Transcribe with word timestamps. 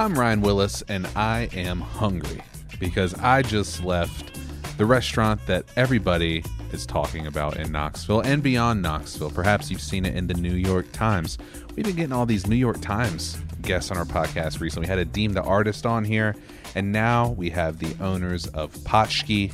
I'm 0.00 0.18
Ryan 0.18 0.40
Willis, 0.40 0.82
and 0.88 1.06
I 1.14 1.50
am 1.52 1.82
hungry 1.82 2.40
because 2.78 3.12
I 3.16 3.42
just 3.42 3.84
left 3.84 4.34
the 4.78 4.86
restaurant 4.86 5.46
that 5.46 5.66
everybody 5.76 6.42
is 6.72 6.86
talking 6.86 7.26
about 7.26 7.58
in 7.58 7.70
Knoxville 7.70 8.22
and 8.22 8.42
beyond 8.42 8.80
Knoxville. 8.80 9.28
Perhaps 9.28 9.70
you've 9.70 9.82
seen 9.82 10.06
it 10.06 10.16
in 10.16 10.26
the 10.26 10.32
New 10.32 10.54
York 10.54 10.90
Times. 10.92 11.36
We've 11.76 11.84
been 11.84 11.96
getting 11.96 12.14
all 12.14 12.24
these 12.24 12.46
New 12.46 12.56
York 12.56 12.80
Times 12.80 13.36
guests 13.60 13.90
on 13.90 13.98
our 13.98 14.06
podcast 14.06 14.58
recently. 14.58 14.86
We 14.86 14.88
had 14.88 15.00
a 15.00 15.04
Deem 15.04 15.34
the 15.34 15.42
Artist 15.42 15.84
on 15.84 16.06
here, 16.06 16.34
and 16.74 16.92
now 16.92 17.32
we 17.32 17.50
have 17.50 17.78
the 17.78 17.94
owners 18.02 18.46
of 18.46 18.72
Potchke. 18.78 19.52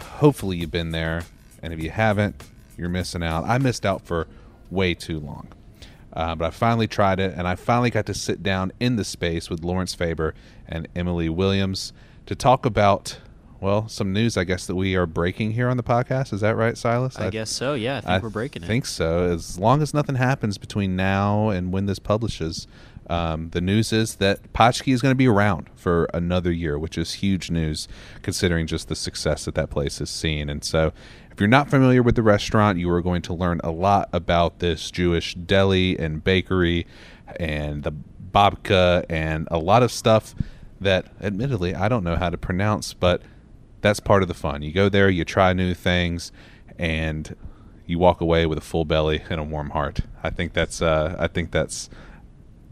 Hopefully, 0.00 0.56
you've 0.56 0.70
been 0.70 0.92
there, 0.92 1.22
and 1.62 1.74
if 1.74 1.82
you 1.82 1.90
haven't, 1.90 2.42
you're 2.78 2.88
missing 2.88 3.22
out. 3.22 3.44
I 3.44 3.58
missed 3.58 3.84
out 3.84 4.06
for 4.06 4.26
way 4.70 4.94
too 4.94 5.20
long. 5.20 5.48
Uh, 6.16 6.34
but 6.34 6.46
I 6.46 6.50
finally 6.50 6.88
tried 6.88 7.20
it, 7.20 7.34
and 7.36 7.46
I 7.46 7.56
finally 7.56 7.90
got 7.90 8.06
to 8.06 8.14
sit 8.14 8.42
down 8.42 8.72
in 8.80 8.96
the 8.96 9.04
space 9.04 9.50
with 9.50 9.62
Laurence 9.62 9.92
Faber 9.92 10.34
and 10.66 10.88
Emily 10.96 11.28
Williams 11.28 11.92
to 12.24 12.34
talk 12.34 12.64
about, 12.64 13.18
well, 13.60 13.86
some 13.86 14.14
news 14.14 14.38
I 14.38 14.44
guess 14.44 14.66
that 14.66 14.76
we 14.76 14.96
are 14.96 15.04
breaking 15.04 15.52
here 15.52 15.68
on 15.68 15.76
the 15.76 15.82
podcast. 15.82 16.32
Is 16.32 16.40
that 16.40 16.56
right, 16.56 16.76
Silas? 16.76 17.16
I 17.18 17.28
guess 17.28 17.50
so. 17.50 17.74
Yeah, 17.74 17.98
I 17.98 18.12
think 18.14 18.22
we're 18.22 18.30
breaking 18.30 18.64
I 18.64 18.66
think 18.66 18.86
so. 18.86 19.24
As 19.30 19.58
long 19.58 19.82
as 19.82 19.92
nothing 19.92 20.14
happens 20.14 20.56
between 20.56 20.96
now 20.96 21.50
and 21.50 21.70
when 21.70 21.84
this 21.84 21.98
publishes, 21.98 22.66
um, 23.08 23.50
the 23.50 23.60
news 23.60 23.92
is 23.92 24.16
that 24.16 24.52
Potchke 24.52 24.92
is 24.92 25.02
going 25.02 25.12
to 25.12 25.16
be 25.16 25.28
around 25.28 25.70
for 25.74 26.08
another 26.12 26.52
year, 26.52 26.78
which 26.78 26.98
is 26.98 27.14
huge 27.14 27.50
news 27.50 27.88
considering 28.22 28.66
just 28.66 28.88
the 28.88 28.96
success 28.96 29.44
that 29.44 29.54
that 29.54 29.70
place 29.70 29.98
has 29.98 30.10
seen. 30.10 30.48
And 30.48 30.64
so, 30.64 30.92
if 31.30 31.40
you're 31.40 31.48
not 31.48 31.68
familiar 31.68 32.02
with 32.02 32.14
the 32.14 32.22
restaurant, 32.22 32.78
you 32.78 32.90
are 32.90 33.02
going 33.02 33.22
to 33.22 33.34
learn 33.34 33.60
a 33.62 33.70
lot 33.70 34.08
about 34.12 34.60
this 34.60 34.90
Jewish 34.90 35.34
deli 35.34 35.98
and 35.98 36.24
bakery 36.24 36.86
and 37.38 37.82
the 37.82 37.92
babka 38.32 39.04
and 39.10 39.46
a 39.50 39.58
lot 39.58 39.82
of 39.82 39.92
stuff 39.92 40.34
that, 40.80 41.06
admittedly, 41.20 41.74
I 41.74 41.88
don't 41.88 42.04
know 42.04 42.16
how 42.16 42.30
to 42.30 42.38
pronounce, 42.38 42.94
but 42.94 43.22
that's 43.82 44.00
part 44.00 44.22
of 44.22 44.28
the 44.28 44.34
fun. 44.34 44.62
You 44.62 44.72
go 44.72 44.88
there, 44.88 45.08
you 45.10 45.24
try 45.24 45.52
new 45.52 45.74
things, 45.74 46.32
and 46.78 47.36
you 47.86 47.98
walk 47.98 48.20
away 48.20 48.46
with 48.46 48.58
a 48.58 48.62
full 48.62 48.84
belly 48.84 49.22
and 49.30 49.40
a 49.40 49.44
warm 49.44 49.70
heart. 49.70 50.00
I 50.22 50.30
think 50.30 50.52
that's 50.52 50.82
uh, 50.82 51.16
I 51.18 51.28
think 51.28 51.50
that's 51.50 51.88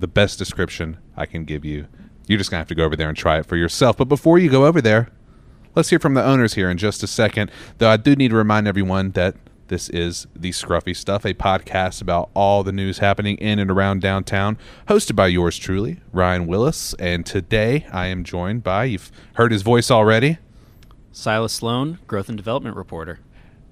the 0.04 0.08
best 0.08 0.38
description 0.38 0.98
I 1.16 1.24
can 1.24 1.46
give 1.46 1.64
you. 1.64 1.86
You're 2.26 2.36
just 2.36 2.50
gonna 2.50 2.60
have 2.60 2.68
to 2.68 2.74
go 2.74 2.84
over 2.84 2.94
there 2.94 3.08
and 3.08 3.16
try 3.16 3.38
it 3.38 3.46
for 3.46 3.56
yourself. 3.56 3.96
But 3.96 4.04
before 4.04 4.38
you 4.38 4.50
go 4.50 4.66
over 4.66 4.82
there, 4.82 5.08
let's 5.74 5.88
hear 5.88 5.98
from 5.98 6.12
the 6.12 6.22
owners 6.22 6.52
here 6.52 6.68
in 6.68 6.76
just 6.76 7.02
a 7.02 7.06
second. 7.06 7.50
Though 7.78 7.88
I 7.88 7.96
do 7.96 8.14
need 8.14 8.28
to 8.28 8.36
remind 8.36 8.68
everyone 8.68 9.12
that 9.12 9.34
this 9.68 9.88
is 9.88 10.26
the 10.36 10.50
Scruffy 10.50 10.94
Stuff, 10.94 11.24
a 11.24 11.32
podcast 11.32 12.02
about 12.02 12.28
all 12.34 12.62
the 12.62 12.70
news 12.70 12.98
happening 12.98 13.38
in 13.38 13.58
and 13.58 13.70
around 13.70 14.02
downtown, 14.02 14.58
hosted 14.88 15.16
by 15.16 15.28
yours 15.28 15.56
truly, 15.56 16.02
Ryan 16.12 16.46
Willis. 16.46 16.92
And 16.98 17.24
today 17.24 17.86
I 17.90 18.08
am 18.08 18.24
joined 18.24 18.62
by, 18.62 18.84
you've 18.84 19.10
heard 19.36 19.52
his 19.52 19.62
voice 19.62 19.90
already, 19.90 20.36
Silas 21.12 21.54
Sloan, 21.54 21.98
growth 22.06 22.28
and 22.28 22.36
development 22.36 22.76
reporter. 22.76 23.20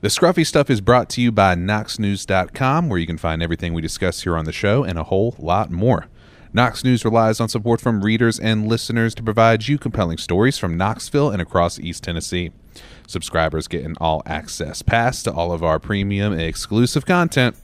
The 0.01 0.09
Scruffy 0.09 0.47
Stuff 0.47 0.71
is 0.71 0.81
brought 0.81 1.11
to 1.11 1.21
you 1.21 1.31
by 1.31 1.55
KnoxNews.com, 1.57 2.89
where 2.89 2.99
you 2.99 3.07
can 3.07 3.19
find 3.19 3.43
everything 3.43 3.75
we 3.75 3.83
discuss 3.83 4.23
here 4.23 4.35
on 4.35 4.47
the 4.47 4.53
show 4.53 4.83
and 4.83 4.99
a 4.99 5.05
whole 5.05 5.37
lot 5.39 5.71
more. 5.71 6.09
Knox 6.55 6.85
News 6.85 7.03
relies 7.03 7.41
on 7.41 7.49
support 7.49 7.81
from 7.81 8.05
readers 8.05 8.39
and 8.39 8.69
listeners 8.69 9.15
to 9.15 9.23
provide 9.23 9.69
you 9.69 9.79
compelling 9.79 10.19
stories 10.19 10.59
from 10.59 10.77
Knoxville 10.77 11.31
and 11.31 11.41
across 11.41 11.79
East 11.79 12.05
Tennessee. 12.05 12.53
Subscribers 13.07 13.67
get 13.69 13.87
an 13.87 13.97
all 14.03 14.23
access 14.27 14.83
pass 14.83 15.23
to 15.23 15.33
all 15.33 15.51
of 15.53 15.65
our 15.65 15.79
premium 15.79 16.39
exclusive 16.39 17.07
content. 17.07 17.57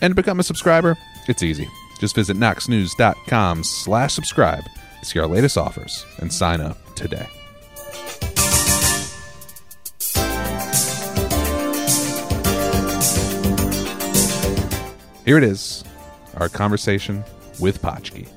And 0.00 0.12
to 0.12 0.14
become 0.14 0.40
a 0.40 0.42
subscriber, 0.42 0.96
it's 1.28 1.42
easy. 1.42 1.68
Just 2.00 2.14
visit 2.14 2.38
knoxnews.com 2.38 3.64
slash 3.64 4.14
subscribe 4.14 4.64
to 5.00 5.06
see 5.06 5.18
our 5.18 5.26
latest 5.26 5.58
offers 5.58 6.06
and 6.16 6.32
sign 6.32 6.62
up 6.62 6.78
today. 6.94 7.28
Here 15.26 15.36
it 15.36 15.44
is, 15.44 15.84
our 16.38 16.48
conversation 16.48 17.22
with 17.60 17.80
Potchke. 17.82 18.28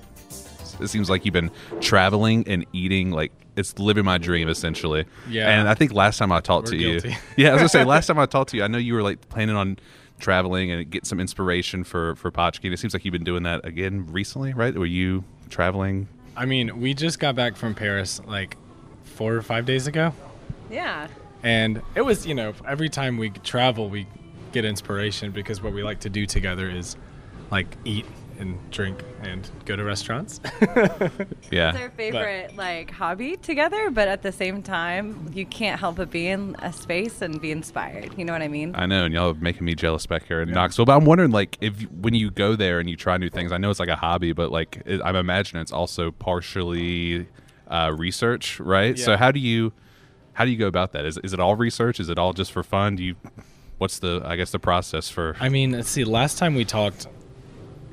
It 0.82 0.88
seems 0.88 1.10
like 1.10 1.24
you've 1.26 1.34
been 1.34 1.52
traveling 1.80 2.44
and 2.48 2.66
eating 2.74 3.12
like 3.12 3.32
it's 3.56 3.80
living 3.80 4.04
my 4.04 4.18
dream 4.18 4.50
essentially. 4.50 5.06
Yeah. 5.30 5.50
And 5.50 5.70
I 5.70 5.74
think 5.74 5.94
last 5.94 6.18
time 6.18 6.32
I 6.32 6.42
talked 6.42 6.68
We're 6.68 6.72
to 6.72 6.78
you, 7.08 7.14
yeah, 7.38 7.50
I 7.50 7.54
was 7.54 7.60
gonna 7.60 7.70
say 7.70 7.84
last 7.86 8.08
time 8.08 8.20
I 8.20 8.26
talked 8.26 8.52
to 8.52 8.58
you, 8.58 8.64
I 8.64 8.68
know 8.68 8.78
you 8.78 8.94
were 8.94 9.04
like 9.04 9.28
planning 9.30 9.56
on 9.56 9.78
traveling 10.20 10.72
and 10.72 10.90
get 10.90 11.06
some 11.06 11.20
inspiration 11.20 11.84
for 11.84 12.16
for 12.16 12.30
Potchke. 12.32 12.66
And 12.66 12.74
it 12.74 12.78
seems 12.78 12.94
like 12.94 13.06
you've 13.06 13.14
been 13.14 13.24
doing 13.24 13.44
that 13.44 13.66
again 13.66 14.06
recently, 14.12 14.54
right? 14.54 14.76
Were 14.76 14.86
you 14.86 15.24
traveling? 15.50 16.08
I 16.36 16.46
mean, 16.46 16.82
we 16.82 16.94
just 16.94 17.20
got 17.20 17.36
back 17.36 17.56
from 17.56 17.74
Paris 17.76 18.20
like 18.28 18.58
four 19.04 19.34
or 19.36 19.42
five 19.42 19.66
days 19.66 19.88
ago, 19.88 20.14
Yeah. 20.70 21.08
and 21.44 21.82
it 21.96 22.02
was 22.02 22.28
you 22.28 22.34
know 22.34 22.54
every 22.68 22.90
time 22.90 23.18
we 23.18 23.30
travel 23.30 23.90
we 23.90 24.08
get 24.52 24.66
inspiration 24.66 25.32
because 25.32 25.62
what 25.62 25.72
we 25.72 25.84
like 25.84 26.02
to 26.02 26.10
do 26.10 26.26
together 26.26 26.70
is 26.70 26.98
like 27.52 27.68
eat 27.86 28.06
and 28.40 28.58
drink 28.72 29.04
and 29.24 29.50
go 29.66 29.76
to 29.76 29.84
restaurants. 29.84 30.40
Yeah. 31.52 31.70
It's 31.70 31.80
our 31.80 31.90
favorite 31.92 32.56
like 32.58 32.90
hobby 32.90 33.38
together, 33.38 33.92
but 33.92 34.08
at 34.08 34.24
the 34.24 34.32
same 34.32 34.64
time, 34.64 35.30
you 35.34 35.46
can't 35.46 35.80
help 35.80 35.98
but 35.98 36.10
be 36.10 36.28
in 36.28 36.56
a 36.60 36.74
space 36.74 37.22
and 37.22 37.40
be 37.40 37.52
inspired. 37.52 38.18
You 38.18 38.26
know 38.26 38.34
what 38.34 38.42
I 38.42 38.48
mean? 38.48 38.74
I 38.76 38.88
know, 38.88 39.06
and 39.06 39.14
y'all 39.14 39.32
are 39.32 39.36
making 39.36 39.64
me 39.64 39.76
jealous 39.76 40.06
back 40.06 40.26
here 40.26 40.42
in 40.42 40.50
Knoxville. 40.50 40.86
But 40.86 40.98
I'm 40.98 41.06
wondering, 41.06 41.32
like, 41.32 41.58
if 41.62 41.82
when 41.92 42.14
you 42.16 42.32
go 42.32 42.56
there 42.56 42.80
and 42.80 42.90
you 42.90 42.96
try 42.96 43.18
new 43.18 43.30
things, 43.30 43.52
I 43.52 43.58
know 43.58 43.70
it's 43.70 43.80
like 43.80 43.90
a 43.90 43.96
hobby, 43.96 44.34
but 44.34 44.52
like, 44.52 44.82
it, 44.86 45.02
I'm 45.06 45.16
imagining 45.16 45.62
it's 45.62 45.72
also 45.72 46.12
partially 46.12 47.28
uh, 47.68 47.94
research, 47.96 48.60
right? 48.60 48.98
So 48.98 49.16
how 49.16 49.32
do 49.32 49.40
you 49.40 49.72
how 50.34 50.46
do 50.46 50.52
you 50.52 50.58
go 50.58 50.68
about 50.68 50.92
that? 50.94 51.06
Is 51.06 51.18
is 51.20 51.32
it 51.32 51.40
all 51.40 51.56
research? 51.56 52.00
Is 52.00 52.10
it 52.10 52.18
all 52.18 52.34
just 52.34 52.52
for 52.52 52.64
fun? 52.64 52.96
Do 52.96 53.04
you 53.04 53.16
what's 53.78 54.00
the 54.00 54.22
I 54.26 54.36
guess 54.36 54.52
the 54.52 54.60
process 54.60 55.10
for? 55.10 55.36
I 55.40 55.50
mean, 55.50 55.72
let's 55.72 55.90
see. 55.90 56.04
Last 56.04 56.38
time 56.38 56.56
we 56.56 56.66
talked, 56.66 57.08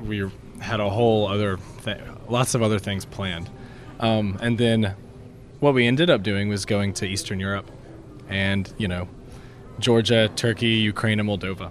we 0.07 0.31
had 0.61 0.81
a 0.81 0.89
whole 0.89 1.29
other, 1.29 1.59
th- 1.85 1.99
lots 2.29 2.55
of 2.55 2.63
other 2.63 2.79
things 2.79 3.05
planned, 3.05 3.51
um, 4.01 4.39
and 4.41 4.59
then 4.59 4.95
what 5.61 5.75
we 5.75 5.87
ended 5.87 6.11
up 6.11 6.23
doing 6.23 6.49
was 6.49 6.65
going 6.65 6.93
to 6.95 7.07
Eastern 7.07 7.41
Europe, 7.41 7.71
and 8.29 8.73
you 8.79 8.89
know, 8.89 9.09
Georgia, 9.79 10.31
Turkey, 10.37 10.69
Ukraine, 10.69 11.21
and 11.21 11.29
Moldova, 11.29 11.71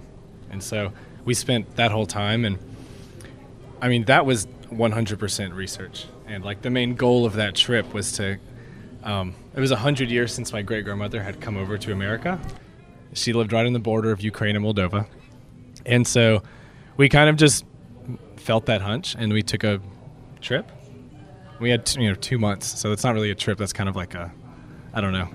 and 0.50 0.62
so 0.62 0.92
we 1.24 1.34
spent 1.34 1.76
that 1.76 1.90
whole 1.90 2.06
time, 2.06 2.44
and 2.44 2.58
I 3.80 3.88
mean 3.88 4.04
that 4.04 4.26
was 4.26 4.46
100% 4.70 5.54
research, 5.54 6.06
and 6.26 6.44
like 6.44 6.62
the 6.62 6.70
main 6.70 6.94
goal 6.94 7.24
of 7.26 7.34
that 7.34 7.54
trip 7.54 7.92
was 7.92 8.12
to. 8.12 8.38
Um, 9.04 9.34
it 9.54 9.60
was 9.60 9.72
100 9.72 10.10
years 10.10 10.32
since 10.32 10.52
my 10.52 10.62
great 10.62 10.84
grandmother 10.84 11.22
had 11.22 11.40
come 11.40 11.56
over 11.56 11.76
to 11.76 11.92
America. 11.92 12.40
She 13.14 13.32
lived 13.32 13.52
right 13.52 13.66
on 13.66 13.72
the 13.72 13.80
border 13.80 14.12
of 14.12 14.22
Ukraine 14.22 14.56
and 14.56 14.64
Moldova. 14.64 15.06
And 15.84 16.06
so 16.06 16.42
we 16.96 17.08
kind 17.08 17.28
of 17.28 17.36
just 17.36 17.64
felt 18.42 18.66
that 18.66 18.82
hunch 18.82 19.14
and 19.18 19.32
we 19.32 19.42
took 19.42 19.64
a 19.64 19.80
trip. 20.40 20.70
We 21.60 21.70
had 21.70 21.90
you 21.96 22.08
know 22.08 22.14
2 22.14 22.38
months, 22.38 22.78
so 22.78 22.92
it's 22.92 23.04
not 23.04 23.14
really 23.14 23.30
a 23.30 23.34
trip, 23.34 23.58
that's 23.58 23.72
kind 23.72 23.88
of 23.88 23.96
like 23.96 24.14
a 24.14 24.32
I 24.94 25.00
don't 25.00 25.12
know, 25.12 25.28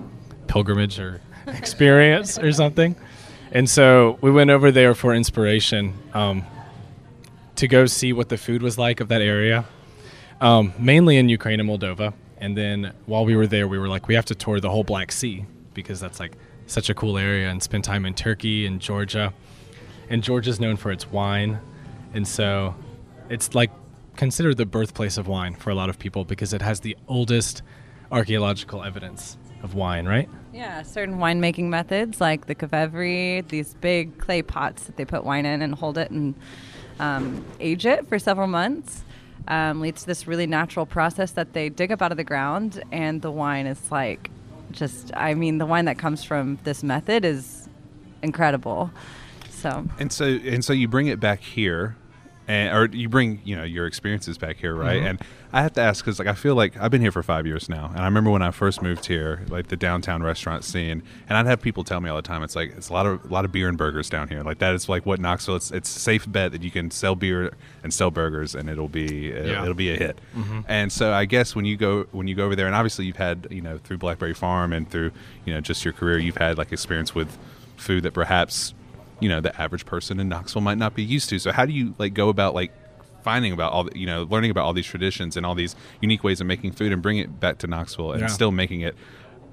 pilgrimage 0.47 0.99
or 0.99 1.21
experience 1.47 2.37
or 2.37 2.51
something. 2.51 2.95
And 3.51 3.69
so 3.69 4.17
we 4.21 4.29
went 4.29 4.49
over 4.49 4.71
there 4.71 4.93
for 4.93 5.13
inspiration 5.13 5.93
um, 6.13 6.45
to 7.55 7.67
go 7.67 7.85
see 7.85 8.13
what 8.13 8.29
the 8.29 8.37
food 8.37 8.61
was 8.61 8.77
like 8.77 8.99
of 8.99 9.07
that 9.07 9.21
area, 9.21 9.65
um, 10.41 10.73
mainly 10.77 11.17
in 11.17 11.29
Ukraine 11.29 11.59
and 11.59 11.69
Moldova. 11.69 12.13
And 12.39 12.55
then 12.55 12.93
while 13.05 13.25
we 13.25 13.35
were 13.35 13.47
there, 13.47 13.67
we 13.67 13.79
were 13.79 13.87
like, 13.87 14.07
we 14.07 14.15
have 14.15 14.25
to 14.25 14.35
tour 14.35 14.59
the 14.59 14.69
whole 14.69 14.83
Black 14.83 15.11
Sea 15.11 15.45
because 15.73 15.99
that's 15.99 16.19
like 16.19 16.33
such 16.67 16.89
a 16.89 16.93
cool 16.93 17.17
area 17.17 17.49
and 17.49 17.63
spend 17.63 17.83
time 17.83 18.05
in 18.05 18.13
Turkey 18.13 18.65
and 18.67 18.79
Georgia. 18.79 19.33
And 20.09 20.21
Georgia's 20.21 20.59
known 20.59 20.75
for 20.75 20.91
its 20.91 21.09
wine. 21.09 21.59
And 22.13 22.27
so 22.27 22.75
it's 23.29 23.55
like 23.55 23.71
considered 24.15 24.57
the 24.57 24.65
birthplace 24.65 25.17
of 25.17 25.27
wine 25.27 25.55
for 25.55 25.69
a 25.69 25.75
lot 25.75 25.89
of 25.89 25.99
people 25.99 26.25
because 26.25 26.53
it 26.53 26.61
has 26.61 26.79
the 26.81 26.97
oldest 27.07 27.61
archaeological 28.11 28.83
evidence 28.83 29.37
of 29.63 29.75
wine, 29.75 30.05
right? 30.05 30.29
Yeah, 30.53 30.81
certain 30.81 31.17
winemaking 31.17 31.65
methods 31.65 32.19
like 32.21 32.47
the 32.47 32.55
qvevri, 32.55 33.47
these 33.47 33.73
big 33.75 34.17
clay 34.17 34.41
pots 34.41 34.83
that 34.83 34.97
they 34.97 35.05
put 35.05 35.23
wine 35.23 35.45
in 35.45 35.61
and 35.61 35.75
hold 35.75 35.97
it 35.97 36.09
and 36.09 36.35
um, 36.99 37.45
age 37.59 37.85
it 37.85 38.07
for 38.07 38.17
several 38.17 38.47
months, 38.47 39.03
um, 39.47 39.81
leads 39.81 40.01
to 40.01 40.07
this 40.07 40.27
really 40.27 40.47
natural 40.47 40.85
process 40.85 41.31
that 41.31 41.53
they 41.53 41.69
dig 41.69 41.91
up 41.91 42.01
out 42.01 42.11
of 42.11 42.17
the 42.17 42.23
ground, 42.23 42.83
and 42.91 43.21
the 43.21 43.31
wine 43.31 43.67
is 43.67 43.91
like 43.91 44.31
just, 44.71 45.11
I 45.15 45.33
mean, 45.33 45.57
the 45.57 45.65
wine 45.65 45.85
that 45.85 45.97
comes 45.97 46.23
from 46.23 46.59
this 46.63 46.83
method 46.83 47.23
is 47.23 47.69
incredible. 48.21 48.91
So, 49.49 49.85
And 49.99 50.11
so 50.11 50.25
and 50.25 50.63
so 50.63 50.73
you 50.73 50.87
bring 50.87 51.07
it 51.07 51.19
back 51.19 51.39
here, 51.41 51.95
and 52.47 52.75
or 52.75 52.85
you 52.95 53.09
bring 53.09 53.41
you 53.43 53.55
know 53.55 53.63
your 53.63 53.85
experiences 53.85 54.37
back 54.37 54.57
here, 54.57 54.73
right? 54.75 54.97
Mm-hmm. 54.97 55.07
And 55.07 55.21
I 55.53 55.61
have 55.61 55.73
to 55.73 55.81
ask 55.81 56.03
because 56.03 56.19
like 56.19 56.27
I 56.27 56.33
feel 56.33 56.55
like 56.55 56.77
I've 56.77 56.91
been 56.91 57.01
here 57.01 57.11
for 57.11 57.23
five 57.23 57.45
years 57.47 57.67
now, 57.69 57.87
and 57.89 57.99
I 57.99 58.05
remember 58.05 58.29
when 58.31 58.41
I 58.41 58.51
first 58.51 58.81
moved 58.81 59.05
here, 59.05 59.41
like 59.49 59.67
the 59.67 59.75
downtown 59.77 60.21
restaurant 60.23 60.63
scene, 60.63 61.03
and 61.29 61.37
I'd 61.37 61.45
have 61.45 61.61
people 61.61 61.83
tell 61.83 62.01
me 62.01 62.09
all 62.09 62.15
the 62.15 62.21
time, 62.21 62.43
it's 62.43 62.55
like 62.55 62.73
it's 62.77 62.89
a 62.89 62.93
lot 62.93 63.05
of 63.05 63.23
a 63.25 63.27
lot 63.33 63.45
of 63.45 63.51
beer 63.51 63.67
and 63.69 63.77
burgers 63.77 64.09
down 64.09 64.27
here. 64.29 64.43
Like 64.43 64.59
that 64.59 64.73
is 64.75 64.87
like 64.89 65.05
what 65.05 65.19
Knoxville. 65.19 65.55
It's 65.57 65.71
it's 65.71 65.95
a 65.95 65.99
safe 65.99 66.29
bet 66.29 66.51
that 66.51 66.63
you 66.63 66.71
can 66.71 66.91
sell 66.91 67.15
beer 67.15 67.53
and 67.83 67.93
sell 67.93 68.11
burgers, 68.11 68.55
and 68.55 68.69
it'll 68.69 68.87
be 68.89 69.27
Yeah. 69.29 69.61
it'll 69.63 69.73
be 69.73 69.91
a 69.93 69.97
hit. 69.97 70.19
Mm-hmm. 70.35 70.61
And 70.67 70.91
so 70.91 71.13
I 71.13 71.25
guess 71.25 71.55
when 71.55 71.65
you 71.65 71.77
go 71.77 72.03
when 72.11 72.27
you 72.27 72.35
go 72.35 72.45
over 72.45 72.55
there, 72.55 72.67
and 72.67 72.75
obviously 72.75 73.05
you've 73.05 73.15
had 73.17 73.47
you 73.49 73.61
know 73.61 73.77
through 73.77 73.97
Blackberry 73.97 74.33
Farm 74.33 74.73
and 74.73 74.89
through 74.89 75.11
you 75.45 75.53
know 75.53 75.61
just 75.61 75.83
your 75.85 75.93
career, 75.93 76.17
you've 76.17 76.37
had 76.37 76.57
like 76.57 76.71
experience 76.71 77.13
with 77.15 77.37
food 77.77 78.03
that 78.03 78.13
perhaps 78.13 78.73
you 79.19 79.29
know 79.29 79.41
the 79.41 79.59
average 79.61 79.85
person 79.85 80.19
in 80.19 80.29
Knoxville 80.29 80.61
might 80.61 80.77
not 80.77 80.93
be 80.95 81.03
used 81.03 81.29
to. 81.29 81.39
So 81.39 81.51
how 81.51 81.65
do 81.65 81.73
you 81.73 81.95
like 81.97 82.13
go 82.13 82.29
about 82.29 82.53
like 82.53 82.71
finding 83.23 83.51
about 83.51 83.73
all 83.73 83.83
the, 83.85 83.97
you 83.97 84.05
know 84.05 84.23
learning 84.23 84.51
about 84.51 84.65
all 84.65 84.73
these 84.73 84.85
traditions 84.85 85.35
and 85.37 85.45
all 85.45 85.55
these 85.55 85.75
unique 86.01 86.23
ways 86.23 86.39
of 86.41 86.47
making 86.47 86.71
food 86.71 86.91
and 86.93 87.01
bring 87.01 87.17
it 87.17 87.39
back 87.39 87.57
to 87.59 87.67
Knoxville 87.67 88.11
and 88.13 88.21
Yeah. 88.21 88.27
still 88.27 88.51
making 88.51 88.81
it 88.81 88.95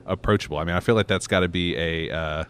approachable? 0.07 0.59
I 0.59 0.65
mean, 0.65 0.75
I 0.77 0.81
feel 0.81 0.95
like 0.95 1.07
that's 1.07 1.27
got 1.27 1.41
to 1.41 1.49
be 1.49 1.77
a 1.77 2.11
uh, 2.11 2.45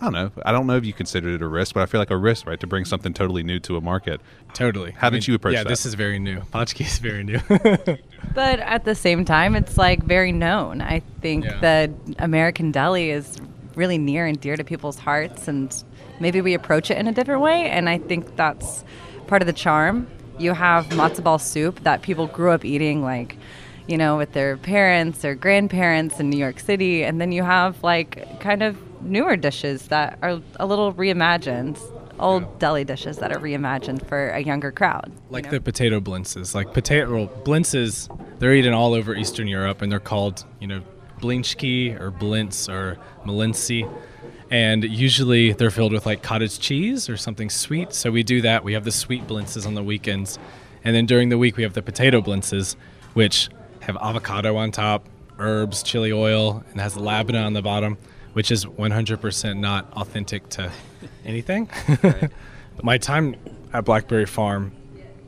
I 0.00 0.04
don't 0.04 0.12
know. 0.12 0.30
I 0.44 0.52
don't 0.52 0.68
know 0.68 0.76
if 0.76 0.84
you 0.86 0.92
considered 0.92 1.34
it 1.34 1.42
a 1.42 1.48
risk, 1.48 1.74
but 1.74 1.82
I 1.82 1.86
feel 1.86 2.00
like 2.00 2.12
a 2.12 2.16
risk, 2.16 2.46
right, 2.46 2.60
to 2.60 2.68
bring 2.68 2.84
something 2.84 3.12
totally 3.12 3.42
new 3.42 3.58
to 3.60 3.76
a 3.76 3.80
market. 3.80 4.20
Totally. 4.54 4.92
How 4.92 5.10
did 5.10 5.26
you 5.26 5.34
approach 5.34 5.54
yeah, 5.54 5.64
that? 5.64 5.68
this 5.68 5.84
is 5.84 5.94
very 5.94 6.20
new. 6.20 6.38
Potchke 6.52 6.82
is 6.86 6.98
very 7.00 7.24
new. 7.24 7.40
but 8.34 8.60
at 8.60 8.84
the 8.84 8.94
same 8.94 9.24
time, 9.24 9.56
it's 9.56 9.76
like 9.76 10.04
very 10.04 10.30
known. 10.30 10.80
I 10.82 11.00
think 11.20 11.44
Yeah. 11.46 11.58
that 11.60 11.90
American 12.20 12.70
deli 12.70 13.10
is 13.10 13.38
really 13.74 13.98
near 13.98 14.24
and 14.24 14.40
dear 14.40 14.56
to 14.56 14.62
people's 14.62 14.98
hearts, 15.00 15.48
and 15.48 15.74
maybe 16.20 16.40
we 16.40 16.54
approach 16.54 16.90
it 16.90 16.98
in 16.98 17.06
a 17.06 17.12
different 17.12 17.40
way. 17.40 17.68
And 17.68 17.88
I 17.88 17.98
think 17.98 18.36
that's 18.36 18.84
part 19.26 19.42
of 19.42 19.46
the 19.46 19.52
charm. 19.52 20.06
You 20.38 20.52
have 20.52 20.86
matzo 20.88 21.22
ball 21.22 21.38
soup 21.38 21.82
that 21.82 22.02
people 22.02 22.26
grew 22.26 22.50
up 22.50 22.64
eating, 22.64 23.02
like, 23.02 23.36
you 23.88 23.96
know, 23.96 24.16
with 24.16 24.32
their 24.32 24.56
parents 24.56 25.24
or 25.24 25.34
grandparents 25.34 26.20
in 26.20 26.30
New 26.30 26.36
York 26.38 26.60
City, 26.60 27.02
and 27.04 27.20
then 27.20 27.32
you 27.32 27.42
have 27.42 27.82
like 27.82 28.38
kind 28.40 28.62
of 28.62 28.76
newer 29.02 29.36
dishes 29.36 29.88
that 29.88 30.18
are 30.22 30.40
a 30.56 30.66
little 30.66 30.92
reimagined. 30.92 31.80
Old 32.20 32.58
deli 32.58 32.82
dishes 32.82 33.18
that 33.18 33.30
are 33.30 33.38
reimagined 33.38 34.04
for 34.08 34.30
a 34.30 34.40
younger 34.40 34.72
crowd. 34.72 35.04
you 35.06 35.20
like 35.30 35.44
know? 35.44 35.50
the 35.52 35.60
potato 35.60 36.00
blintzes. 36.00 36.52
Like 36.52 36.74
potato 36.74 37.14
well, 37.14 37.28
blintzes, 37.44 38.08
they're 38.40 38.54
eaten 38.54 38.74
all 38.74 38.92
over 38.92 39.14
Eastern 39.14 39.46
Europe, 39.46 39.82
and 39.82 39.92
they're 39.92 40.00
called, 40.00 40.44
you 40.58 40.66
know, 40.66 40.82
blinchki 41.20 41.98
or 41.98 42.10
blintz 42.10 42.68
or 42.68 42.98
malinci. 43.24 43.88
And 44.50 44.84
usually 44.84 45.52
they're 45.52 45.70
filled 45.70 45.92
with 45.92 46.06
like 46.06 46.22
cottage 46.22 46.58
cheese 46.58 47.08
or 47.08 47.16
something 47.16 47.50
sweet. 47.50 47.92
So 47.92 48.10
we 48.10 48.22
do 48.22 48.40
that. 48.42 48.64
We 48.64 48.72
have 48.72 48.84
the 48.84 48.92
sweet 48.92 49.26
blintzes 49.26 49.66
on 49.66 49.74
the 49.74 49.82
weekends, 49.82 50.38
and 50.84 50.94
then 50.96 51.06
during 51.06 51.28
the 51.28 51.38
week 51.38 51.56
we 51.56 51.62
have 51.64 51.74
the 51.74 51.82
potato 51.82 52.20
blintzes, 52.20 52.76
which 53.14 53.50
have 53.80 53.96
avocado 53.96 54.56
on 54.56 54.70
top, 54.70 55.06
herbs, 55.38 55.82
chili 55.82 56.12
oil, 56.12 56.64
and 56.70 56.80
has 56.80 56.96
labneh 56.96 57.44
on 57.44 57.52
the 57.52 57.62
bottom, 57.62 57.98
which 58.32 58.50
is 58.50 58.64
100% 58.64 59.58
not 59.58 59.92
authentic 59.94 60.48
to 60.50 60.70
anything. 61.24 61.68
My 62.82 62.98
time 62.98 63.36
at 63.72 63.84
Blackberry 63.84 64.26
Farm 64.26 64.72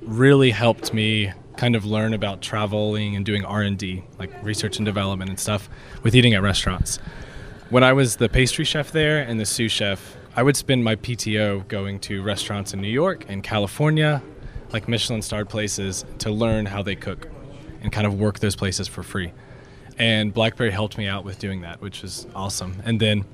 really 0.03 0.51
helped 0.51 0.95
me 0.95 1.33
kind 1.57 1.77
of 1.77 1.85
learn 1.85 2.15
about 2.15 2.41
traveling 2.41 3.17
and 3.17 3.27
doing 3.27 3.45
R&D, 3.45 4.03
like 4.19 4.31
research 4.43 4.79
and 4.79 4.87
development 4.87 5.29
and 5.29 5.39
stuff 5.39 5.69
with 6.03 6.15
eating 6.15 6.33
at 6.33 6.43
restaurants. 6.43 6.99
When 7.71 7.85
I 7.85 7.93
was 7.93 8.17
the 8.17 8.29
pastry 8.29 8.65
chef 8.65 8.91
there 8.91 9.21
and 9.21 9.39
the 9.39 9.47
sous 9.47 9.71
chef, 9.71 10.17
I 10.35 10.43
would 10.43 10.57
spend 10.57 10.83
my 10.83 10.97
PTO 10.97 11.69
going 11.69 12.01
to 12.01 12.21
restaurants 12.21 12.75
in 12.75 12.81
New 12.81 12.89
York 12.89 13.27
and 13.29 13.45
California, 13.45 14.21
like 14.73 14.89
Michelin 14.89 15.23
starred 15.23 15.49
places 15.49 16.05
to 16.19 16.33
learn 16.33 16.67
how 16.67 16.83
they 16.83 16.97
cook 16.97 17.29
and 17.81 17.93
kind 17.93 18.09
of 18.09 18.19
work 18.19 18.41
those 18.41 18.57
places 18.57 18.89
for 18.89 19.05
free. 19.05 19.33
And 19.99 20.35
Blackberry 20.35 20.73
helped 20.73 20.99
me 20.99 21.07
out 21.07 21.25
with 21.25 21.39
doing 21.39 21.61
that, 21.61 21.81
which 21.81 22.03
was 22.03 22.27
awesome. 22.35 22.83
And 22.85 22.99
then 22.99 23.25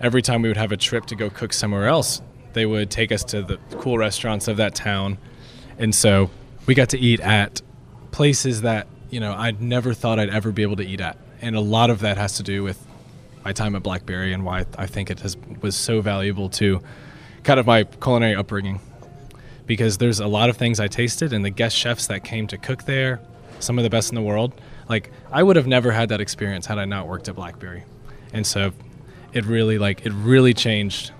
every 0.00 0.22
time 0.22 0.42
we 0.42 0.48
would 0.48 0.56
have 0.56 0.70
a 0.70 0.76
trip 0.76 1.06
to 1.06 1.16
go 1.16 1.28
cook 1.28 1.52
somewhere 1.52 1.88
else, 1.88 2.22
they 2.52 2.66
would 2.66 2.88
take 2.88 3.10
us 3.10 3.24
to 3.24 3.42
the 3.42 3.58
cool 3.80 3.98
restaurants 3.98 4.46
of 4.46 4.58
that 4.58 4.76
town. 4.76 5.18
And 5.76 5.92
so 5.92 6.30
we 6.66 6.76
got 6.76 6.90
to 6.90 7.00
eat 7.00 7.18
at 7.18 7.62
places 8.12 8.62
that, 8.62 8.86
you 9.10 9.18
know, 9.18 9.32
I'd 9.32 9.60
never 9.60 9.92
thought 9.92 10.20
I'd 10.20 10.30
ever 10.30 10.52
be 10.52 10.62
able 10.62 10.76
to 10.76 10.86
eat 10.86 11.00
at. 11.00 11.18
And 11.40 11.56
a 11.56 11.60
lot 11.60 11.90
of 11.90 11.98
that 11.98 12.16
has 12.16 12.36
to 12.36 12.44
do 12.44 12.62
with 12.62 12.86
my 13.44 13.52
time 13.52 13.74
at 13.74 13.82
Blackberry 13.82 14.32
and 14.32 14.44
why 14.44 14.64
I 14.78 14.86
think 14.86 15.10
it 15.10 15.20
has 15.20 15.36
was 15.60 15.76
so 15.76 16.00
valuable 16.00 16.48
to 16.50 16.80
kind 17.44 17.58
of 17.58 17.66
my 17.66 17.84
culinary 17.84 18.34
upbringing. 18.34 18.80
Because 19.66 19.98
there's 19.98 20.20
a 20.20 20.26
lot 20.26 20.50
of 20.50 20.56
things 20.56 20.80
I 20.80 20.88
tasted 20.88 21.32
and 21.32 21.44
the 21.44 21.50
guest 21.50 21.76
chefs 21.76 22.08
that 22.08 22.24
came 22.24 22.46
to 22.48 22.58
cook 22.58 22.84
there, 22.84 23.20
some 23.60 23.78
of 23.78 23.84
the 23.84 23.90
best 23.90 24.10
in 24.10 24.16
the 24.16 24.22
world. 24.22 24.52
Like 24.88 25.10
I 25.30 25.42
would 25.42 25.56
have 25.56 25.66
never 25.66 25.92
had 25.92 26.08
that 26.08 26.20
experience 26.20 26.66
had 26.66 26.78
I 26.78 26.84
not 26.84 27.06
worked 27.06 27.28
at 27.28 27.36
Blackberry. 27.36 27.84
And 28.32 28.46
so 28.46 28.72
it 29.32 29.44
really 29.46 29.78
like 29.78 30.04
it 30.04 30.12
really 30.12 30.54
changed 30.54 31.12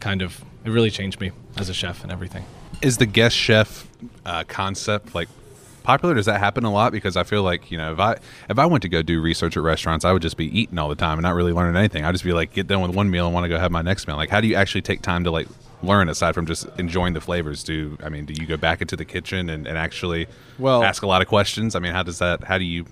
kind 0.00 0.22
of 0.22 0.44
it 0.64 0.70
really 0.70 0.90
changed 0.90 1.20
me 1.20 1.30
as 1.56 1.68
a 1.68 1.74
chef 1.74 2.02
and 2.02 2.12
everything. 2.12 2.44
Is 2.82 2.98
the 2.98 3.06
guest 3.06 3.36
chef 3.36 3.86
uh, 4.24 4.44
concept 4.44 5.14
like 5.14 5.28
popular? 5.86 6.14
Does 6.14 6.26
that 6.26 6.38
happen 6.40 6.64
a 6.64 6.72
lot? 6.72 6.92
Because 6.92 7.16
I 7.16 7.22
feel 7.22 7.42
like 7.42 7.70
you 7.70 7.78
know, 7.78 7.92
if 7.92 7.98
I 7.98 8.16
if 8.50 8.58
I 8.58 8.66
went 8.66 8.82
to 8.82 8.88
go 8.88 9.00
do 9.02 9.20
research 9.22 9.56
at 9.56 9.62
restaurants, 9.62 10.04
I 10.04 10.12
would 10.12 10.22
just 10.22 10.36
be 10.36 10.46
eating 10.58 10.78
all 10.78 10.88
the 10.88 10.94
time 10.96 11.18
and 11.18 11.22
not 11.22 11.34
really 11.34 11.52
learning 11.52 11.76
anything. 11.76 12.04
I'd 12.04 12.12
just 12.12 12.24
be 12.24 12.32
like, 12.32 12.52
get 12.52 12.66
done 12.66 12.82
with 12.82 12.94
one 12.94 13.10
meal 13.10 13.26
and 13.26 13.34
want 13.34 13.44
to 13.44 13.48
go 13.48 13.58
have 13.58 13.70
my 13.72 13.82
next 13.82 14.06
meal. 14.06 14.16
Like, 14.16 14.30
how 14.30 14.40
do 14.40 14.48
you 14.48 14.56
actually 14.56 14.82
take 14.82 15.00
time 15.00 15.24
to 15.24 15.30
like 15.30 15.48
learn 15.82 16.08
aside 16.08 16.34
from 16.34 16.46
just 16.46 16.66
enjoying 16.78 17.14
the 17.14 17.20
flavors? 17.20 17.62
Do 17.64 17.96
I 18.02 18.08
mean, 18.08 18.24
do 18.26 18.34
you 18.38 18.46
go 18.46 18.56
back 18.56 18.82
into 18.82 18.96
the 18.96 19.04
kitchen 19.04 19.48
and, 19.48 19.66
and 19.66 19.78
actually 19.78 20.26
Well- 20.58 20.82
ask 20.82 21.02
a 21.02 21.06
lot 21.06 21.22
of 21.22 21.28
questions? 21.28 21.74
I 21.74 21.78
mean, 21.78 21.92
how 21.92 22.02
does 22.02 22.18
that? 22.18 22.44
How 22.44 22.58
do 22.58 22.64
you? 22.64 22.84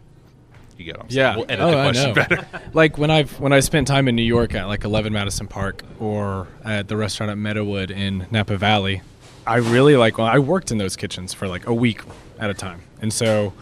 You 0.77 0.85
get 0.87 0.99
what 0.99 1.13
Yeah. 1.13 1.37
We'll 1.37 1.45
edit 1.49 1.61
oh, 1.61 1.71
the 1.71 1.79
I 1.79 1.91
know. 1.93 2.13
better. 2.15 2.47
like 2.73 2.99
when 2.99 3.09
I've 3.11 3.39
when 3.39 3.53
I 3.53 3.61
spent 3.61 3.87
time 3.87 4.09
in 4.09 4.17
New 4.17 4.23
York 4.25 4.55
at 4.55 4.65
like 4.67 4.83
11 4.83 5.13
Madison 5.13 5.47
Park 5.47 5.85
or 6.01 6.49
at 6.65 6.89
the 6.89 6.97
restaurant 6.97 7.31
at 7.31 7.39
Meadowood 7.39 7.93
in 7.93 8.27
Napa 8.33 8.57
Valley, 8.57 9.03
I 9.47 9.57
really 9.57 9.97
like. 9.97 10.19
Well, 10.19 10.27
I 10.27 10.39
worked 10.39 10.71
in 10.71 10.79
those 10.79 10.97
kitchens 10.97 11.35
for 11.35 11.47
like 11.49 11.67
a 11.67 11.75
week 11.75 12.01
at 12.39 12.51
a 12.51 12.55
time, 12.55 12.81
and 13.01 13.13
so 13.13 13.53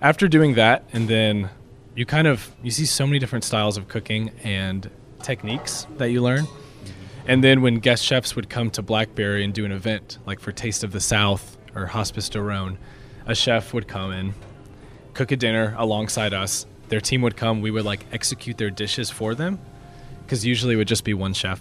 after 0.00 0.28
doing 0.28 0.54
that, 0.54 0.84
and 0.92 1.08
then 1.08 1.50
you 1.94 2.06
kind 2.06 2.26
of 2.26 2.50
you 2.62 2.70
see 2.70 2.86
so 2.86 3.06
many 3.06 3.18
different 3.18 3.44
styles 3.44 3.76
of 3.76 3.88
cooking 3.88 4.30
and 4.42 4.90
techniques 5.22 5.86
that 5.96 6.10
you 6.10 6.22
learn. 6.22 6.44
Mm-hmm. 6.44 6.92
And 7.28 7.44
then 7.44 7.62
when 7.62 7.80
guest 7.80 8.04
chefs 8.04 8.36
would 8.36 8.48
come 8.48 8.70
to 8.70 8.82
Blackberry 8.82 9.44
and 9.44 9.52
do 9.52 9.64
an 9.64 9.72
event, 9.72 10.18
like 10.26 10.40
for 10.40 10.52
Taste 10.52 10.84
of 10.84 10.92
the 10.92 11.00
South 11.00 11.56
or 11.74 11.86
Hospice 11.86 12.28
de 12.28 12.40
Rhone, 12.40 12.78
a 13.26 13.34
chef 13.34 13.74
would 13.74 13.88
come 13.88 14.12
in, 14.12 14.34
cook 15.14 15.32
a 15.32 15.36
dinner 15.36 15.74
alongside 15.78 16.32
us. 16.32 16.66
Their 16.88 17.00
team 17.00 17.22
would 17.22 17.36
come. 17.36 17.62
We 17.62 17.70
would 17.70 17.84
like 17.84 18.06
execute 18.12 18.58
their 18.58 18.70
dishes 18.70 19.10
for 19.10 19.34
them, 19.34 19.58
because 20.24 20.46
usually 20.46 20.74
it 20.74 20.76
would 20.76 20.88
just 20.88 21.04
be 21.04 21.14
one 21.14 21.34
chef. 21.34 21.60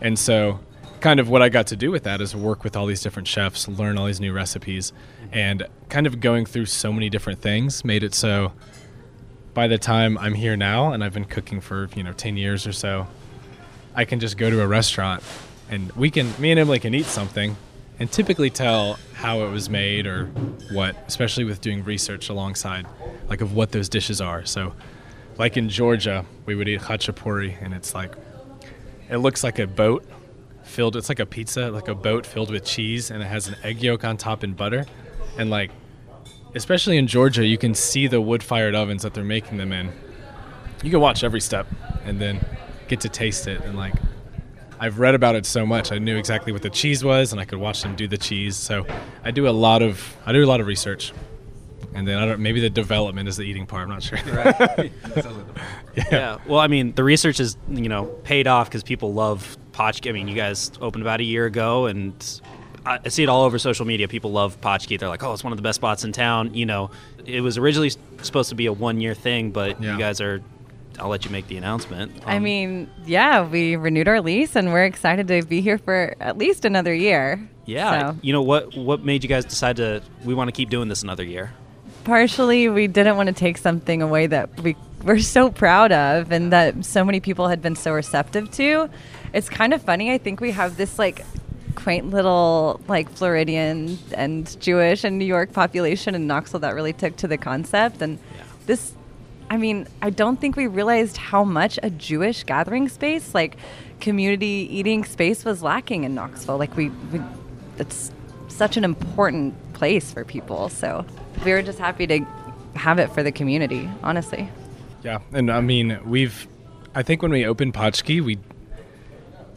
And 0.00 0.18
so, 0.18 0.60
kind 1.00 1.20
of 1.20 1.28
what 1.28 1.42
I 1.42 1.48
got 1.48 1.66
to 1.68 1.76
do 1.76 1.90
with 1.90 2.04
that 2.04 2.20
is 2.20 2.34
work 2.34 2.64
with 2.64 2.76
all 2.76 2.86
these 2.86 3.02
different 3.02 3.28
chefs, 3.28 3.68
learn 3.68 3.98
all 3.98 4.06
these 4.06 4.20
new 4.20 4.32
recipes, 4.32 4.92
mm-hmm. 4.92 5.34
and 5.34 5.66
kind 5.88 6.06
of 6.06 6.20
going 6.20 6.46
through 6.46 6.66
so 6.66 6.92
many 6.92 7.08
different 7.08 7.40
things 7.40 7.84
made 7.84 8.02
it 8.02 8.14
so. 8.14 8.52
By 9.52 9.66
the 9.66 9.78
time 9.78 10.16
I'm 10.18 10.34
here 10.34 10.56
now, 10.56 10.92
and 10.92 11.02
I've 11.02 11.12
been 11.12 11.24
cooking 11.24 11.60
for 11.60 11.88
you 11.96 12.04
know 12.04 12.12
ten 12.12 12.36
years 12.36 12.66
or 12.66 12.72
so, 12.72 13.08
I 13.94 14.04
can 14.04 14.20
just 14.20 14.36
go 14.36 14.48
to 14.48 14.62
a 14.62 14.66
restaurant 14.66 15.22
and 15.70 15.92
we 15.92 16.10
can, 16.10 16.32
me 16.40 16.50
and 16.50 16.58
Emily 16.58 16.80
can 16.80 16.94
eat 16.94 17.06
something 17.06 17.56
and 17.98 18.10
typically 18.10 18.50
tell 18.50 18.98
how 19.14 19.42
it 19.42 19.50
was 19.50 19.70
made 19.70 20.06
or 20.06 20.26
what, 20.72 20.96
especially 21.06 21.44
with 21.44 21.60
doing 21.60 21.84
research 21.84 22.28
alongside, 22.28 22.86
like 23.28 23.40
of 23.40 23.54
what 23.54 23.70
those 23.70 23.88
dishes 23.88 24.20
are. 24.20 24.44
So, 24.44 24.74
like 25.38 25.56
in 25.56 25.68
Georgia, 25.68 26.24
we 26.44 26.54
would 26.54 26.68
eat 26.68 26.80
khachapuri 26.80 27.62
and 27.62 27.72
it's 27.72 27.94
like, 27.94 28.14
it 29.08 29.18
looks 29.18 29.44
like 29.44 29.58
a 29.58 29.66
boat 29.66 30.04
filled, 30.70 30.96
it's 30.96 31.08
like 31.08 31.20
a 31.20 31.26
pizza, 31.26 31.70
like 31.70 31.88
a 31.88 31.94
boat 31.94 32.24
filled 32.24 32.50
with 32.50 32.64
cheese 32.64 33.10
and 33.10 33.22
it 33.22 33.26
has 33.26 33.48
an 33.48 33.56
egg 33.62 33.82
yolk 33.82 34.04
on 34.04 34.16
top 34.16 34.42
and 34.42 34.56
butter. 34.56 34.86
And 35.38 35.50
like, 35.50 35.70
especially 36.54 36.96
in 36.96 37.06
Georgia, 37.06 37.44
you 37.44 37.58
can 37.58 37.74
see 37.74 38.06
the 38.06 38.20
wood 38.20 38.42
fired 38.42 38.74
ovens 38.74 39.02
that 39.02 39.14
they're 39.14 39.24
making 39.24 39.58
them 39.58 39.72
in. 39.72 39.92
You 40.82 40.90
can 40.90 41.00
watch 41.00 41.22
every 41.22 41.40
step 41.40 41.66
and 42.04 42.20
then 42.20 42.44
get 42.88 43.00
to 43.02 43.08
taste 43.08 43.46
it 43.46 43.60
and 43.62 43.76
like 43.76 43.94
I've 44.82 44.98
read 44.98 45.14
about 45.14 45.36
it 45.36 45.44
so 45.44 45.66
much. 45.66 45.92
I 45.92 45.98
knew 45.98 46.16
exactly 46.16 46.52
what 46.54 46.62
the 46.62 46.70
cheese 46.70 47.04
was 47.04 47.32
and 47.32 47.40
I 47.40 47.44
could 47.44 47.58
watch 47.58 47.82
them 47.82 47.94
do 47.94 48.08
the 48.08 48.16
cheese. 48.16 48.56
So 48.56 48.86
I 49.22 49.30
do 49.30 49.46
a 49.46 49.50
lot 49.50 49.82
of 49.82 50.16
I 50.24 50.32
do 50.32 50.42
a 50.42 50.46
lot 50.46 50.60
of 50.60 50.66
research 50.66 51.12
and 51.94 52.06
then 52.06 52.18
I 52.18 52.26
don't. 52.26 52.40
Maybe 52.40 52.60
the 52.60 52.70
development 52.70 53.28
is 53.28 53.36
the 53.36 53.42
eating 53.42 53.66
part. 53.66 53.82
I'm 53.82 53.88
not 53.88 54.02
sure. 54.02 54.18
Yeah. 56.12 56.38
Well, 56.46 56.60
I 56.60 56.68
mean, 56.68 56.92
the 56.94 57.02
research 57.02 57.40
is 57.40 57.56
you 57.68 57.88
know 57.88 58.04
paid 58.22 58.46
off 58.46 58.68
because 58.68 58.84
people 58.84 59.12
love 59.12 59.58
Potchke. 59.72 60.08
I 60.08 60.12
mean, 60.12 60.28
you 60.28 60.34
guys 60.34 60.70
opened 60.80 61.02
about 61.02 61.20
a 61.20 61.24
year 61.24 61.46
ago, 61.46 61.86
and 61.86 62.12
I 62.86 62.98
I 63.04 63.08
see 63.08 63.22
it 63.22 63.28
all 63.28 63.44
over 63.44 63.58
social 63.58 63.84
media. 63.86 64.08
People 64.08 64.32
love 64.32 64.60
Potchke. 64.60 64.98
They're 64.98 65.08
like, 65.08 65.22
oh, 65.22 65.32
it's 65.32 65.44
one 65.44 65.52
of 65.52 65.56
the 65.56 65.62
best 65.62 65.76
spots 65.76 66.04
in 66.04 66.12
town. 66.12 66.54
You 66.54 66.66
know, 66.66 66.90
it 67.26 67.40
was 67.42 67.58
originally 67.58 67.90
supposed 68.22 68.48
to 68.50 68.54
be 68.54 68.66
a 68.66 68.72
one-year 68.72 69.14
thing, 69.14 69.50
but 69.50 69.80
Yeah. 69.82 69.92
you 69.92 69.98
guys 69.98 70.20
are. 70.20 70.42
I'll 70.98 71.08
let 71.08 71.24
you 71.24 71.30
make 71.30 71.46
the 71.46 71.56
announcement. 71.56 72.12
I 72.26 72.36
Um, 72.36 72.42
mean, 72.42 72.90
yeah, 73.06 73.46
we 73.46 73.76
renewed 73.76 74.06
our 74.08 74.20
lease 74.20 74.54
and 74.54 74.70
we're 74.70 74.84
excited 74.84 75.28
to 75.28 75.40
be 75.42 75.62
here 75.62 75.78
for 75.78 76.14
at 76.20 76.36
least 76.36 76.66
another 76.66 76.92
year. 76.92 77.40
yeah. 77.64 78.10
So, 78.10 78.16
You 78.20 78.34
know 78.34 78.42
what? 78.42 78.76
What 78.76 79.02
made 79.02 79.22
you 79.22 79.28
guys 79.28 79.46
decide 79.46 79.76
to? 79.76 80.02
We 80.24 80.34
want 80.34 80.48
to 80.48 80.52
keep 80.52 80.68
doing 80.68 80.88
this 80.88 81.02
another 81.02 81.24
year. 81.24 81.52
partially, 82.04 82.68
we 82.68 82.86
didn't 82.86 83.16
want 83.16 83.28
to 83.28 83.32
take 83.32 83.56
something 83.58 84.02
away 84.02 84.26
that 84.26 84.48
we 84.62 84.74
were 85.04 85.18
so 85.20 85.50
proud 85.50 85.92
of 85.92 86.32
and 86.32 86.52
that 86.52 86.84
so 86.84 87.04
many 87.04 87.20
people 87.20 87.48
had 87.48 87.62
been 87.62 87.76
so 87.76 87.92
receptive 87.92 88.50
to. 88.52 88.88
It's 89.32 89.48
kind 89.48 89.72
of 89.72 89.82
funny. 89.82 90.12
I 90.12 90.18
think 90.18 90.40
we 90.40 90.50
have 90.52 90.76
this 90.76 90.98
like 90.98 91.24
quaint 91.74 92.10
little 92.10 92.80
like 92.88 93.08
Floridian 93.10 93.98
and 94.12 94.60
Jewish 94.60 95.04
and 95.04 95.18
New 95.18 95.24
York 95.24 95.52
population 95.52 96.14
in 96.14 96.26
Knoxville 96.26 96.60
that 96.60 96.74
really 96.74 96.92
took 96.92 97.16
to 97.16 97.28
the 97.28 97.38
concept. 97.38 98.02
And 98.02 98.18
this, 98.66 98.92
I 99.50 99.56
mean, 99.56 99.86
I 100.02 100.10
don't 100.10 100.40
think 100.40 100.56
we 100.56 100.66
realized 100.66 101.16
how 101.16 101.44
much 101.44 101.78
a 101.82 101.90
Jewish 101.90 102.44
gathering 102.44 102.88
space, 102.88 103.34
like 103.34 103.56
community 104.00 104.68
eating 104.70 105.04
space, 105.04 105.44
was 105.44 105.62
lacking 105.62 106.04
in 106.04 106.14
Knoxville. 106.14 106.58
Like 106.58 106.76
we, 106.76 106.90
we 107.12 107.20
it's 107.78 108.12
such 108.48 108.76
an 108.76 108.84
important 108.84 109.54
place 109.72 110.12
for 110.12 110.24
people. 110.24 110.68
So 110.68 111.04
we 111.44 111.52
were 111.52 111.62
just 111.62 111.78
happy 111.78 112.06
to 112.06 112.20
have 112.74 112.98
it 112.98 113.12
for 113.12 113.22
the 113.22 113.32
community, 113.32 113.88
honestly. 114.02 114.48
Yeah, 115.02 115.20
and 115.32 115.50
I 115.50 115.60
mean, 115.60 115.98
we've. 116.04 116.46
I 116.94 117.02
think 117.02 117.22
when 117.22 117.30
we 117.30 117.46
opened 117.46 117.74
Potchke, 117.74 118.20
we. 118.22 118.38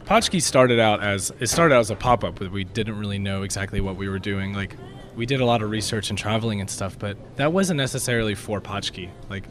Potchke 0.04 0.42
started 0.42 0.78
out 0.78 1.02
as 1.02 1.32
it 1.40 1.46
started 1.46 1.74
out 1.74 1.80
as 1.80 1.90
a 1.90 1.96
pop 1.96 2.24
up, 2.24 2.38
but 2.38 2.50
we 2.50 2.64
didn't 2.64 2.98
really 2.98 3.18
know 3.18 3.42
exactly 3.42 3.80
what 3.80 3.96
we 3.96 4.08
were 4.08 4.18
doing. 4.18 4.52
Like, 4.52 4.76
we 5.16 5.24
did 5.24 5.40
a 5.40 5.44
lot 5.46 5.62
of 5.62 5.70
research 5.70 6.10
and 6.10 6.18
traveling 6.18 6.60
and 6.60 6.68
stuff, 6.68 6.98
but 6.98 7.16
that 7.36 7.52
wasn't 7.52 7.78
necessarily 7.78 8.34
for 8.34 8.60
Potchke. 8.60 9.08
Like, 9.30 9.44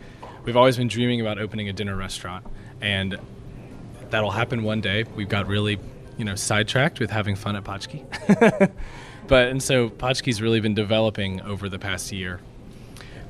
we've 0.43 0.57
always 0.57 0.77
been 0.77 0.87
dreaming 0.87 1.21
about 1.21 1.39
opening 1.39 1.69
a 1.69 1.73
dinner 1.73 1.95
restaurant, 1.95 2.45
and 2.81 3.17
that'll 4.11 4.31
happen 4.31 4.63
one 4.63 4.79
day. 4.79 5.05
We've 5.15 5.29
got 5.29 5.47
really, 5.47 5.79
you 6.17 6.25
know, 6.25 6.35
sidetracked 6.35 6.99
with 6.99 7.09
having 7.09 7.35
fun 7.35 7.55
at 7.55 7.63
Potchke. 7.63 8.71
but 9.27 9.47
and 9.47 9.61
so 9.61 9.89
Potchke's 9.89 10.39
really 10.39 10.59
been 10.59 10.75
developing 10.75 11.41
over 11.41 11.67
the 11.67 11.79
past 11.79 12.11
year. 12.11 12.39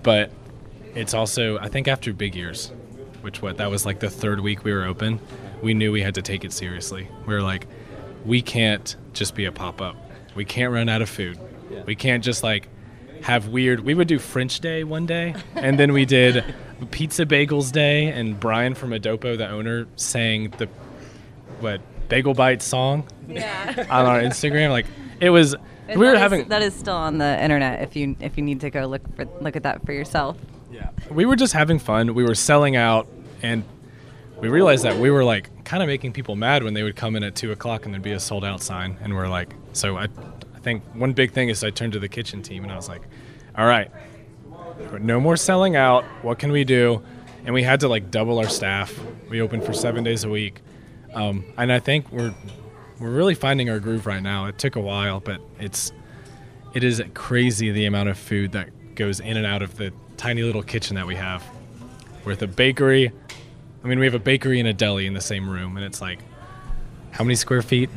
But 0.02 0.30
it's 0.94 1.14
also 1.14 1.58
I 1.58 1.70
think 1.70 1.88
after 1.88 2.12
big 2.12 2.36
years, 2.36 2.74
which 3.22 3.42
what 3.42 3.58
that 3.58 3.72
was 3.72 3.86
like 3.86 4.00
the 4.02 4.10
third 4.10 4.42
week 4.42 4.66
we 4.66 4.74
were 4.74 4.84
open, 4.84 5.22
we 5.64 5.74
knew 5.74 5.92
we 5.92 6.02
had 6.02 6.16
to 6.16 6.22
take 6.22 6.44
it 6.46 6.52
seriously. 6.54 7.08
We 7.26 7.34
were 7.34 7.42
like, 7.42 7.66
we 8.26 8.42
can't 8.42 8.96
just 9.14 9.34
be 9.34 9.46
a 9.46 9.52
pop 9.52 9.82
up. 9.82 9.96
We 10.36 10.46
can't 10.46 10.72
run 10.74 10.90
out 10.90 11.02
of 11.02 11.10
food. 11.10 11.40
We 11.86 11.96
can't 11.96 12.24
just 12.24 12.44
like 12.44 12.68
have 13.22 13.48
weird. 13.48 13.80
We 13.80 13.94
would 13.96 14.08
do 14.08 14.20
French 14.20 14.60
Day 14.60 14.84
one 14.84 15.06
day, 15.06 15.34
and 15.56 15.80
then 15.80 15.94
we 15.94 16.06
did 16.06 16.44
Pizza 16.92 17.26
Bagels 17.26 17.72
Day, 17.72 18.08
and 18.08 18.40
Brian 18.40 18.76
from 18.76 18.94
A 18.94 19.00
Dopo, 19.00 19.38
the 19.38 19.50
owner, 19.50 19.88
sang 19.96 20.50
the 20.52 20.68
what 21.62 21.82
Bagel 22.10 22.34
Bite 22.34 22.62
song 22.62 23.08
Yeah. 23.28 23.88
on 23.90 24.06
our 24.06 24.20
Instagram. 24.22 24.70
Like 24.72 24.86
it 25.20 25.30
was. 25.30 25.56
we 25.88 25.96
were 25.96 26.18
having. 26.18 26.48
that 26.50 26.62
is 26.62 26.74
still 26.76 26.96
on 26.96 27.18
the 27.18 27.42
internet 27.44 27.82
if 27.82 27.96
you 27.96 28.16
if 28.20 28.38
you 28.38 28.44
need 28.44 28.60
to 28.62 28.70
go 28.70 28.86
look 28.86 29.02
for 29.16 29.26
look 29.42 29.56
at 29.56 29.64
that 29.64 29.86
for 29.86 29.94
yourself. 29.94 30.38
Yeah. 30.72 30.90
We 31.10 31.26
were 31.26 31.36
just 31.36 31.54
having 31.54 31.80
fun. 31.80 32.14
We 32.14 32.24
were 32.24 32.36
selling 32.36 32.76
out, 32.76 33.08
and 33.42 33.64
we 34.44 34.50
realized 34.50 34.84
that 34.84 34.98
we 34.98 35.10
were 35.10 35.24
like 35.24 35.64
kind 35.64 35.82
of 35.82 35.88
making 35.88 36.12
people 36.12 36.36
mad 36.36 36.66
when 36.66 36.74
they 36.74 36.84
would 36.84 36.98
come 36.98 37.16
in 37.16 37.24
at 37.24 37.34
two 37.34 37.54
o'clock 37.54 37.86
and 37.86 37.94
there'd 37.94 38.04
be 38.04 38.12
a 38.12 38.20
sold 38.20 38.44
out 38.44 38.62
sign. 38.62 38.98
And 39.02 39.16
we're 39.16 39.30
like, 39.30 39.56
so 39.72 39.96
I, 39.96 40.10
I 40.54 40.60
think 40.60 40.84
one 40.94 41.14
big 41.14 41.32
thing 41.32 41.48
is 41.48 41.64
I 41.64 41.70
turned 41.70 41.94
to 41.94 42.00
the 42.00 42.10
kitchen 42.10 42.42
team 42.42 42.64
and 42.64 42.72
I 42.74 42.76
was 42.76 42.90
like, 42.90 43.04
all 43.58 43.66
right, 43.66 43.90
no 45.00 45.22
more 45.22 45.38
selling 45.38 45.78
out. 45.78 46.04
What 46.24 46.40
can 46.40 46.52
we 46.52 46.66
do? 46.66 47.02
And 47.46 47.54
we 47.54 47.64
had 47.64 47.80
to 47.80 47.88
like 47.88 48.12
double 48.12 48.38
our 48.38 48.50
staff. 48.50 48.94
We 49.30 49.40
opened 49.40 49.64
for 49.64 49.72
seven 49.72 50.04
days 50.04 50.26
a 50.26 50.30
week, 50.30 50.60
um, 51.14 51.46
and 51.58 51.72
I 51.72 51.80
think 51.80 52.12
we're 52.12 52.34
we're 53.00 53.12
really 53.12 53.36
finding 53.36 53.70
our 53.70 53.80
groove 53.80 54.06
right 54.06 54.22
now. 54.22 54.48
It 54.48 54.60
took 54.60 54.76
a 54.76 54.82
while, 54.82 55.22
but 55.22 55.40
it's 55.58 55.94
it 56.74 56.84
is 56.84 57.02
crazy 57.14 57.72
the 57.72 57.86
amount 57.86 58.10
of 58.10 58.18
food 58.18 58.52
that 58.52 58.96
goes 58.96 59.22
in 59.22 59.38
and 59.38 59.46
out 59.46 59.62
of 59.62 59.78
the 59.78 59.94
tiny 60.18 60.44
little 60.44 60.64
kitchen 60.64 60.98
that 60.98 61.08
we 61.08 61.16
have. 61.16 61.46
With 62.26 62.42
a 62.42 62.48
bakery, 62.48 63.12
I 63.84 63.88
mean, 63.88 64.00
we 64.00 64.06
have 64.06 64.16
a 64.16 64.20
bakery 64.20 64.60
and 64.60 64.68
a 64.68 64.74
deli 64.74 65.06
in 65.06 65.14
the 65.14 65.22
same 65.22 65.50
room, 65.50 65.76
and 65.76 65.86
it's 65.86 66.02
like, 66.02 66.20
how 67.12 67.24
many 67.24 67.36
square 67.36 67.62
feet? 67.62 67.90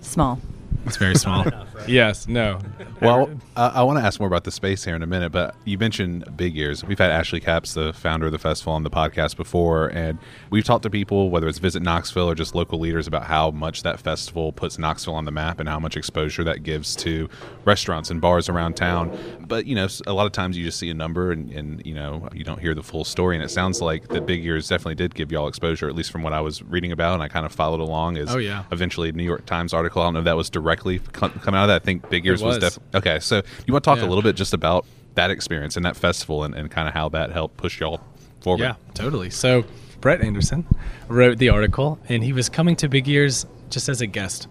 Small. 0.00 0.40
It's 0.86 0.96
very 0.96 1.14
small. 1.16 1.44
yes, 1.86 2.26
no. 2.28 2.58
Well, 3.00 3.30
uh, 3.56 3.72
I 3.74 3.82
want 3.82 3.98
to 3.98 4.04
ask 4.04 4.18
more 4.20 4.26
about 4.26 4.44
the 4.44 4.50
space 4.50 4.84
here 4.84 4.94
in 4.96 5.02
a 5.02 5.06
minute, 5.06 5.30
but 5.32 5.54
you 5.64 5.76
mentioned 5.78 6.36
Big 6.36 6.56
Ears. 6.56 6.84
We've 6.84 6.98
had 6.98 7.10
Ashley 7.10 7.40
Capps, 7.40 7.74
the 7.74 7.92
founder 7.92 8.26
of 8.26 8.32
the 8.32 8.38
festival, 8.38 8.72
on 8.72 8.82
the 8.82 8.90
podcast 8.90 9.36
before, 9.36 9.88
and 9.88 10.18
we've 10.50 10.64
talked 10.64 10.82
to 10.84 10.90
people, 10.90 11.30
whether 11.30 11.48
it's 11.48 11.58
Visit 11.58 11.82
Knoxville 11.82 12.30
or 12.30 12.34
just 12.34 12.54
local 12.54 12.78
leaders, 12.78 13.06
about 13.06 13.24
how 13.24 13.50
much 13.50 13.82
that 13.82 14.00
festival 14.00 14.52
puts 14.52 14.78
Knoxville 14.78 15.14
on 15.14 15.24
the 15.24 15.30
map 15.30 15.60
and 15.60 15.68
how 15.68 15.78
much 15.78 15.96
exposure 15.96 16.44
that 16.44 16.62
gives 16.62 16.96
to 16.96 17.28
restaurants 17.64 18.10
and 18.10 18.20
bars 18.20 18.48
around 18.48 18.74
town. 18.74 19.16
But, 19.46 19.66
you 19.66 19.74
know, 19.74 19.88
a 20.06 20.12
lot 20.12 20.26
of 20.26 20.32
times 20.32 20.56
you 20.56 20.64
just 20.64 20.78
see 20.78 20.90
a 20.90 20.94
number 20.94 21.32
and, 21.32 21.50
and 21.52 21.84
you 21.84 21.94
know, 21.94 22.28
you 22.32 22.44
don't 22.44 22.60
hear 22.60 22.74
the 22.74 22.82
full 22.82 23.04
story. 23.04 23.36
And 23.36 23.44
it 23.44 23.50
sounds 23.50 23.80
like 23.82 24.08
the 24.08 24.20
Big 24.20 24.44
Ears 24.44 24.68
definitely 24.68 24.94
did 24.94 25.14
give 25.14 25.30
y'all 25.30 25.48
exposure, 25.48 25.88
at 25.88 25.94
least 25.94 26.10
from 26.10 26.22
what 26.22 26.32
I 26.32 26.40
was 26.40 26.62
reading 26.62 26.92
about, 26.92 27.14
and 27.14 27.22
I 27.22 27.28
kind 27.28 27.44
of 27.44 27.52
followed 27.52 27.80
along. 27.80 28.16
Is 28.16 28.34
Oh, 28.34 28.38
yeah. 28.38 28.64
eventually 28.72 29.08
a 29.10 29.12
New 29.12 29.24
York 29.24 29.44
Times 29.46 29.72
article. 29.74 30.00
I 30.02 30.06
don't 30.06 30.14
know 30.14 30.18
if 30.20 30.24
that 30.24 30.36
was 30.36 30.48
directly 30.50 30.98
co- 30.98 31.28
coming 31.28 31.58
out 31.58 31.64
of 31.64 31.68
that. 31.68 31.73
I 31.74 31.78
think 31.80 32.08
Big 32.08 32.24
Ears 32.26 32.42
was, 32.42 32.56
was. 32.60 32.74
definitely 32.74 32.98
okay. 32.98 33.20
So 33.20 33.42
you 33.66 33.72
want 33.74 33.84
to 33.84 33.90
talk 33.90 33.98
Yeah. 33.98 34.06
a 34.06 34.08
little 34.08 34.22
bit 34.22 34.36
just 34.36 34.52
about 34.54 34.86
that 35.14 35.30
experience 35.30 35.76
and 35.76 35.84
that 35.84 35.96
festival 35.96 36.44
and, 36.44 36.54
and 36.54 36.70
kind 36.70 36.88
of 36.88 36.94
how 36.94 37.08
that 37.10 37.30
helped 37.30 37.56
push 37.56 37.80
y'all 37.80 38.00
forward. 38.40 38.62
Yeah, 38.62 38.74
totally. 38.94 39.30
So 39.30 39.64
Brett 40.00 40.20
Anderson 40.22 40.66
wrote 41.08 41.38
the 41.38 41.48
article, 41.50 41.98
and 42.08 42.22
he 42.24 42.32
was 42.32 42.48
coming 42.48 42.76
to 42.76 42.88
Big 42.88 43.08
Ears 43.08 43.46
just 43.70 43.88
as 43.88 44.00
a 44.00 44.06
guest, 44.06 44.48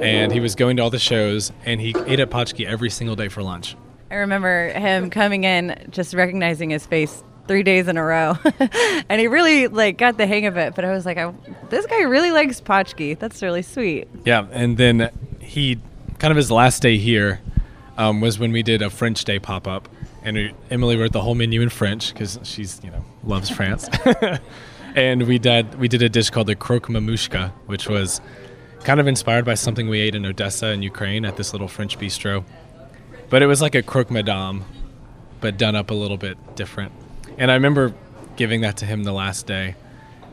and 0.00 0.32
he 0.32 0.40
was 0.40 0.54
going 0.54 0.76
to 0.76 0.82
all 0.82 0.90
the 0.90 0.98
shows, 0.98 1.52
and 1.64 1.80
he 1.80 1.94
ate 2.06 2.20
at 2.20 2.30
Potchke 2.30 2.64
every 2.66 2.90
single 2.90 3.16
day 3.16 3.28
for 3.28 3.42
lunch. 3.42 3.76
I 4.10 4.16
remember 4.16 4.68
him 4.70 5.10
coming 5.10 5.44
in, 5.44 5.88
just 5.90 6.14
recognizing 6.14 6.70
his 6.70 6.86
face 6.86 7.22
three 7.46 7.62
days 7.62 7.88
in 7.88 7.96
a 7.96 8.04
row, 8.04 8.36
and 9.08 9.20
he 9.20 9.26
really 9.26 9.66
like 9.68 9.98
got 9.98 10.16
the 10.16 10.26
hang 10.26 10.46
of 10.46 10.56
it. 10.56 10.74
But 10.74 10.84
I 10.84 10.92
was 10.92 11.04
like, 11.04 11.18
I, 11.18 11.32
this 11.68 11.84
guy 11.86 12.02
really 12.02 12.30
likes 12.30 12.60
Potchke. 12.60 13.18
That's 13.18 13.42
really 13.42 13.62
sweet. 13.62 14.08
Yeah, 14.24 14.46
and 14.52 14.76
then 14.78 15.10
he 15.40 15.78
kind 16.20 16.30
of 16.30 16.36
his 16.36 16.50
last 16.50 16.82
day 16.82 16.98
here 16.98 17.40
um, 17.96 18.20
was 18.20 18.38
when 18.38 18.52
we 18.52 18.62
did 18.62 18.82
a 18.82 18.90
French 18.90 19.24
Day 19.24 19.40
pop 19.40 19.66
up, 19.66 19.88
and 20.22 20.36
we, 20.36 20.54
Emily 20.70 20.96
wrote 20.96 21.12
the 21.12 21.22
whole 21.22 21.34
menu 21.34 21.62
in 21.62 21.70
French 21.70 22.12
because 22.12 22.38
she's 22.44 22.80
you 22.84 22.90
know 22.90 23.04
loves 23.24 23.50
France, 23.50 23.88
and 24.94 25.26
we 25.26 25.38
did 25.38 25.74
we 25.80 25.88
did 25.88 26.02
a 26.02 26.08
dish 26.08 26.30
called 26.30 26.46
the 26.46 26.54
croque 26.54 26.86
mamushka, 26.86 27.50
which 27.66 27.88
was 27.88 28.20
kind 28.84 29.00
of 29.00 29.08
inspired 29.08 29.44
by 29.44 29.54
something 29.54 29.88
we 29.88 30.00
ate 30.00 30.14
in 30.14 30.24
Odessa 30.24 30.68
in 30.68 30.82
Ukraine 30.82 31.24
at 31.24 31.36
this 31.36 31.52
little 31.52 31.68
French 31.68 31.98
bistro, 31.98 32.44
but 33.28 33.42
it 33.42 33.46
was 33.46 33.60
like 33.60 33.74
a 33.74 33.82
croque 33.82 34.10
madame, 34.10 34.64
but 35.40 35.56
done 35.58 35.74
up 35.74 35.90
a 35.90 35.94
little 35.94 36.16
bit 36.16 36.38
different. 36.54 36.92
And 37.38 37.50
I 37.50 37.54
remember 37.54 37.94
giving 38.36 38.60
that 38.60 38.78
to 38.78 38.86
him 38.86 39.04
the 39.04 39.12
last 39.12 39.46
day, 39.46 39.74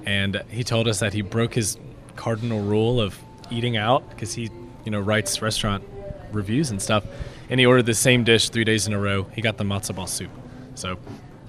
and 0.05 0.43
he 0.49 0.63
told 0.63 0.87
us 0.87 0.99
that 0.99 1.13
he 1.13 1.21
broke 1.21 1.53
his 1.53 1.77
cardinal 2.15 2.61
rule 2.61 3.01
of 3.01 3.17
eating 3.49 3.77
out 3.77 4.09
because 4.09 4.33
he, 4.33 4.49
you 4.87 4.91
know, 4.91 5.01
writes 5.01 5.41
restaurant 5.41 5.83
reviews 6.31 6.71
and 6.71 6.81
stuff, 6.81 7.03
and 7.49 7.59
he 7.59 7.65
ordered 7.65 7.85
the 7.85 7.93
same 7.93 8.23
dish 8.23 8.47
three 8.47 8.63
days 8.63 8.87
in 8.87 8.93
a 8.93 8.97
row. 8.97 9.23
He 9.33 9.41
got 9.41 9.57
the 9.57 9.65
matzo 9.65 9.93
ball 9.93 10.07
soup. 10.07 10.31
So 10.75 10.97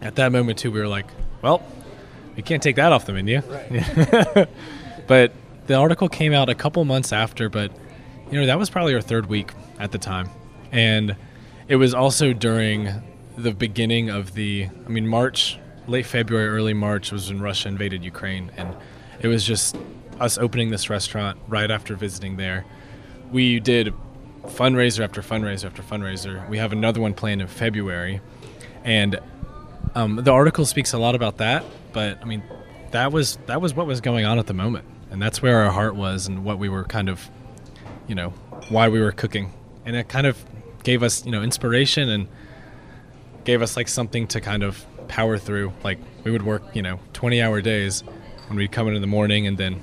at 0.02 0.16
that 0.16 0.32
moment 0.32 0.58
too, 0.58 0.72
we 0.72 0.80
were 0.80 0.88
like, 0.88 1.06
well, 1.40 1.62
we 2.34 2.42
can't 2.42 2.60
take 2.60 2.74
that 2.74 2.90
off 2.90 3.06
the 3.06 3.12
menu. 3.12 3.40
but 5.06 5.32
the 5.68 5.74
article 5.74 6.08
came 6.08 6.32
out 6.32 6.48
a 6.48 6.54
couple 6.56 6.84
months 6.84 7.12
after, 7.12 7.48
but 7.48 7.70
you 8.28 8.40
know 8.40 8.46
that 8.46 8.58
was 8.58 8.70
probably 8.70 8.92
our 8.92 9.00
third 9.00 9.26
week 9.26 9.52
at 9.78 9.92
the 9.92 9.98
time, 9.98 10.28
and 10.72 11.14
it 11.68 11.76
was 11.76 11.94
also 11.94 12.32
during 12.32 12.90
the 13.36 13.52
beginning 13.52 14.10
of 14.10 14.34
the. 14.34 14.66
I 14.84 14.88
mean, 14.88 15.06
March, 15.06 15.60
late 15.86 16.06
February, 16.06 16.48
early 16.48 16.74
March 16.74 17.12
was 17.12 17.30
when 17.30 17.40
Russia 17.40 17.68
invaded 17.68 18.02
Ukraine, 18.02 18.50
and 18.56 18.74
it 19.20 19.28
was 19.28 19.44
just 19.44 19.76
us 20.18 20.38
opening 20.38 20.70
this 20.70 20.90
restaurant 20.90 21.38
right 21.46 21.70
after 21.70 21.94
visiting 21.94 22.36
there. 22.36 22.64
We 23.32 23.60
did 23.60 23.94
fundraiser 24.44 25.04
after 25.04 25.22
fundraiser 25.22 25.66
after 25.66 25.82
fundraiser. 25.82 26.48
We 26.48 26.58
have 26.58 26.72
another 26.72 27.00
one 27.00 27.14
planned 27.14 27.40
in 27.40 27.46
February, 27.46 28.20
and 28.84 29.18
um, 29.94 30.16
the 30.16 30.32
article 30.32 30.64
speaks 30.64 30.92
a 30.92 30.98
lot 30.98 31.14
about 31.14 31.38
that. 31.38 31.64
But 31.92 32.20
I 32.22 32.24
mean, 32.24 32.42
that 32.90 33.12
was 33.12 33.38
that 33.46 33.60
was 33.60 33.74
what 33.74 33.86
was 33.86 34.00
going 34.00 34.24
on 34.24 34.38
at 34.38 34.46
the 34.46 34.54
moment, 34.54 34.86
and 35.10 35.20
that's 35.20 35.42
where 35.42 35.62
our 35.64 35.70
heart 35.70 35.94
was, 35.94 36.26
and 36.26 36.44
what 36.44 36.58
we 36.58 36.68
were 36.68 36.84
kind 36.84 37.08
of, 37.08 37.28
you 38.06 38.14
know, 38.14 38.30
why 38.68 38.88
we 38.88 39.00
were 39.00 39.12
cooking, 39.12 39.52
and 39.84 39.96
it 39.96 40.08
kind 40.08 40.26
of 40.26 40.42
gave 40.82 41.02
us 41.02 41.24
you 41.26 41.32
know 41.32 41.42
inspiration 41.42 42.08
and 42.08 42.28
gave 43.44 43.62
us 43.62 43.76
like 43.76 43.88
something 43.88 44.26
to 44.28 44.40
kind 44.40 44.62
of 44.62 44.84
power 45.08 45.38
through. 45.38 45.72
Like 45.82 45.98
we 46.24 46.30
would 46.30 46.42
work, 46.42 46.62
you 46.74 46.82
know, 46.82 47.00
20 47.14 47.42
hour 47.42 47.60
days 47.60 48.02
when 48.48 48.58
we'd 48.58 48.72
come 48.72 48.88
in 48.88 48.94
in 48.94 49.00
the 49.00 49.08
morning 49.08 49.46
and 49.46 49.56
then 49.56 49.82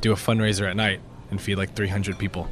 do 0.00 0.12
a 0.12 0.16
fundraiser 0.16 0.68
at 0.68 0.76
night 0.76 1.00
and 1.30 1.40
feed 1.40 1.56
like 1.56 1.74
300 1.74 2.18
people. 2.18 2.48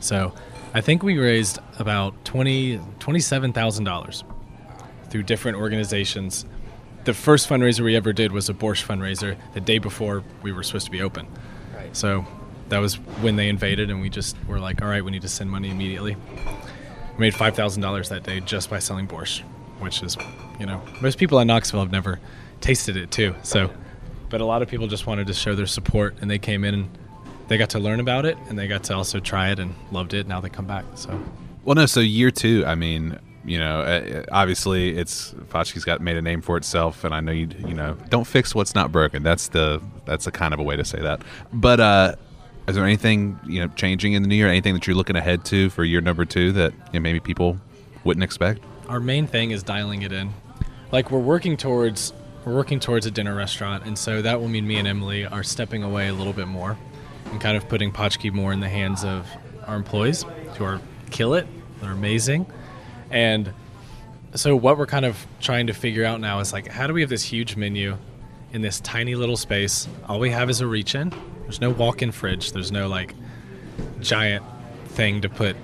So 0.00 0.32
I 0.74 0.80
think 0.80 1.02
we 1.02 1.18
raised 1.18 1.58
about 1.78 2.24
20, 2.24 2.78
$27,000 2.98 4.22
through 5.08 5.22
different 5.22 5.56
organizations. 5.56 6.44
The 7.04 7.14
first 7.14 7.48
fundraiser 7.48 7.84
we 7.84 7.96
ever 7.96 8.12
did 8.12 8.32
was 8.32 8.48
a 8.48 8.54
Borscht 8.54 8.84
fundraiser 8.84 9.36
the 9.54 9.60
day 9.60 9.78
before 9.78 10.22
we 10.42 10.52
were 10.52 10.62
supposed 10.62 10.86
to 10.86 10.90
be 10.90 11.02
open. 11.02 11.26
So 11.92 12.26
that 12.68 12.78
was 12.78 12.96
when 13.22 13.36
they 13.36 13.48
invaded, 13.48 13.90
and 13.90 14.00
we 14.00 14.10
just 14.10 14.36
were 14.46 14.58
like, 14.58 14.82
all 14.82 14.88
right, 14.88 15.04
we 15.04 15.10
need 15.12 15.22
to 15.22 15.28
send 15.28 15.50
money 15.50 15.70
immediately. 15.70 16.16
We 17.16 17.20
made 17.20 17.32
$5,000 17.32 18.08
that 18.08 18.24
day 18.24 18.40
just 18.40 18.68
by 18.68 18.80
selling 18.80 19.06
Borscht, 19.06 19.40
which 19.78 20.02
is, 20.02 20.16
you 20.58 20.66
know, 20.66 20.82
most 21.00 21.16
people 21.16 21.38
in 21.38 21.46
Knoxville 21.46 21.80
have 21.80 21.92
never 21.92 22.18
tasted 22.60 22.96
it 22.96 23.10
too. 23.10 23.34
So, 23.42 23.70
but 24.28 24.40
a 24.40 24.44
lot 24.44 24.62
of 24.62 24.68
people 24.68 24.88
just 24.88 25.06
wanted 25.06 25.28
to 25.28 25.34
show 25.34 25.54
their 25.54 25.66
support, 25.66 26.16
and 26.20 26.30
they 26.30 26.38
came 26.38 26.64
in 26.64 26.74
and 26.74 26.98
they 27.48 27.58
got 27.58 27.70
to 27.70 27.78
learn 27.78 28.00
about 28.00 28.24
it, 28.26 28.36
and 28.48 28.58
they 28.58 28.66
got 28.68 28.84
to 28.84 28.94
also 28.94 29.20
try 29.20 29.50
it 29.50 29.58
and 29.58 29.74
loved 29.90 30.14
it. 30.14 30.26
Now 30.26 30.40
they 30.40 30.48
come 30.48 30.66
back. 30.66 30.84
So, 30.94 31.20
Well, 31.64 31.74
no. 31.74 31.86
So 31.86 32.00
year 32.00 32.30
two, 32.30 32.64
I 32.66 32.74
mean, 32.74 33.18
you 33.44 33.58
know, 33.58 33.80
uh, 33.80 34.24
obviously 34.32 34.96
it's 34.96 35.34
Potchke's 35.48 35.84
got 35.84 36.00
made 36.00 36.16
a 36.16 36.22
name 36.22 36.42
for 36.42 36.56
itself, 36.56 37.04
and 37.04 37.14
I 37.14 37.20
know 37.20 37.32
you, 37.32 37.48
you 37.58 37.74
know, 37.74 37.96
don't 38.08 38.26
fix 38.26 38.54
what's 38.54 38.74
not 38.74 38.92
broken. 38.92 39.22
That's 39.22 39.48
the 39.48 39.80
that's 40.04 40.26
a 40.26 40.32
kind 40.32 40.52
of 40.54 40.60
a 40.60 40.62
way 40.62 40.76
to 40.76 40.84
say 40.84 41.00
that. 41.00 41.22
But 41.52 41.80
uh, 41.80 42.14
is 42.68 42.74
there 42.74 42.84
anything 42.84 43.38
you 43.46 43.60
know 43.60 43.68
changing 43.76 44.14
in 44.14 44.22
the 44.22 44.28
new 44.28 44.36
year? 44.36 44.48
Anything 44.48 44.74
that 44.74 44.86
you're 44.86 44.96
looking 44.96 45.16
ahead 45.16 45.44
to 45.46 45.70
for 45.70 45.84
year 45.84 46.00
number 46.00 46.24
two 46.24 46.52
that 46.52 46.72
you 46.72 46.94
know, 46.94 47.00
maybe 47.00 47.20
people 47.20 47.58
wouldn't 48.04 48.24
expect? 48.24 48.60
our 48.88 49.00
main 49.00 49.26
thing 49.26 49.50
is 49.50 49.62
dialing 49.62 50.02
it 50.02 50.12
in. 50.12 50.32
Like 50.92 51.10
we're 51.10 51.18
working 51.18 51.56
towards 51.56 52.12
we're 52.44 52.54
working 52.54 52.78
towards 52.78 53.06
a 53.06 53.10
dinner 53.10 53.34
restaurant, 53.34 53.84
and 53.84 53.98
so 53.98 54.22
that 54.22 54.40
will 54.40 54.48
mean 54.48 54.66
me 54.66 54.76
and 54.76 54.86
Emily 54.86 55.26
are 55.26 55.42
stepping 55.42 55.82
away 55.82 56.08
a 56.08 56.14
little 56.14 56.32
bit 56.32 56.46
more 56.46 56.76
and 57.30 57.40
kind 57.40 57.56
of 57.56 57.68
putting 57.68 57.92
Potchke 57.92 58.32
more 58.32 58.52
in 58.52 58.60
the 58.60 58.68
hands 58.68 59.04
of 59.04 59.28
our 59.66 59.76
employees 59.76 60.24
who 60.56 60.64
are 60.64 60.80
kill 61.10 61.34
it. 61.34 61.46
They're 61.80 61.92
amazing, 61.92 62.46
and 63.10 63.52
so 64.34 64.56
what 64.56 64.78
we're 64.78 64.86
kind 64.86 65.04
of 65.04 65.26
trying 65.40 65.66
to 65.68 65.72
figure 65.72 66.04
out 66.04 66.20
now 66.20 66.40
is 66.40 66.52
like 66.52 66.68
how 66.68 66.86
do 66.86 66.92
we 66.92 67.00
have 67.00 67.10
this 67.10 67.22
huge 67.22 67.56
menu 67.56 67.96
in 68.52 68.62
this 68.62 68.80
tiny 68.80 69.14
little 69.14 69.36
space? 69.36 69.88
All 70.08 70.18
we 70.18 70.30
have 70.30 70.50
is 70.50 70.60
a 70.60 70.66
reach-in. 70.66 71.12
There's 71.42 71.60
no 71.60 71.70
walk-in 71.70 72.12
fridge. 72.12 72.52
There's 72.52 72.72
no 72.72 72.88
like 72.88 73.14
giant 74.00 74.44
thing 74.88 75.20
to 75.22 75.28
put 75.28 75.56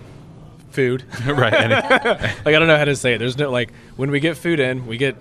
food. 0.70 1.04
right. 1.26 1.52
Like 2.44 2.54
I 2.54 2.58
don't 2.58 2.66
know 2.66 2.76
how 2.76 2.84
to 2.84 2.96
say 2.96 3.14
it. 3.14 3.18
There's 3.18 3.38
no 3.38 3.50
like 3.50 3.72
when 3.96 4.10
we 4.10 4.20
get 4.20 4.36
food 4.36 4.58
in, 4.60 4.86
we 4.86 4.96
get 4.96 5.16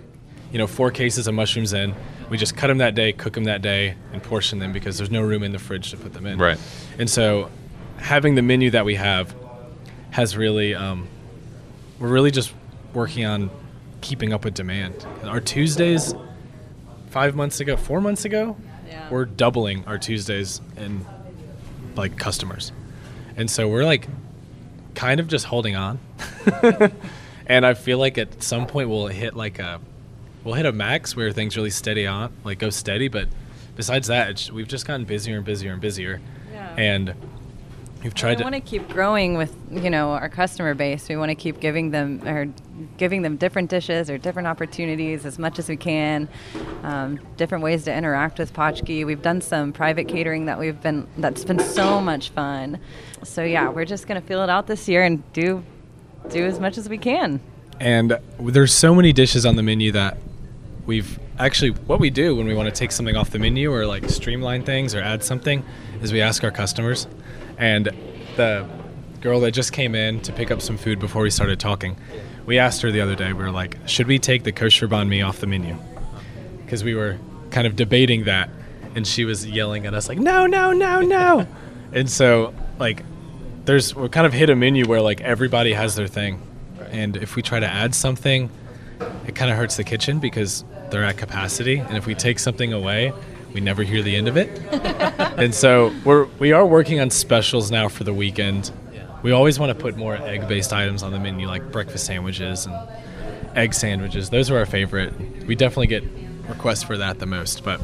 you 0.51 0.57
know 0.57 0.67
four 0.67 0.91
cases 0.91 1.27
of 1.27 1.33
mushrooms 1.33 1.73
in. 1.73 1.93
We 2.31 2.37
just 2.37 2.55
cut 2.55 2.67
them 2.67 2.77
that 2.77 2.95
day, 2.95 3.11
cook 3.11 3.33
them 3.33 3.43
that 3.43 3.61
day, 3.61 3.95
and 4.13 4.23
portion 4.23 4.59
them 4.59 4.71
because 4.71 4.97
there's 4.97 5.11
no 5.11 5.21
room 5.21 5.43
in 5.43 5.51
the 5.51 5.59
fridge 5.59 5.91
to 5.91 5.97
put 5.97 6.13
them 6.13 6.25
in. 6.25 6.37
Right. 6.39 6.57
And 6.97 7.09
so, 7.09 7.49
having 7.97 8.35
the 8.35 8.41
menu 8.41 8.71
that 8.71 8.85
we 8.85 8.95
have 8.95 9.35
has 10.11 10.37
really 10.37 10.73
um, 10.73 11.09
we're 11.99 12.07
really 12.07 12.31
just 12.31 12.53
working 12.93 13.25
on 13.25 13.49
keeping 13.99 14.31
up 14.31 14.45
with 14.45 14.53
demand. 14.53 15.05
Our 15.25 15.41
Tuesdays, 15.41 16.15
five 17.09 17.35
months 17.35 17.59
ago, 17.59 17.75
four 17.75 17.99
months 17.99 18.23
ago, 18.23 18.55
Yeah. 18.87 19.09
we're 19.09 19.25
doubling 19.25 19.83
our 19.85 19.97
Tuesdays 19.97 20.61
in 20.77 21.05
like 21.97 22.17
customers, 22.17 22.71
and 23.35 23.51
so 23.51 23.67
we're 23.67 23.83
like 23.83 24.07
kind 24.95 25.19
of 25.19 25.27
just 25.27 25.47
holding 25.47 25.75
on. 25.75 25.99
and 27.45 27.65
I 27.65 27.73
feel 27.73 27.97
like 27.97 28.17
at 28.17 28.41
some 28.41 28.67
point 28.67 28.87
we'll 28.87 29.07
hit 29.07 29.35
like 29.35 29.59
a 29.59 29.81
we'll 30.43 30.55
hit 30.55 30.65
a 30.65 30.71
max 30.71 31.15
where 31.15 31.31
things 31.31 31.55
really 31.57 31.69
steady 31.69 32.05
on, 32.07 32.31
like 32.43 32.59
go 32.59 32.69
steady. 32.69 33.07
But 33.07 33.27
besides 33.75 34.07
that, 34.07 34.29
it's, 34.29 34.51
we've 34.51 34.67
just 34.67 34.85
gotten 34.87 35.05
busier 35.05 35.37
and 35.37 35.45
busier 35.45 35.71
and 35.73 35.81
busier, 35.81 36.21
Yeah. 36.51 36.73
and 36.77 37.13
we've 38.03 38.13
tried 38.13 38.31
we 38.31 38.35
to. 38.37 38.43
want 38.43 38.55
to 38.55 38.61
keep 38.61 38.87
growing 38.89 39.35
with 39.37 39.55
you 39.71 39.89
know 39.89 40.11
our 40.11 40.29
customer 40.29 40.73
base. 40.73 41.07
We 41.09 41.15
want 41.17 41.29
to 41.29 41.35
keep 41.35 41.59
giving 41.59 41.91
them 41.91 42.27
or 42.27 42.47
giving 42.97 43.21
them 43.21 43.37
different 43.37 43.69
dishes 43.69 44.09
or 44.09 44.17
different 44.17 44.47
opportunities 44.47 45.23
as 45.25 45.37
much 45.37 45.59
as 45.59 45.69
we 45.69 45.77
can. 45.77 46.27
Um, 46.83 47.19
different 47.37 47.63
ways 47.63 47.83
to 47.83 47.93
interact 47.95 48.39
with 48.39 48.53
Potchke. 48.53 49.05
We've 49.05 49.21
done 49.21 49.39
some 49.41 49.71
private 49.71 50.07
catering 50.07 50.45
that 50.45 50.57
we've 50.59 50.81
been 50.81 51.07
that's 51.17 51.43
been 51.45 51.59
so 51.59 52.01
much 52.01 52.29
fun. 52.29 52.79
So 53.23 53.43
yeah, 53.43 53.69
we're 53.69 53.85
just 53.85 54.07
gonna 54.07 54.21
feel 54.21 54.41
it 54.43 54.49
out 54.49 54.65
this 54.65 54.87
year 54.89 55.03
and 55.03 55.21
do 55.33 55.63
do 56.29 56.43
as 56.45 56.59
much 56.59 56.77
as 56.79 56.87
we 56.89 56.97
can. 56.97 57.39
and 57.79 58.17
there's 58.39 58.73
so 58.73 58.93
many 58.93 59.11
dishes 59.13 59.43
on 59.45 59.55
the 59.55 59.63
menu 59.63 59.91
that 59.91 60.17
we've 60.85 61.19
actually 61.39 61.71
what 61.71 61.99
we 61.99 62.09
do 62.09 62.35
when 62.35 62.47
we 62.47 62.53
want 62.53 62.67
to 62.67 62.77
take 62.77 62.91
something 62.91 63.15
off 63.15 63.29
the 63.29 63.39
menu 63.39 63.71
or 63.73 63.85
like 63.85 64.09
streamline 64.09 64.63
things 64.63 64.95
or 64.95 65.01
add 65.01 65.23
something 65.23 65.63
is 66.01 66.11
we 66.11 66.21
ask 66.21 66.43
our 66.43 66.51
customers. 66.51 67.07
And 67.57 67.91
the 68.35 68.67
girl 69.21 69.39
that 69.41 69.51
just 69.51 69.71
came 69.73 69.93
in 69.93 70.19
to 70.21 70.33
pick 70.33 70.49
up 70.49 70.61
some 70.61 70.77
food 70.77 70.99
before 70.99 71.21
we 71.21 71.29
started 71.29 71.59
talking 71.59 71.95
we 72.45 72.57
asked 72.57 72.81
her 72.81 72.91
the 72.91 73.01
other 73.01 73.15
day 73.15 73.33
we 73.33 73.43
were 73.43 73.51
like 73.51 73.77
should 73.85 74.07
we 74.07 74.19
take 74.19 74.43
the 74.43 74.51
kosher 74.51 74.87
banh 74.87 75.07
mi 75.07 75.21
off 75.21 75.39
the 75.39 75.47
menu? 75.47 75.75
Because 76.63 76.83
we 76.83 76.95
were 76.95 77.17
kind 77.49 77.67
of 77.67 77.75
debating 77.75 78.25
that 78.25 78.49
and 78.95 79.05
she 79.05 79.25
was 79.25 79.45
yelling 79.45 79.85
at 79.85 79.93
us 79.93 80.09
like 80.09 80.17
no 80.19 80.45
no 80.45 80.71
no 80.71 81.01
no. 81.01 81.47
And 81.93 82.09
so 82.09 82.53
like 82.79 83.03
there's 83.65 83.93
we're 83.93 84.07
kind 84.07 84.25
of 84.25 84.31
hit 84.31 84.49
a 84.49 84.55
menu 84.55 84.85
where 84.85 85.01
like 85.01 85.19
everybody 85.21 85.73
has 85.73 85.95
their 85.95 86.07
thing. 86.07 86.41
And 86.89 87.17
if 87.17 87.35
we 87.35 87.41
try 87.41 87.59
to 87.59 87.67
add 87.67 87.93
something 87.93 88.49
it 89.27 89.35
kind 89.35 89.51
of 89.51 89.57
hurts 89.57 89.77
the 89.77 89.83
kitchen 89.83 90.19
because 90.19 90.63
they're 90.91 91.03
at 91.03 91.17
capacity 91.17 91.77
and 91.77 91.97
if 91.97 92.05
we 92.05 92.13
take 92.13 92.39
something 92.39 92.73
away 92.73 93.13
we 93.53 93.61
never 93.61 93.83
hear 93.83 94.01
the 94.01 94.15
end 94.15 94.27
of 94.27 94.37
it. 94.37 94.49
And 95.37 95.55
so 95.55 95.93
we're 96.03 96.25
we 96.39 96.51
are 96.51 96.65
working 96.65 96.99
on 96.99 97.09
specials 97.09 97.71
now 97.71 97.87
for 97.87 98.03
the 98.03 98.13
weekend. 98.13 98.71
We 99.23 99.31
always 99.31 99.57
want 99.57 99.75
to 99.75 99.81
put 99.81 99.97
more 99.97 100.15
egg 100.15 100.47
based 100.47 100.73
items 100.73 101.03
on 101.03 101.11
the 101.11 101.19
menu 101.19 101.47
like 101.47 101.71
breakfast 101.71 102.05
sandwiches 102.05 102.65
and 102.65 102.75
egg 103.55 103.73
sandwiches. 103.73 104.29
Those 104.29 104.51
are 104.51 104.57
our 104.57 104.65
favorite. 104.65 105.13
We 105.47 105.55
definitely 105.55 105.87
get 105.87 106.03
requests 106.47 106.83
for 106.83 106.97
that 106.97 107.19
the 107.19 107.25
most 107.25 107.63
but 107.63 107.81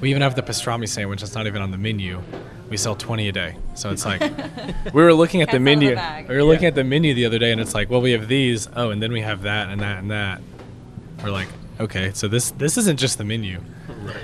we 0.00 0.10
even 0.10 0.20
have 0.20 0.34
the 0.34 0.42
pastrami 0.42 0.88
sandwich 0.88 1.20
that's 1.20 1.34
not 1.34 1.46
even 1.46 1.62
on 1.62 1.70
the 1.70 1.78
menu. 1.78 2.22
We 2.68 2.76
sell 2.76 2.96
20 2.96 3.28
a 3.28 3.32
day. 3.32 3.56
So 3.74 3.90
it's 3.90 4.04
like 4.04 4.20
we 4.92 5.02
were 5.02 5.14
looking 5.14 5.40
at 5.42 5.48
the 5.48 5.52
Can't 5.52 5.64
the 5.80 5.94
menu 5.94 6.26
we 6.28 6.36
were 6.36 6.44
looking 6.44 6.66
at 6.66 6.74
the 6.74 6.84
menu 6.84 7.14
the 7.14 7.24
other 7.24 7.38
day 7.38 7.52
and 7.52 7.60
it's 7.60 7.74
like 7.74 7.88
well 7.88 8.00
we 8.00 8.12
have 8.12 8.28
these. 8.28 8.68
Oh 8.74 8.90
and 8.90 9.00
then 9.02 9.12
we 9.12 9.22
have 9.22 9.42
that 9.42 9.70
and 9.70 9.80
that 9.80 9.98
and 9.98 10.10
that. 10.10 10.42
We're 11.22 11.30
like 11.30 11.48
okay 11.80 12.10
so 12.14 12.28
this 12.28 12.52
this 12.52 12.76
isn't 12.78 12.98
just 12.98 13.18
the 13.18 13.24
menu 13.24 13.60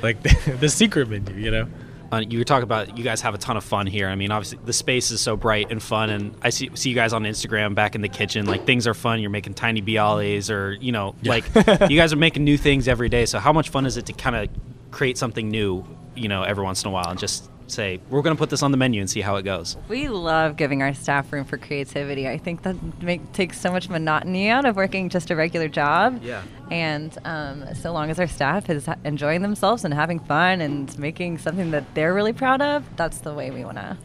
like 0.03 0.23
the, 0.61 0.69
secret 0.69 1.09
menu 1.09 1.35
you 1.35 1.51
know 1.51 1.67
Uh, 2.13 2.19
you 2.21 2.39
were 2.39 2.45
talking 2.45 2.63
about 2.63 2.97
you 2.97 3.03
guys 3.03 3.21
have 3.21 3.35
a 3.35 3.39
ton 3.39 3.57
of 3.57 3.65
fun 3.65 3.85
here. 3.85 4.07
I 4.09 4.15
mean, 4.15 4.31
obviously 4.31 4.61
the 4.65 4.73
space 4.73 5.11
is 5.11 5.21
so 5.21 5.37
bright 5.37 5.73
and 5.73 5.83
fun, 5.83 6.09
and 6.11 6.37
I 6.41 6.51
see 6.51 6.71
see 6.75 6.89
you 6.91 6.95
guys 6.95 7.13
on 7.13 7.25
Instagram 7.25 7.75
back 7.75 7.97
in 7.97 8.01
the 8.01 8.09
kitchen. 8.09 8.47
Like 8.47 8.65
things 8.65 8.87
are 8.87 8.95
fun. 8.95 9.21
You're 9.21 9.31
making 9.31 9.55
tiny 9.55 9.83
bialys, 9.83 10.49
or 10.49 10.75
you 10.75 10.93
know, 10.93 11.17
like 11.25 11.45
you 11.91 11.97
guys 11.99 12.13
are 12.13 12.17
making 12.17 12.45
new 12.45 12.57
things 12.57 12.87
every 12.87 13.09
day. 13.09 13.27
So 13.27 13.41
how 13.41 13.53
much 13.53 13.71
fun 13.71 13.87
is 13.87 13.97
it 13.97 14.07
to 14.07 14.13
kind 14.13 14.37
of 14.37 14.49
create 14.93 15.19
something 15.19 15.49
new, 15.49 15.85
you 16.15 16.29
know, 16.29 16.45
every 16.45 16.63
once 16.63 16.85
in 16.85 16.89
a 16.89 16.93
while, 16.93 17.11
and 17.11 17.19
just 17.19 17.51
say 17.71 18.01
we're 18.11 18.23
going 18.23 18.37
to 18.37 18.39
put 18.39 18.51
this 18.51 18.63
on 18.63 18.71
the 18.71 18.77
menu 18.77 19.01
and 19.01 19.11
see 19.11 19.21
how 19.21 19.37
it 19.37 19.43
goes. 19.43 19.77
We 19.89 20.09
love 20.09 20.57
giving 20.57 20.83
our 20.83 20.95
staff 20.95 21.33
room 21.33 21.45
for 21.45 21.59
creativity. 21.59 22.29
I 22.29 22.39
think 22.39 22.63
that 22.63 22.77
make, 23.03 23.33
takes 23.33 23.61
so 23.61 23.71
much 23.71 23.89
monotony 23.89 24.49
out 24.49 24.65
of 24.65 24.77
working 24.77 25.09
just 25.09 25.31
a 25.31 25.37
regular 25.37 25.69
job. 25.69 26.23
Yeah. 26.23 26.43
And 26.71 27.17
um, 27.25 27.75
so 27.75 27.93
long 27.93 28.11
as 28.11 28.19
our 28.19 28.27
staff 28.27 28.69
is 28.71 28.89
enjoying 29.05 29.43
themselves 29.43 29.85
and 29.85 29.95
having 29.95 30.19
fun 30.19 30.61
and 30.61 30.97
making 30.99 31.39
something 31.39 31.71
that 31.71 31.95
they're 31.95 32.15
really 32.15 32.33
proud 32.33 32.61
of, 32.63 32.85
that's 32.97 33.19
the 33.19 33.35
way 33.35 33.51
we 33.51 33.65
want 33.65 33.79
to 33.79 33.97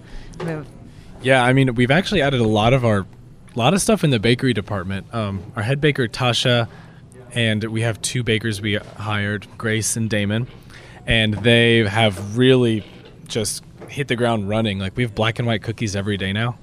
move. 0.43 0.67
Yeah, 1.21 1.43
I 1.43 1.53
mean, 1.53 1.75
we've 1.75 1.91
actually 1.91 2.21
added 2.21 2.39
a 2.39 2.47
lot 2.47 2.73
of 2.73 2.83
our, 2.83 2.99
a 2.99 3.07
lot 3.59 3.73
of 3.73 3.81
stuff 3.81 4.03
in 4.03 4.09
the 4.09 4.19
bakery 4.19 4.53
department. 4.53 5.13
Um, 5.13 5.51
our 5.55 5.63
head 5.63 5.79
baker 5.79 6.07
Tasha, 6.07 6.67
and 7.33 7.63
we 7.65 7.81
have 7.81 8.01
two 8.01 8.23
bakers 8.23 8.59
we 8.59 8.75
hired, 8.75 9.47
Grace 9.57 9.95
and 9.95 10.09
Damon, 10.09 10.47
and 11.05 11.33
they 11.35 11.85
have 11.85 12.37
really 12.37 12.83
just 13.31 13.63
hit 13.87 14.07
the 14.07 14.15
ground 14.15 14.47
running. 14.47 14.77
Like 14.77 14.95
we 14.95 15.03
have 15.03 15.15
black 15.15 15.39
and 15.39 15.47
white 15.47 15.63
cookies 15.63 15.95
every 15.95 16.17
day 16.17 16.33
now. 16.33 16.57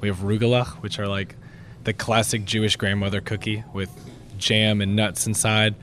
We 0.00 0.08
have 0.08 0.18
rugelach, 0.18 0.82
which 0.82 0.98
are 0.98 1.08
like 1.08 1.36
the 1.84 1.92
classic 1.92 2.44
Jewish 2.44 2.76
grandmother 2.76 3.20
cookie 3.20 3.64
with 3.72 3.90
jam 4.36 4.80
and 4.80 4.94
nuts 4.94 5.26
inside. 5.26 5.74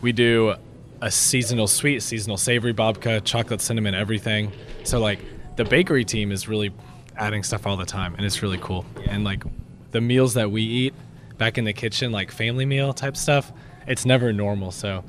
We 0.00 0.12
do 0.12 0.56
a 1.00 1.10
seasonal 1.10 1.68
sweet, 1.68 2.02
seasonal 2.02 2.36
savory 2.36 2.74
babka, 2.74 3.22
chocolate 3.24 3.60
cinnamon, 3.60 3.94
everything. 3.94 4.52
So 4.82 4.98
like 4.98 5.20
the 5.56 5.64
bakery 5.64 6.04
team 6.04 6.32
is 6.32 6.48
really 6.48 6.72
adding 7.16 7.42
stuff 7.42 7.66
all 7.66 7.76
the 7.76 7.86
time, 7.86 8.14
and 8.16 8.26
it's 8.26 8.42
really 8.42 8.58
cool. 8.58 8.84
And 9.06 9.24
like 9.24 9.44
the 9.92 10.00
meals 10.00 10.34
that 10.34 10.50
we 10.50 10.62
eat 10.62 10.94
back 11.38 11.58
in 11.58 11.64
the 11.64 11.72
kitchen, 11.72 12.10
like 12.10 12.30
family 12.30 12.66
meal 12.66 12.92
type 12.92 13.16
stuff, 13.16 13.52
it's 13.86 14.04
never 14.04 14.32
normal. 14.32 14.72
So 14.72 15.04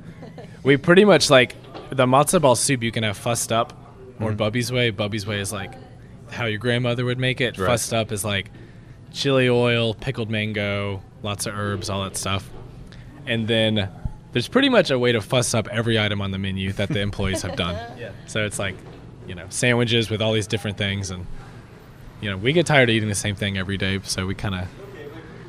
we 0.64 0.78
pretty 0.78 1.06
much 1.06 1.30
like 1.30 1.56
the 1.90 2.06
matzo 2.06 2.42
ball 2.42 2.56
soup 2.56 2.84
you 2.84 2.92
can 2.92 3.04
have 3.04 3.18
fussed 3.18 3.52
up 3.52 3.74
or 4.20 4.32
Bubby's 4.34 4.72
way. 4.72 4.90
Bubby's 4.90 5.26
way 5.26 5.40
is 5.40 5.52
like 5.52 5.74
how 6.32 6.46
your 6.46 6.60
grandmother 6.60 7.06
would 7.06 7.20
make 7.20 7.42
it. 7.42 7.58
Right. 7.58 7.68
Fussed 7.68 7.94
up 7.94 8.12
is 8.12 8.24
like 8.26 8.52
chili 9.14 9.50
oil, 9.50 9.94
pickled 9.94 10.30
mango, 10.30 11.02
lots 11.24 11.46
of 11.46 11.56
herbs, 11.56 11.90
all 11.90 12.04
that 12.04 12.18
stuff. 12.18 12.50
and 13.26 13.48
then 13.48 13.90
there's 14.36 14.50
pretty 14.50 14.68
much 14.68 14.92
a 14.92 15.00
way 15.00 15.14
to 15.14 15.22
fuss 15.22 15.54
up 15.54 15.66
every 15.72 15.98
item 15.98 16.22
on 16.22 16.32
the 16.32 16.38
menu 16.38 16.74
that 16.74 16.90
the 16.90 17.00
employees 17.00 17.42
have 17.42 17.56
done. 17.56 17.74
yeah. 17.98 18.12
So 18.28 18.46
it's 18.46 18.60
like, 18.60 18.76
you 19.26 19.34
know, 19.34 19.46
sandwiches 19.48 20.10
with 20.10 20.22
all 20.22 20.34
these 20.34 20.46
different 20.46 20.78
things, 20.78 21.10
and 21.10 21.26
you 22.20 22.30
know, 22.30 22.36
we 22.36 22.52
get 22.52 22.66
tired 22.66 22.90
of 22.90 22.96
eating 22.96 23.08
the 23.08 23.16
same 23.16 23.36
thing 23.36 23.58
every 23.58 23.78
day, 23.78 24.02
so 24.04 24.26
we 24.26 24.36
kind 24.36 24.56
of 24.56 24.68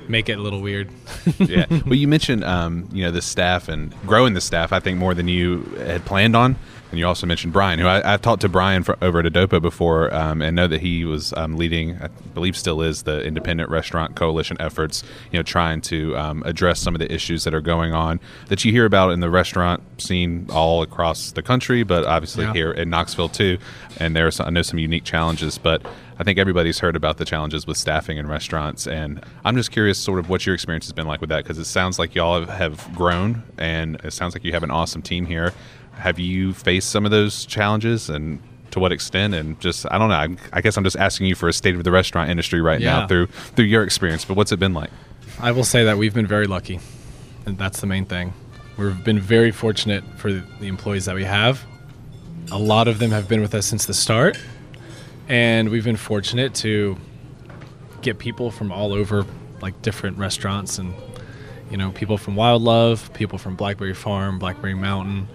make 0.08 0.28
it 0.28 0.38
a 0.38 0.40
little 0.40 0.60
weird. 0.60 0.88
yeah. 1.38 1.66
Well, 1.68 1.96
you 1.96 2.06
mentioned 2.06 2.44
um, 2.44 2.88
you 2.92 3.02
know 3.02 3.10
the 3.10 3.22
staff 3.22 3.68
and 3.68 3.92
growing 4.06 4.34
the 4.34 4.40
staff. 4.40 4.72
I 4.72 4.78
think 4.78 4.98
more 4.98 5.14
than 5.14 5.26
you 5.26 5.62
had 5.78 6.04
planned 6.04 6.36
on. 6.36 6.54
And 6.90 6.98
you 7.00 7.06
also 7.06 7.26
mentioned 7.26 7.52
Brian, 7.52 7.78
who 7.78 7.86
I, 7.86 8.12
I've 8.12 8.22
talked 8.22 8.42
to 8.42 8.48
Brian 8.48 8.82
for, 8.84 8.96
over 9.02 9.18
at 9.20 9.26
A 9.26 9.30
Dopo 9.30 9.60
before, 9.60 10.14
um, 10.14 10.42
and 10.42 10.54
know 10.54 10.68
that 10.68 10.80
he 10.82 11.04
was 11.04 11.32
um, 11.32 11.56
leading, 11.56 11.96
I 12.00 12.08
believe, 12.34 12.56
still 12.56 12.82
is 12.82 13.02
the 13.04 13.24
Independent 13.24 13.70
Restaurant 13.70 14.14
Coalition 14.14 14.56
efforts. 14.60 15.02
You 15.32 15.38
know, 15.38 15.42
trying 15.42 15.80
to 15.82 16.16
um, 16.16 16.42
address 16.44 16.78
some 16.78 16.94
of 16.94 16.98
the 16.98 17.12
issues 17.12 17.44
that 17.44 17.54
are 17.54 17.60
going 17.60 17.92
on 17.94 18.20
that 18.48 18.64
you 18.64 18.70
hear 18.70 18.84
about 18.84 19.12
in 19.12 19.20
the 19.20 19.30
restaurant 19.30 19.82
scene 20.00 20.46
all 20.52 20.82
across 20.82 21.32
the 21.32 21.42
country, 21.42 21.82
but 21.82 22.04
obviously 22.04 22.44
Yeah. 22.44 22.52
here 22.52 22.70
in 22.70 22.90
Knoxville 22.90 23.30
too. 23.30 23.58
And 23.98 24.14
there 24.14 24.26
there's 24.26 24.40
I 24.40 24.50
know 24.50 24.62
some 24.62 24.80
unique 24.80 25.04
challenges, 25.04 25.56
but 25.56 25.86
I 26.18 26.24
think 26.24 26.36
everybody's 26.38 26.80
heard 26.80 26.96
about 26.96 27.18
the 27.18 27.24
challenges 27.24 27.64
with 27.66 27.76
staffing 27.76 28.16
in 28.18 28.26
restaurants, 28.26 28.86
and 28.88 29.22
I'm 29.44 29.54
just 29.56 29.70
curious, 29.70 29.98
sort 29.98 30.18
of, 30.18 30.28
what 30.28 30.44
your 30.46 30.54
experience 30.54 30.86
has 30.86 30.92
been 30.92 31.06
like 31.06 31.20
with 31.20 31.28
that, 31.30 31.44
because 31.44 31.58
it 31.58 31.66
sounds 31.66 31.98
like 31.98 32.14
y'all 32.16 32.40
have, 32.40 32.48
have 32.48 32.94
grown, 32.96 33.44
and 33.56 34.00
it 34.02 34.12
sounds 34.12 34.34
like 34.34 34.42
you 34.42 34.52
have 34.52 34.64
an 34.64 34.70
awesome 34.72 35.02
team 35.02 35.26
here. 35.26 35.52
Have 35.96 36.18
you 36.18 36.52
faced 36.54 36.90
some 36.90 37.04
of 37.04 37.10
those 37.10 37.46
challenges, 37.46 38.08
and 38.08 38.40
to 38.70 38.78
what 38.80 38.92
extent? 38.92 39.34
And 39.34 39.58
just, 39.60 39.86
I 39.90 39.98
don't 39.98 40.08
know. 40.08 40.14
I, 40.14 40.36
I 40.52 40.60
guess 40.60 40.76
I'm 40.76 40.84
just 40.84 40.96
asking 40.96 41.26
you 41.26 41.34
for 41.34 41.48
a 41.48 41.52
state 41.52 41.74
of 41.74 41.84
the 41.84 41.90
restaurant 41.90 42.30
industry 42.30 42.60
right 42.60 42.80
now 42.80 43.06
through 43.06 43.26
through 43.26 43.64
your 43.64 43.82
experience. 43.82 44.24
But 44.24 44.36
what's 44.36 44.52
it 44.52 44.58
been 44.58 44.74
like? 44.74 44.90
I 45.40 45.52
will 45.52 45.64
say 45.64 45.84
that 45.84 45.98
we've 45.98 46.14
been 46.14 46.26
very 46.26 46.46
lucky, 46.46 46.80
and 47.44 47.58
that's 47.58 47.80
the 47.80 47.86
main 47.86 48.04
thing. 48.04 48.32
We've 48.76 49.02
been 49.04 49.20
very 49.20 49.52
fortunate 49.52 50.04
for 50.18 50.32
the 50.32 50.66
employees 50.66 51.06
that 51.06 51.14
we 51.14 51.24
have. 51.24 51.64
A 52.52 52.58
lot 52.58 52.88
of 52.88 52.98
them 52.98 53.10
have 53.10 53.26
been 53.28 53.40
with 53.40 53.54
us 53.54 53.66
since 53.66 53.86
the 53.86 53.94
start, 53.94 54.38
and 55.28 55.70
we've 55.70 55.84
been 55.84 55.96
fortunate 55.96 56.54
to 56.56 56.96
get 58.02 58.18
people 58.18 58.50
from 58.50 58.70
all 58.70 58.92
over, 58.92 59.24
like 59.60 59.80
different 59.82 60.18
restaurants, 60.18 60.78
and 60.78 60.94
you 61.70 61.76
know, 61.76 61.90
people 61.90 62.18
from 62.18 62.36
Wild 62.36 62.62
Love, 62.62 63.12
people 63.14 63.38
from 63.38 63.56
Blackberry 63.56 63.94
Farm, 63.94 64.38
Blackberry 64.38 64.74
Mountain, 64.74 65.26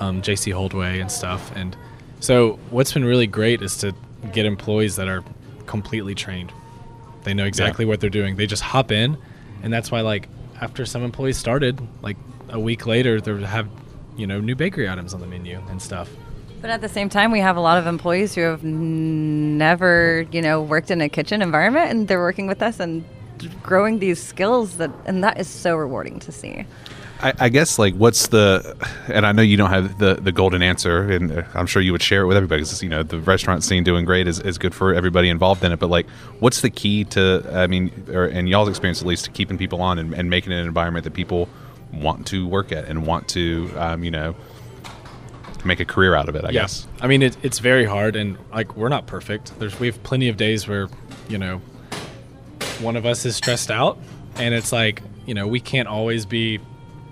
um, 0.00 0.22
JC 0.22 0.52
Holdway, 0.52 1.00
and 1.00 1.10
stuff. 1.10 1.52
And 1.54 1.76
so, 2.18 2.58
what's 2.70 2.92
been 2.92 3.04
really 3.04 3.26
great 3.26 3.62
is 3.62 3.76
to 3.78 3.94
get 4.32 4.46
employees 4.46 4.96
that 4.96 5.08
are 5.08 5.22
completely 5.66 6.14
trained. 6.14 6.52
They 7.22 7.34
know 7.34 7.44
exactly 7.44 7.84
what 7.84 8.00
they're 8.00 8.10
doing. 8.10 8.36
They 8.36 8.46
just 8.46 8.62
hop 8.62 8.90
in, 8.90 9.16
and 9.62 9.72
that's 9.72 9.90
why, 9.90 10.00
like, 10.00 10.28
after 10.60 10.84
some 10.84 11.02
employees 11.02 11.36
started, 11.36 11.80
like 12.02 12.16
a 12.48 12.58
week 12.58 12.86
later, 12.86 13.20
they 13.20 13.32
would 13.32 13.42
have, 13.42 13.68
you 14.16 14.26
know, 14.26 14.40
new 14.40 14.56
bakery 14.56 14.88
items 14.88 15.14
on 15.14 15.20
the 15.20 15.26
menu 15.26 15.60
and 15.68 15.80
stuff. 15.80 16.10
But 16.60 16.70
at 16.70 16.82
the 16.82 16.88
same 16.88 17.08
time, 17.08 17.30
we 17.30 17.40
have 17.40 17.56
a 17.56 17.60
lot 17.60 17.78
of 17.78 17.86
employees 17.86 18.34
who 18.34 18.42
have 18.42 18.62
n- 18.62 19.56
never, 19.56 20.26
you 20.30 20.42
know, 20.42 20.60
worked 20.60 20.90
in 20.90 21.00
a 21.00 21.08
kitchen 21.08 21.40
environment, 21.40 21.90
and 21.90 22.08
they're 22.08 22.20
working 22.20 22.46
with 22.46 22.62
us 22.62 22.80
and 22.80 23.04
growing 23.62 23.98
these 23.98 24.22
skills 24.22 24.76
that, 24.76 24.90
and 25.06 25.24
that 25.24 25.40
is 25.40 25.48
so 25.48 25.74
rewarding 25.76 26.18
to 26.20 26.32
see. 26.32 26.66
I, 27.22 27.32
I 27.38 27.48
guess 27.48 27.78
like 27.78 27.94
what's 27.94 28.28
the 28.28 28.76
and 29.08 29.26
I 29.26 29.32
know 29.32 29.42
you 29.42 29.56
don't 29.56 29.70
have 29.70 29.98
the 29.98 30.14
the 30.14 30.32
golden 30.32 30.62
answer 30.62 31.10
and 31.10 31.30
uh, 31.32 31.42
I'm 31.54 31.66
sure 31.66 31.82
you 31.82 31.92
would 31.92 32.02
share 32.02 32.22
it 32.22 32.26
with 32.26 32.36
everybody 32.36 32.62
because 32.62 32.82
you 32.82 32.88
know 32.88 33.02
the 33.02 33.18
restaurant 33.20 33.62
scene 33.62 33.84
doing 33.84 34.04
great 34.04 34.26
is, 34.26 34.40
is 34.40 34.58
good 34.58 34.74
for 34.74 34.94
everybody 34.94 35.28
involved 35.28 35.62
in 35.64 35.72
it 35.72 35.78
but 35.78 35.90
like 35.90 36.08
what's 36.38 36.60
the 36.60 36.70
key 36.70 37.04
to 37.04 37.44
I 37.52 37.66
mean 37.66 37.90
or 38.08 38.26
in 38.26 38.46
y'all's 38.46 38.68
experience 38.68 39.00
at 39.00 39.06
least 39.06 39.26
to 39.26 39.30
keeping 39.30 39.58
people 39.58 39.82
on 39.82 39.98
and, 39.98 40.14
and 40.14 40.30
making 40.30 40.52
it 40.52 40.60
an 40.60 40.66
environment 40.66 41.04
that 41.04 41.14
people 41.14 41.48
want 41.92 42.26
to 42.28 42.46
work 42.46 42.72
at 42.72 42.86
and 42.86 43.06
want 43.06 43.28
to 43.28 43.70
um, 43.76 44.02
you 44.02 44.10
know 44.10 44.34
make 45.64 45.80
a 45.80 45.84
career 45.84 46.14
out 46.14 46.28
of 46.28 46.36
it 46.36 46.44
I 46.44 46.52
guess 46.52 46.86
I 47.02 47.06
mean, 47.06 47.22
it, 47.22 47.36
it's 47.42 47.58
very 47.60 47.84
hard, 47.86 48.14
and 48.14 48.36
like 48.52 48.76
we're 48.76 48.90
not 48.90 49.06
perfect. 49.06 49.58
There's 49.58 49.78
we 49.80 49.86
have 49.86 50.02
plenty 50.02 50.28
of 50.28 50.36
days 50.36 50.68
where, 50.68 50.88
you 51.28 51.38
know, 51.38 51.62
one 52.80 52.96
of 52.96 53.06
us 53.06 53.24
is 53.24 53.36
stressed 53.36 53.70
out, 53.70 53.98
and 54.36 54.54
it's 54.54 54.70
like 54.72 55.02
you 55.26 55.32
know 55.32 55.46
we 55.46 55.60
can't 55.60 55.88
always 55.88 56.26
be 56.26 56.60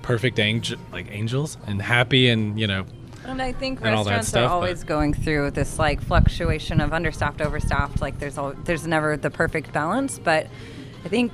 perfect 0.08 0.38
angel 0.38 0.78
like 0.90 1.06
angels 1.10 1.58
and 1.66 1.82
happy 1.82 2.30
and 2.30 2.58
you 2.58 2.66
know 2.66 2.86
And 3.26 3.42
I 3.42 3.52
think 3.52 3.80
and 3.82 3.94
restaurants 3.94 4.28
stuff, 4.28 4.44
are 4.44 4.48
but- 4.48 4.54
always 4.54 4.82
going 4.82 5.12
through 5.12 5.50
this 5.50 5.78
like 5.78 6.00
fluctuation 6.00 6.80
of 6.80 6.94
understaffed, 6.94 7.42
overstaffed. 7.42 8.00
Like 8.00 8.18
there's 8.18 8.38
all 8.38 8.54
there's 8.64 8.86
never 8.86 9.18
the 9.18 9.28
perfect 9.28 9.70
balance, 9.74 10.18
but 10.18 10.46
I 11.04 11.08
think, 11.08 11.30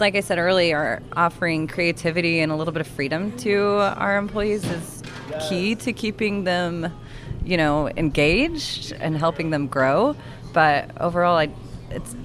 like 0.00 0.14
I 0.16 0.20
said 0.20 0.38
earlier, 0.38 1.02
offering 1.14 1.68
creativity 1.68 2.40
and 2.40 2.50
a 2.50 2.56
little 2.56 2.72
bit 2.72 2.80
of 2.80 2.86
freedom 2.86 3.30
to 3.44 3.54
our 4.04 4.16
employees 4.16 4.64
is 4.64 5.02
key 5.50 5.74
to 5.84 5.92
keeping 5.92 6.44
them, 6.44 6.90
you 7.44 7.58
know, 7.58 7.90
engaged 7.90 8.92
and 8.92 9.18
helping 9.18 9.50
them 9.50 9.66
grow. 9.66 10.16
But 10.54 10.90
overall, 10.98 11.36
I, 11.36 11.50
it's 11.90 12.16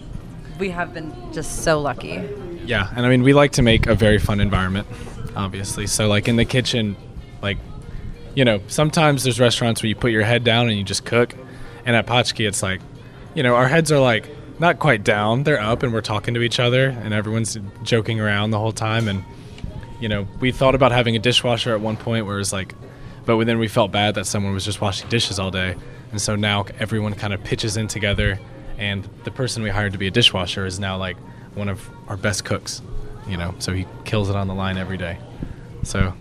we 0.60 0.70
have 0.70 0.94
been 0.94 1.12
just 1.34 1.64
so 1.66 1.82
lucky. 1.82 2.24
Yeah, 2.66 2.88
and 2.96 3.06
I 3.06 3.10
mean 3.10 3.24
we 3.24 3.34
like 3.34 3.52
to 3.60 3.62
make 3.64 3.86
a 3.88 3.96
very 3.96 4.18
fun 4.20 4.40
environment, 4.40 4.88
obviously. 5.40 5.88
So 5.88 6.08
like 6.08 6.28
in 6.28 6.36
the 6.36 6.46
kitchen, 6.46 6.96
like 7.42 7.58
you 8.36 8.46
know, 8.46 8.62
sometimes 8.68 9.24
there's 9.24 9.40
restaurants 9.40 9.82
where 9.82 9.88
you 9.88 9.96
put 9.96 10.12
your 10.12 10.24
head 10.24 10.44
down 10.44 10.70
and 10.70 10.78
you 10.78 10.84
just 10.84 11.06
cook, 11.06 11.34
and 11.86 11.96
at 11.96 12.06
Potchke 12.06 12.48
it's 12.48 12.62
like, 12.62 12.82
you 13.34 13.44
know, 13.44 13.56
our 13.56 13.68
heads 13.68 13.92
are 13.92 14.00
like 14.00 14.30
not 14.60 14.78
quite 14.80 15.04
down, 15.04 15.44
they're 15.44 15.60
up, 15.60 15.84
and 15.84 15.94
we're 15.94 16.02
talking 16.02 16.34
to 16.34 16.42
each 16.42 16.60
other, 16.60 16.90
and 16.90 17.14
everyone's 17.14 17.58
joking 17.84 18.20
around 18.20 18.52
the 18.52 18.60
whole 18.60 18.74
time, 18.74 19.08
and 19.08 19.24
you 20.00 20.08
know, 20.08 20.28
we 20.40 20.52
thought 20.52 20.76
about 20.76 20.92
having 20.92 21.16
a 21.16 21.20
dishwasher 21.20 21.74
at 21.74 21.82
one 21.82 21.98
point 21.98 22.26
where 22.26 22.40
it's 22.40 22.54
like, 22.54 22.74
but 23.26 23.44
then 23.46 23.60
we 23.60 23.68
felt 23.68 23.92
bad 23.92 24.16
that 24.16 24.26
someone 24.26 24.54
was 24.54 24.64
just 24.66 24.80
washing 24.80 25.10
dishes 25.10 25.40
all 25.40 25.52
day, 25.52 25.76
and 26.12 26.22
so 26.22 26.36
now 26.36 26.66
everyone 26.80 27.14
kind 27.14 27.34
of 27.34 27.44
pitches 27.44 27.78
in 27.78 27.88
together, 27.88 28.40
and 28.78 29.08
the 29.24 29.32
person 29.32 29.64
we 29.64 29.70
hired 29.70 29.94
to 29.94 29.98
be 29.98 30.08
a 30.08 30.12
dishwasher 30.12 30.66
is 30.66 30.80
now 30.80 30.98
like 30.98 31.18
one 31.56 31.68
of 31.68 31.90
our 32.08 32.18
best 32.18 32.46
cooks, 32.46 32.82
you 33.28 33.38
know, 33.38 33.54
so 33.60 33.74
he 33.74 33.86
kills 34.06 34.30
it 34.30 34.36
on 34.36 34.48
the 34.48 34.54
line 34.54 34.78
every 34.78 34.98
day. 34.98 35.18
So 35.84 36.14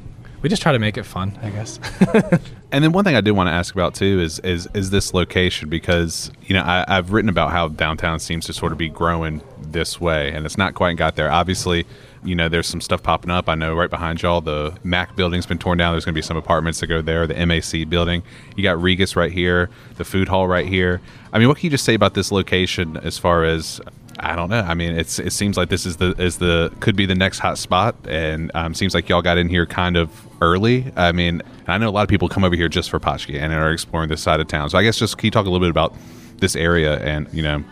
we 0.43 0.49
just 0.49 0.63
try 0.63 0.73
to 0.73 0.79
make 0.79 0.97
it 0.97 1.05
fun, 1.05 1.39
I 1.43 1.51
guess. 1.51 1.81
And 2.71 2.85
then 2.85 2.93
one 2.93 3.03
thing 3.03 3.17
I 3.17 3.23
did 3.23 3.31
want 3.31 3.47
to 3.47 3.53
ask 3.53 3.75
about 3.75 3.95
too 3.95 4.21
is 4.21 4.41
is 4.41 4.69
is 4.75 4.91
this 4.91 5.15
location 5.15 5.71
because 5.71 6.31
you 6.43 6.55
know 6.55 6.63
I, 6.63 6.85
I've 6.87 7.13
written 7.13 7.31
about 7.31 7.51
how 7.51 7.69
downtown 7.69 8.21
seems 8.21 8.45
to 8.47 8.53
sort 8.53 8.73
of 8.73 8.79
be 8.79 8.91
growing 8.91 9.41
this 9.59 10.01
way, 10.01 10.33
and 10.33 10.45
it's 10.45 10.59
not 10.59 10.75
quite 10.75 10.97
got 10.99 11.17
there. 11.17 11.31
Obviously, 11.31 11.87
you 12.23 12.35
know 12.35 12.51
there's 12.51 12.67
some 12.67 12.83
stuff 12.83 13.03
popping 13.03 13.31
up. 13.31 13.49
I 13.49 13.55
know 13.55 13.75
right 13.75 13.89
behind 13.89 14.21
y'all 14.21 14.43
the 14.43 14.77
Mac 14.85 15.17
building's 15.17 15.47
been 15.47 15.59
torn 15.59 15.79
down. 15.79 15.95
There's 15.95 16.05
going 16.05 16.15
to 16.15 16.19
be 16.19 16.23
some 16.23 16.37
apartments 16.37 16.81
that 16.81 16.89
go 16.89 17.01
there. 17.01 17.27
The 17.27 17.47
MAC 17.47 17.89
building. 17.89 18.23
You 18.55 18.63
got 18.63 18.77
Regas 18.77 19.17
right 19.17 19.33
here. 19.33 19.71
The 19.97 20.05
food 20.05 20.29
hall 20.29 20.47
right 20.47 20.67
here. 20.67 21.01
I 21.33 21.39
mean, 21.39 21.49
what 21.49 21.57
can 21.57 21.67
you 21.67 21.71
just 21.71 21.87
say 21.87 21.95
about 21.95 22.13
this 22.13 22.31
location 22.31 22.99
as 22.99 23.17
far 23.17 23.45
as 23.45 23.81
I 24.21 24.37
don't 24.37 24.51
know. 24.51 24.61
I 24.61 24.75
mean, 24.75 24.97
it's 24.97 25.19
it 25.19 25.33
seems 25.33 25.57
like 25.57 25.69
this 25.69 25.87
is 25.87 25.97
the 25.97 26.15
is 26.21 26.39
the 26.39 26.73
could 26.81 26.97
be 26.97 27.07
the 27.07 27.15
next 27.15 27.39
hot 27.39 27.59
spot, 27.59 27.95
and 28.09 28.51
um, 28.55 28.75
seems 28.75 28.95
like 28.95 29.09
y'all 29.09 29.23
got 29.23 29.39
in 29.39 29.49
here 29.49 29.67
kind 29.67 29.97
of 29.97 30.11
early. 30.41 30.93
I 30.97 31.13
mean, 31.13 31.43
I 31.67 31.79
know 31.79 31.89
a 31.89 31.91
lot 31.91 32.03
of 32.03 32.09
people 32.09 32.29
come 32.29 32.45
over 32.45 32.57
here 32.57 32.69
just 32.69 32.91
for 32.91 32.99
Potchke 32.99 33.39
and 33.39 33.53
are 33.53 33.73
exploring 33.73 34.09
this 34.09 34.23
side 34.23 34.41
of 34.41 34.49
town. 34.49 34.71
So 34.71 34.79
I 34.79 34.83
guess 34.83 34.99
just 34.99 35.19
can 35.19 35.27
you 35.27 35.31
talk 35.31 35.47
a 35.47 35.51
little 35.51 35.65
bit 35.65 35.71
about 35.71 35.95
this 36.39 36.57
area 36.57 36.99
and 37.01 37.29
you 37.33 37.43
know 37.43 37.63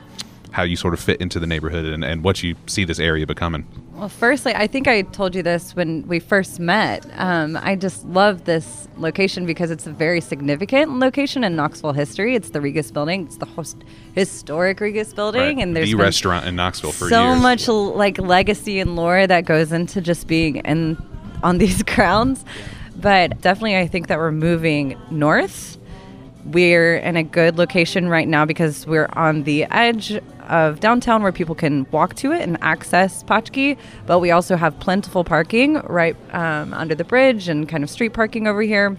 how 0.56 0.62
you 0.62 0.74
sort 0.74 0.94
of 0.94 1.00
fit 1.00 1.20
into 1.20 1.38
the 1.38 1.46
neighborhood 1.46 1.84
and, 1.84 2.02
and 2.02 2.24
what 2.24 2.42
you 2.42 2.54
see 2.66 2.82
this 2.82 2.98
area 2.98 3.26
becoming. 3.26 3.66
Well, 3.92 4.08
firstly, 4.08 4.54
I 4.54 4.66
think 4.66 4.88
I 4.88 5.02
told 5.02 5.34
you 5.34 5.42
this 5.42 5.76
when 5.76 6.08
we 6.08 6.18
first 6.18 6.58
met. 6.58 7.06
Um, 7.18 7.58
I 7.60 7.76
just 7.76 8.06
love 8.06 8.44
this 8.46 8.88
location 8.96 9.44
because 9.44 9.70
it's 9.70 9.86
a 9.86 9.92
very 9.92 10.22
significant 10.22 10.98
location 10.98 11.44
in 11.44 11.56
Knoxville 11.56 11.92
history. 11.92 12.34
It's 12.34 12.50
the 12.50 12.60
Regas 12.60 12.90
Building. 12.90 13.26
It's 13.26 13.36
the 13.36 13.44
host- 13.44 13.84
historic 14.14 14.78
Regas 14.78 15.14
Building, 15.14 15.56
Right. 15.58 15.58
and 15.58 15.76
there's 15.76 15.90
the 15.90 15.94
restaurant 15.96 16.46
in 16.46 16.56
Knoxville 16.56 16.92
for 16.92 17.10
so 17.10 17.32
years. 17.32 17.42
much 17.42 17.68
like 17.68 18.16
legacy 18.18 18.80
and 18.80 18.96
lore 18.96 19.26
that 19.26 19.44
goes 19.44 19.72
into 19.72 20.00
just 20.00 20.26
being 20.26 20.56
in 20.56 20.96
on 21.42 21.58
these 21.64 21.82
grounds. 21.82 22.46
But 22.96 23.42
definitely, 23.42 23.76
I 23.76 23.86
think 23.88 24.06
that 24.06 24.16
we're 24.16 24.32
moving 24.32 24.96
north. 25.10 25.76
We're 26.46 26.96
in 26.98 27.16
a 27.16 27.24
good 27.24 27.58
location 27.58 28.08
right 28.08 28.26
now 28.28 28.44
because 28.46 28.86
we're 28.86 29.08
on 29.14 29.42
the 29.42 29.64
edge 29.64 30.18
of 30.48 30.80
downtown 30.80 31.22
where 31.22 31.32
people 31.32 31.54
can 31.54 31.86
walk 31.90 32.14
to 32.16 32.32
it 32.32 32.42
and 32.42 32.58
access 32.60 33.22
Potchke. 33.22 33.76
But 34.06 34.20
we 34.20 34.30
also 34.30 34.56
have 34.56 34.78
plentiful 34.80 35.24
parking 35.24 35.74
right 35.82 36.16
um, 36.34 36.72
under 36.74 36.94
the 36.94 37.04
bridge 37.04 37.48
and 37.48 37.68
kind 37.68 37.82
of 37.84 37.90
street 37.90 38.12
parking 38.12 38.46
over 38.46 38.62
here. 38.62 38.96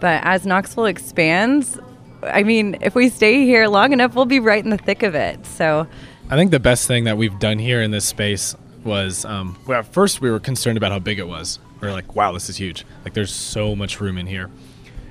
But 0.00 0.22
as 0.24 0.44
Knoxville 0.44 0.86
expands, 0.86 1.78
I 2.22 2.42
mean, 2.42 2.76
if 2.80 2.94
we 2.94 3.08
stay 3.08 3.44
here 3.44 3.66
long 3.68 3.92
enough, 3.92 4.14
we'll 4.14 4.24
be 4.24 4.40
right 4.40 4.62
in 4.62 4.70
the 4.70 4.78
thick 4.78 5.02
of 5.02 5.14
it. 5.14 5.44
So 5.46 5.86
I 6.28 6.36
think 6.36 6.50
the 6.50 6.60
best 6.60 6.86
thing 6.86 7.04
that 7.04 7.16
we've 7.16 7.38
done 7.38 7.58
here 7.58 7.82
in 7.82 7.90
this 7.90 8.04
space 8.04 8.56
was, 8.84 9.24
um, 9.24 9.56
well, 9.66 9.80
at 9.80 9.92
first 9.92 10.20
we 10.20 10.30
were 10.30 10.40
concerned 10.40 10.76
about 10.76 10.92
how 10.92 10.98
big 10.98 11.18
it 11.18 11.28
was. 11.28 11.58
We 11.80 11.88
are 11.88 11.92
like, 11.92 12.14
wow, 12.14 12.32
this 12.32 12.48
is 12.48 12.56
huge. 12.56 12.84
Like, 13.04 13.14
there's 13.14 13.34
so 13.34 13.76
much 13.76 14.00
room 14.00 14.16
in 14.16 14.26
here. 14.26 14.50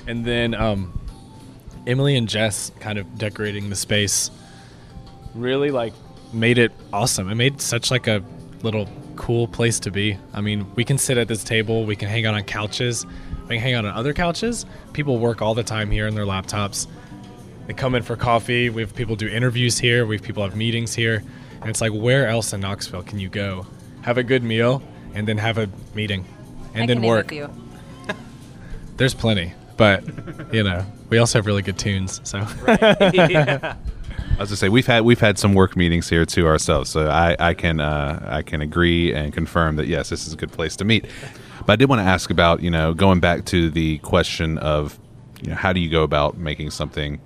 And 0.08 0.26
then 0.26 0.54
um, 0.54 1.00
Emily 1.86 2.16
and 2.16 2.28
Jess 2.28 2.72
kind 2.80 2.98
of 2.98 3.18
decorating 3.18 3.70
the 3.70 3.76
space 3.76 4.32
really 5.36 5.72
like 5.72 5.94
made 6.34 6.58
it 6.58 6.72
awesome. 6.92 7.30
It 7.30 7.36
made 7.36 7.62
such 7.62 7.92
like 7.92 8.08
a 8.08 8.24
little 8.64 8.90
cool 9.16 9.48
place 9.48 9.80
to 9.82 9.92
be. 9.92 10.18
I 10.34 10.42
mean, 10.42 10.66
we 10.76 10.84
can 10.84 10.98
sit 10.98 11.18
at 11.18 11.28
this 11.28 11.44
table, 11.44 11.86
we 11.86 11.96
can 11.96 12.10
hang 12.10 12.26
out 12.26 12.34
on 12.34 12.44
couches, 12.44 13.06
we 13.44 13.56
can 13.56 13.60
hang 13.60 13.74
out 13.74 13.86
on 13.86 13.94
other 13.94 14.14
couches. 14.14 14.66
People 14.94 15.20
work 15.20 15.42
all 15.42 15.54
the 15.54 15.64
time 15.64 15.92
here 15.92 16.08
on 16.08 16.16
their 16.16 16.26
laptops. 16.26 16.88
They 17.68 17.74
come 17.74 17.96
in 17.96 18.04
for 18.04 18.16
coffee. 18.16 18.70
We 18.70 18.82
have 18.82 18.94
people 18.96 19.16
do 19.16 19.28
interviews 19.28 19.78
here. 19.80 20.06
We 20.06 20.18
have 20.18 20.26
people 20.26 20.44
have 20.44 20.56
meetings 20.56 20.94
here, 20.94 21.24
and 21.62 21.70
it's 21.70 21.82
like, 21.82 21.92
where 21.92 22.28
else 22.28 22.54
in 22.54 22.62
Knoxville 22.62 23.04
can 23.04 23.20
you 23.20 23.30
go, 23.30 23.66
have 24.02 24.18
a 24.18 24.24
good 24.24 24.44
meal, 24.44 24.84
and 25.16 25.28
then 25.28 25.38
have 25.38 25.58
a 25.58 25.68
meeting, 25.96 26.26
and 26.74 26.84
I 26.84 26.86
then 26.86 26.98
can 26.98 27.02
name 27.02 27.12
a 27.12 27.16
work? 27.16 27.30
few. 27.30 27.50
There's 28.98 29.14
plenty, 29.16 29.54
but 29.78 30.04
you 30.54 30.64
know, 30.64 30.86
we 31.10 31.18
also 31.18 31.40
have 31.40 31.46
really 31.46 31.64
good 31.64 31.78
tunes. 31.80 32.22
So 32.24 32.40
I 34.36 34.40
was 34.40 34.50
to 34.50 34.58
say 34.58 34.68
we've 34.68 34.86
had 34.86 35.06
we've 35.06 35.22
had 35.22 35.38
some 35.38 35.54
work 35.54 35.78
meetings 35.78 36.10
here 36.10 36.26
too 36.26 36.46
ourselves, 36.46 36.90
so 36.90 37.10
I, 37.10 37.38
I 37.40 37.54
can 37.54 37.80
uh, 37.80 38.22
I 38.28 38.42
can 38.42 38.60
agree 38.60 39.14
and 39.14 39.34
confirm 39.34 39.78
that 39.78 39.88
yes, 39.88 40.10
this 40.10 40.28
is 40.28 40.34
a 40.34 40.36
good 40.36 40.52
place 40.52 40.76
to 40.78 40.84
meet. 40.84 41.06
But 41.66 41.74
I 41.74 41.76
did 41.78 41.88
want 41.88 42.02
to 42.02 42.04
ask 42.04 42.30
about 42.30 42.62
you 42.62 42.70
know 42.70 42.94
going 42.94 43.22
back 43.22 43.46
to 43.46 43.70
the 43.70 44.00
question 44.00 44.58
of 44.58 45.00
you 45.42 45.52
know 45.52 45.56
how 45.56 45.72
do 45.72 45.80
you 45.80 45.90
go 45.90 46.04
about 46.04 46.38
making 46.38 46.72
something 46.72 47.22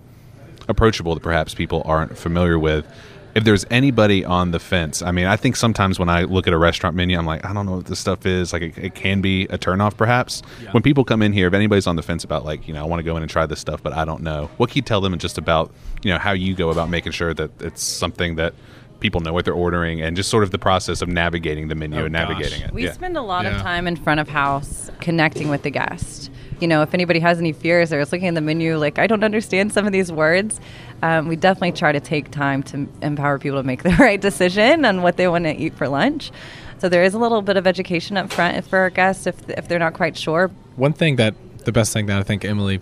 approachable 0.68 1.16
that 1.16 1.24
perhaps 1.24 1.56
people 1.56 1.82
aren't 1.84 2.16
familiar 2.16 2.60
with. 2.60 2.86
If 3.36 3.44
there's 3.44 3.66
anybody 3.70 4.26
on 4.26 4.52
the 4.52 4.60
fence, 4.60 5.02
I 5.02 5.12
mean, 5.12 5.26
I 5.26 5.36
think 5.36 5.56
sometimes 5.56 6.00
when 6.00 6.10
I 6.10 6.24
look 6.24 6.48
at 6.48 6.54
a 6.54 6.58
restaurant 6.58 6.96
menu, 6.96 7.18
I'm 7.18 7.26
like, 7.26 7.46
I 7.46 7.54
don't 7.54 7.66
know 7.66 7.74
what 7.78 7.86
this 7.86 8.00
stuff 8.00 8.26
is. 8.26 8.52
Like, 8.54 8.62
it, 8.64 8.78
it 8.78 8.96
can 8.96 9.22
be 9.22 9.44
a 9.46 9.58
turnoff, 9.58 9.96
perhaps. 9.96 10.42
When 10.72 10.82
people 10.84 11.04
come 11.06 11.22
in 11.22 11.32
here, 11.32 11.48
if 11.48 11.54
anybody's 11.54 11.86
on 11.88 11.96
the 11.96 12.02
fence 12.02 12.24
about, 12.24 12.44
like, 12.44 12.68
you 12.68 12.74
know, 12.74 12.82
I 12.84 12.88
want 12.88 13.00
to 13.00 13.04
go 13.04 13.16
in 13.18 13.24
and 13.24 13.30
try 13.30 13.46
this 13.46 13.60
stuff, 13.60 13.84
but 13.84 13.94
I 13.94 14.04
don't 14.04 14.24
know, 14.24 14.50
what 14.58 14.72
can 14.72 14.78
you 14.78 14.82
tell 14.82 15.00
them 15.02 15.18
just 15.20 15.38
about, 15.38 15.72
you 16.04 16.12
know, 16.12 16.18
how 16.18 16.32
you 16.32 16.56
go 16.56 16.70
about 16.70 16.90
making 16.90 17.12
sure 17.12 17.34
that 17.36 17.52
it's 17.62 17.84
something 17.84 18.36
that 18.36 18.54
people 19.00 19.22
know 19.22 19.32
what 19.32 19.46
they're 19.46 19.54
ordering 19.54 20.02
and 20.02 20.18
just 20.18 20.30
sort 20.30 20.44
of 20.44 20.52
the 20.52 20.58
process 20.60 21.02
of 21.02 21.08
navigating 21.08 21.70
the 21.70 21.76
menu 21.76 22.02
Oh, 22.02 22.06
and 22.06 22.14
gosh. 22.14 22.28
navigating 22.28 22.62
it? 22.64 22.74
We 22.74 22.86
yeah. 22.86 22.92
spend 22.92 23.16
a 23.16 23.22
lot 23.22 23.46
Yeah. 23.46 23.56
of 23.56 23.62
time 23.62 23.88
in 23.88 23.96
front 23.96 24.20
of 24.20 24.28
house 24.28 24.90
connecting 25.00 25.50
with 25.50 25.62
the 25.64 25.70
guest. 25.70 26.30
You 26.60 26.68
know, 26.68 26.82
if 26.82 26.94
anybody 26.94 27.20
has 27.20 27.40
any 27.40 27.54
fears 27.54 27.94
or 27.94 28.00
is 28.00 28.12
looking 28.12 28.28
at 28.28 28.36
the 28.36 28.42
menu 28.42 28.78
like, 28.78 29.00
I 29.00 29.08
don't 29.08 29.24
understand 29.24 29.72
some 29.72 29.86
of 29.86 29.92
these 29.92 30.12
words, 30.12 30.60
um, 31.02 31.28
we 31.28 31.36
definitely 31.36 31.72
try 31.72 31.92
to 31.92 32.00
take 32.00 32.32
time 32.32 32.64
to 32.64 32.88
empower 33.02 33.40
people 33.40 33.60
to 33.60 33.64
make 33.64 33.84
the 33.90 33.96
right 34.00 34.20
decision 34.20 34.86
on 34.86 35.02
what 35.02 35.18
they 35.18 35.28
want 35.28 35.46
to 35.46 35.56
eat 35.56 35.74
for 35.76 35.88
lunch. 35.88 36.32
So 36.80 36.88
there 36.88 37.04
is 37.04 37.14
a 37.14 37.20
little 37.20 37.42
bit 37.42 37.58
of 37.58 37.68
education 37.68 38.16
up 38.16 38.32
front 38.32 38.66
for 38.66 38.80
our 38.80 38.90
guests 38.90 39.28
if, 39.28 39.50
if 39.50 39.68
they're 39.68 39.80
not 39.80 39.94
quite 39.94 40.18
sure. 40.18 40.50
one 40.76 40.94
thing 40.94 41.18
that 41.18 41.36
the 41.66 41.72
best 41.74 41.92
thing 41.92 42.06
that 42.06 42.18
I 42.18 42.24
think 42.24 42.46
Emily 42.46 42.80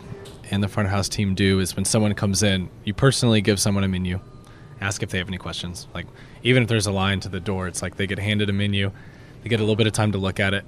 and 0.52 0.64
the 0.64 0.68
front 0.68 0.90
house 0.90 1.10
team 1.10 1.36
do 1.36 1.60
is 1.60 1.76
when 1.76 1.86
someone 1.86 2.14
comes 2.14 2.44
in, 2.44 2.70
you 2.84 2.94
personally 2.94 3.42
give 3.42 3.60
someone 3.60 3.84
a 3.84 3.88
menu, 3.88 4.20
ask 4.80 5.04
if 5.04 5.10
they 5.10 5.18
have 5.18 5.28
any 5.28 5.38
questions. 5.38 5.88
Like 5.94 6.06
even 6.44 6.64
if 6.64 6.70
there's 6.70 6.88
a 6.88 6.92
line 6.92 7.20
to 7.22 7.30
the 7.30 7.40
door, 7.40 7.68
it's 7.68 7.82
like 7.82 7.98
they 7.98 8.08
get 8.08 8.20
handed 8.20 8.50
a 8.50 8.54
menu, 8.54 8.92
they 9.44 9.50
get 9.50 9.60
a 9.60 9.64
little 9.64 9.76
bit 9.76 9.88
of 9.88 9.94
time 9.94 10.12
to 10.12 10.18
look 10.18 10.40
at 10.40 10.54
it. 10.54 10.66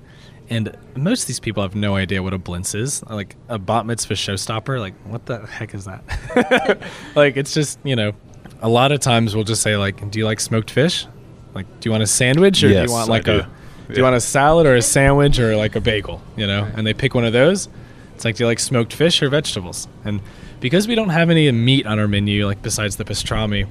And 0.49 0.75
most 0.95 1.21
of 1.21 1.27
these 1.27 1.39
people 1.39 1.61
have 1.61 1.75
no 1.75 1.95
idea 1.95 2.23
what 2.23 2.33
a 2.33 2.39
blintz 2.39 2.73
is. 2.73 3.03
Like 3.03 3.35
a 3.47 3.59
bat 3.59 3.85
mitzvah 3.85 4.15
showstopper, 4.15 4.79
like 4.79 4.95
what 5.05 5.25
the 5.27 5.45
heck 5.45 5.75
is 5.75 5.85
that? 5.85 6.81
like 7.15 7.37
it's 7.37 7.53
just, 7.53 7.79
you 7.83 7.95
know, 7.95 8.13
a 8.61 8.69
lot 8.69 8.91
of 8.91 8.99
times 8.99 9.35
we'll 9.35 9.43
just 9.43 9.61
say 9.61 9.77
like, 9.77 10.09
do 10.09 10.19
you 10.19 10.25
like 10.25 10.39
smoked 10.39 10.71
fish? 10.71 11.05
Like, 11.53 11.67
do 11.79 11.87
you 11.87 11.91
want 11.91 12.03
a 12.03 12.07
sandwich 12.07 12.63
or 12.63 12.69
do 12.69 12.81
you 12.81 12.91
want 12.91 13.09
like 13.09 13.25
do. 13.25 13.39
a 13.39 13.49
do 13.89 13.95
you 13.95 14.03
want 14.03 14.15
a 14.15 14.21
salad 14.21 14.67
or 14.67 14.75
a 14.75 14.81
sandwich 14.97 15.39
or 15.39 15.55
like 15.55 15.75
a 15.75 15.81
bagel? 15.81 16.21
You 16.35 16.47
know, 16.47 16.67
and 16.75 16.85
they 16.85 16.93
pick 16.93 17.13
one 17.13 17.25
of 17.25 17.33
those. 17.33 17.69
It's 18.15 18.25
like, 18.25 18.35
do 18.35 18.43
you 18.43 18.47
like 18.47 18.59
smoked 18.59 18.93
fish 18.93 19.21
or 19.21 19.29
vegetables? 19.29 19.87
And 20.03 20.21
because 20.59 20.87
we 20.87 20.95
don't 20.95 21.09
have 21.09 21.29
any 21.29 21.51
meat 21.51 21.85
on 21.85 21.99
our 21.99 22.07
menu, 22.07 22.45
like 22.45 22.61
besides 22.61 22.97
the 22.97 23.05
pastrami, 23.05 23.67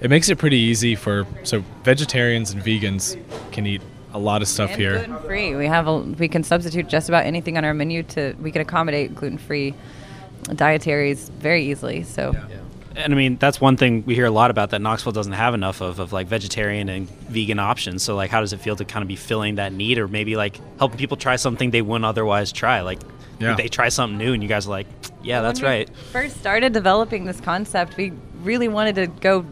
it 0.00 0.10
makes 0.10 0.28
it 0.28 0.38
pretty 0.38 0.56
easy 0.56 0.94
for 0.94 1.26
so 1.42 1.62
vegetarians 1.82 2.50
and 2.50 2.62
vegans 2.62 3.20
can 3.52 3.66
eat 3.66 3.82
a 4.14 4.18
lot 4.18 4.40
of 4.42 4.48
stuff 4.48 4.70
And 4.70 4.80
here. 4.80 4.94
gluten 5.04 5.18
free. 5.26 5.54
We 5.56 5.66
have 5.66 5.86
a, 5.88 5.98
we 5.98 6.28
can 6.28 6.42
substitute 6.44 6.88
just 6.88 7.08
about 7.08 7.26
anything 7.26 7.58
on 7.58 7.64
our 7.64 7.74
menu 7.74 8.02
to 8.04 8.34
we 8.40 8.50
can 8.52 8.62
accommodate 8.62 9.14
gluten 9.14 9.38
free 9.38 9.74
dietaries 10.54 11.28
very 11.30 11.64
easily. 11.70 12.02
So 12.04 12.34
And 12.96 13.12
I 13.12 13.16
mean, 13.16 13.36
that's 13.38 13.60
one 13.60 13.76
thing 13.76 14.04
we 14.06 14.14
hear 14.14 14.26
a 14.26 14.30
lot 14.30 14.50
about 14.52 14.70
that 14.70 14.80
Knoxville 14.80 15.12
doesn't 15.12 15.32
have 15.32 15.52
enough 15.52 15.80
of, 15.80 15.98
of 15.98 16.12
like 16.12 16.28
vegetarian 16.28 16.88
and 16.88 17.10
vegan 17.28 17.58
options. 17.58 18.02
So, 18.04 18.14
like, 18.14 18.30
how 18.30 18.40
does 18.40 18.52
it 18.52 18.60
feel 18.60 18.76
to 18.76 18.84
kind 18.84 19.02
of 19.02 19.08
be 19.08 19.16
filling 19.16 19.56
that 19.56 19.72
need 19.72 19.98
or 19.98 20.06
maybe 20.06 20.36
like 20.36 20.60
helping 20.78 20.98
people 20.98 21.16
try 21.16 21.36
something 21.36 21.70
they 21.72 21.82
wouldn't 21.82 22.04
otherwise 22.04 22.52
try? 22.52 22.82
Like, 22.82 23.00
Yeah. 23.40 23.56
they 23.56 23.66
try 23.68 23.88
something 23.88 24.16
new 24.16 24.32
and 24.32 24.42
you 24.44 24.48
guys 24.48 24.66
are 24.66 24.70
like, 24.70 24.86
yeah, 25.24 25.40
that's 25.40 25.60
we 25.60 25.66
right. 25.66 25.90
First 26.12 26.36
started 26.38 26.72
developing 26.72 27.24
this 27.24 27.40
concept, 27.40 27.96
we 27.96 28.12
really 28.42 28.68
wanted 28.68 28.94
to 28.96 29.06
go 29.08 29.44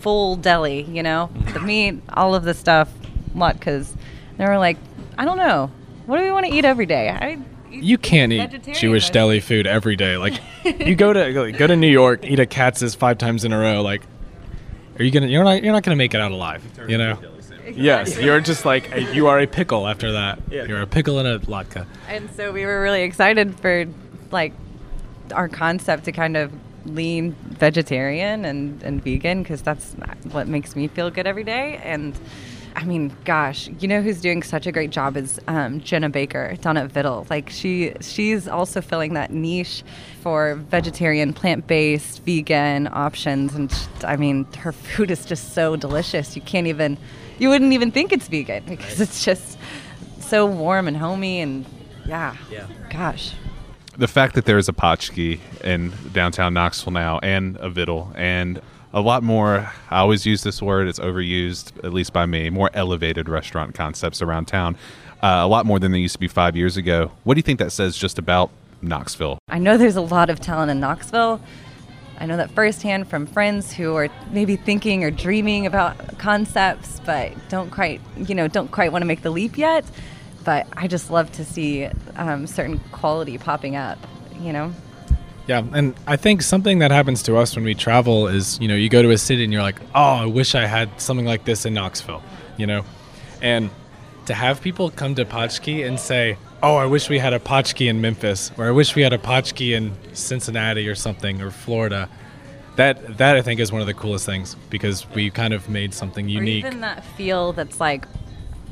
full 0.00 0.36
deli, 0.36 0.82
you 0.82 1.02
know, 1.02 1.30
the 1.52 1.60
meat, 1.60 2.00
all 2.12 2.34
of 2.34 2.44
the 2.44 2.54
stuff, 2.54 2.92
latkes. 3.34 3.90
They 4.36 4.44
were 4.46 4.58
like, 4.58 4.76
I 5.16 5.24
don't 5.24 5.38
know, 5.38 5.70
what 6.06 6.18
do 6.18 6.24
we 6.24 6.30
want 6.32 6.46
to 6.46 6.52
eat 6.52 6.64
every 6.64 6.86
day? 6.86 7.08
I 7.08 7.38
eat 7.72 7.82
You 7.82 7.98
can't 7.98 8.32
eat 8.32 8.74
Jewish 8.74 9.06
but- 9.08 9.14
deli 9.14 9.40
food 9.40 9.66
every 9.66 9.96
day. 9.96 10.16
Like 10.16 10.40
you 10.64 10.94
go 10.94 11.12
to 11.12 11.32
go- 11.32 11.52
go 11.52 11.66
to 11.66 11.76
New 11.76 11.90
York, 11.90 12.24
eat 12.24 12.38
a 12.40 12.46
Katz's 12.46 12.94
five 12.94 13.18
times 13.18 13.44
in 13.44 13.52
a 13.52 13.58
row. 13.58 13.82
Like, 13.82 14.02
are 14.98 15.04
you 15.04 15.10
gonna? 15.10 15.26
You're 15.26 15.44
not. 15.44 15.62
You're 15.62 15.72
not 15.72 15.82
gonna 15.82 15.96
make 15.96 16.14
it 16.14 16.20
out 16.20 16.32
alive. 16.32 16.62
You 16.88 16.98
know. 16.98 17.18
Yes, 17.72 18.18
you're 18.18 18.40
just 18.40 18.64
like 18.66 18.92
a, 18.94 19.14
you 19.14 19.26
are 19.26 19.40
a 19.40 19.46
pickle 19.46 19.88
after 19.88 20.12
that. 20.12 20.38
Yeah. 20.50 20.64
You're 20.64 20.82
a 20.82 20.86
pickle 20.86 21.18
and 21.18 21.26
a 21.26 21.38
latke. 21.46 21.86
And 22.08 22.30
so 22.32 22.52
we 22.52 22.66
were 22.66 22.80
really 22.82 23.02
excited 23.02 23.58
for 23.58 23.86
like 24.30 24.52
our 25.32 25.48
concept 25.48 26.04
to 26.04 26.12
kind 26.12 26.36
of 26.36 26.52
lean 26.84 27.32
vegetarian 27.58 28.44
and, 28.44 28.82
and 28.82 29.02
vegan 29.02 29.42
because 29.42 29.62
that's 29.62 29.94
what 30.30 30.46
makes 30.46 30.76
me 30.76 30.88
feel 30.88 31.10
good 31.10 31.26
every 31.26 31.42
day. 31.42 31.80
And 31.82 32.14
I 32.76 32.84
mean, 32.84 33.12
gosh, 33.24 33.68
you 33.78 33.86
know 33.86 34.02
who's 34.02 34.20
doing 34.20 34.42
such 34.42 34.66
a 34.66 34.72
great 34.72 34.90
job 34.90 35.16
is 35.16 35.40
um, 35.46 35.80
Jenna 35.80 36.10
Baker 36.10 36.56
down 36.60 36.76
at 36.76 36.90
Viddle. 36.92 37.28
Like 37.30 37.48
she 37.50 37.92
she's 38.00 38.48
also 38.48 38.80
filling 38.80 39.14
that 39.14 39.30
niche 39.30 39.84
for 40.22 40.56
vegetarian, 40.56 41.32
plant 41.32 41.66
based, 41.66 42.24
vegan 42.24 42.88
options. 42.92 43.54
And 43.54 43.70
sh- 43.70 43.86
I 44.02 44.16
mean, 44.16 44.44
her 44.58 44.72
food 44.72 45.10
is 45.10 45.24
just 45.24 45.54
so 45.54 45.76
delicious. 45.76 46.34
You 46.34 46.42
can't 46.42 46.66
even 46.66 46.98
you 47.38 47.48
wouldn't 47.48 47.72
even 47.72 47.90
think 47.92 48.12
it's 48.12 48.28
vegan 48.28 48.64
because 48.66 49.00
it's 49.00 49.24
just 49.24 49.58
so 50.20 50.44
warm 50.46 50.88
and 50.88 50.96
homey 50.96 51.40
and 51.40 51.64
yeah. 52.06 52.36
Yeah. 52.50 52.66
Gosh. 52.90 53.34
the 53.96 54.08
fact 54.08 54.34
that 54.34 54.44
there 54.46 54.58
is 54.58 54.68
a 54.68 54.72
Potchke 54.72 55.38
in 55.62 55.92
downtown 56.12 56.54
Knoxville 56.54 56.92
now 56.92 57.18
and 57.22 57.56
a 57.58 57.70
Viddle 57.70 58.12
and 58.16 58.60
a 58.94 59.00
lot 59.00 59.22
more 59.22 59.70
I 59.90 59.98
always 59.98 60.24
use 60.24 60.42
this 60.42 60.62
word 60.62 60.88
it's 60.88 61.00
overused 61.00 61.84
at 61.84 61.92
least 61.92 62.12
by 62.12 62.24
me 62.24 62.48
more 62.48 62.70
elevated 62.72 63.28
restaurant 63.28 63.74
concepts 63.74 64.22
around 64.22 64.46
town 64.46 64.76
uh, 65.22 65.40
a 65.42 65.48
lot 65.48 65.66
more 65.66 65.78
than 65.78 65.90
there 65.90 66.00
used 66.00 66.14
to 66.14 66.20
be 66.20 66.28
five 66.28 66.56
years 66.56 66.76
ago 66.76 67.10
what 67.24 67.34
do 67.34 67.38
you 67.38 67.42
think 67.42 67.58
that 67.58 67.72
says 67.72 67.96
just 67.96 68.18
about 68.18 68.50
Knoxville 68.80 69.38
I 69.48 69.58
know 69.58 69.76
there's 69.76 69.96
a 69.96 70.00
lot 70.00 70.30
of 70.30 70.40
talent 70.40 70.70
in 70.70 70.80
Knoxville. 70.80 71.40
I 72.18 72.26
know 72.26 72.36
that 72.36 72.50
firsthand 72.52 73.08
from 73.08 73.26
friends 73.26 73.72
who 73.72 73.94
are 73.96 74.08
maybe 74.30 74.56
thinking 74.56 75.04
or 75.04 75.10
dreaming 75.10 75.66
about 75.66 76.18
concepts, 76.18 77.00
but 77.04 77.32
don't 77.48 77.70
quite, 77.70 78.00
you 78.16 78.34
know, 78.34 78.48
don't 78.48 78.70
quite 78.70 78.92
want 78.92 79.02
to 79.02 79.06
make 79.06 79.22
the 79.22 79.30
leap 79.30 79.58
yet. 79.58 79.84
But 80.44 80.66
I 80.72 80.86
just 80.86 81.10
love 81.10 81.32
to 81.32 81.44
see 81.44 81.88
um, 82.16 82.46
certain 82.46 82.78
quality 82.92 83.38
popping 83.38 83.76
up, 83.76 83.98
you 84.40 84.52
know. 84.52 84.72
Yeah, 85.46 85.62
and 85.74 85.94
I 86.06 86.16
think 86.16 86.40
something 86.40 86.78
that 86.78 86.90
happens 86.90 87.22
to 87.24 87.36
us 87.36 87.54
when 87.54 87.64
we 87.64 87.74
travel 87.74 88.28
is, 88.28 88.58
you 88.60 88.68
know, 88.68 88.74
you 88.74 88.88
go 88.88 89.02
to 89.02 89.10
a 89.10 89.18
city 89.18 89.44
and 89.44 89.52
you're 89.52 89.62
like, 89.62 89.78
oh, 89.94 90.14
I 90.14 90.26
wish 90.26 90.54
I 90.54 90.64
had 90.66 90.98
something 91.00 91.26
like 91.26 91.44
this 91.44 91.66
in 91.66 91.74
Knoxville, 91.74 92.22
you 92.56 92.66
know? 92.66 92.82
And 93.42 93.68
to 94.24 94.32
have 94.32 94.62
people 94.62 94.90
come 94.90 95.14
to 95.16 95.26
Potchke 95.26 95.86
and 95.86 96.00
say, 96.00 96.38
oh, 96.62 96.76
I 96.76 96.86
wish 96.86 97.10
we 97.10 97.18
had 97.18 97.34
a 97.34 97.38
Potchke 97.38 97.88
in 97.90 98.00
Memphis, 98.00 98.52
or 98.56 98.66
I 98.66 98.70
wish 98.70 98.96
we 98.96 99.02
had 99.02 99.12
a 99.12 99.18
Potchke 99.18 99.76
in 99.76 99.92
Cincinnati 100.14 100.88
or 100.88 100.94
something, 100.94 101.42
or 101.42 101.50
Florida, 101.50 102.08
that, 102.76 103.18
that 103.18 103.36
I 103.36 103.42
think 103.42 103.60
is 103.60 103.70
one 103.70 103.82
of 103.82 103.86
the 103.86 103.92
coolest 103.92 104.24
things 104.24 104.56
because 104.70 105.06
we 105.10 105.28
kind 105.28 105.52
of 105.52 105.68
made 105.68 105.92
something 105.92 106.26
unique. 106.26 106.64
Or 106.64 106.68
even 106.68 106.80
that 106.80 107.04
feel 107.04 107.52
that's 107.52 107.80
like, 107.80 108.06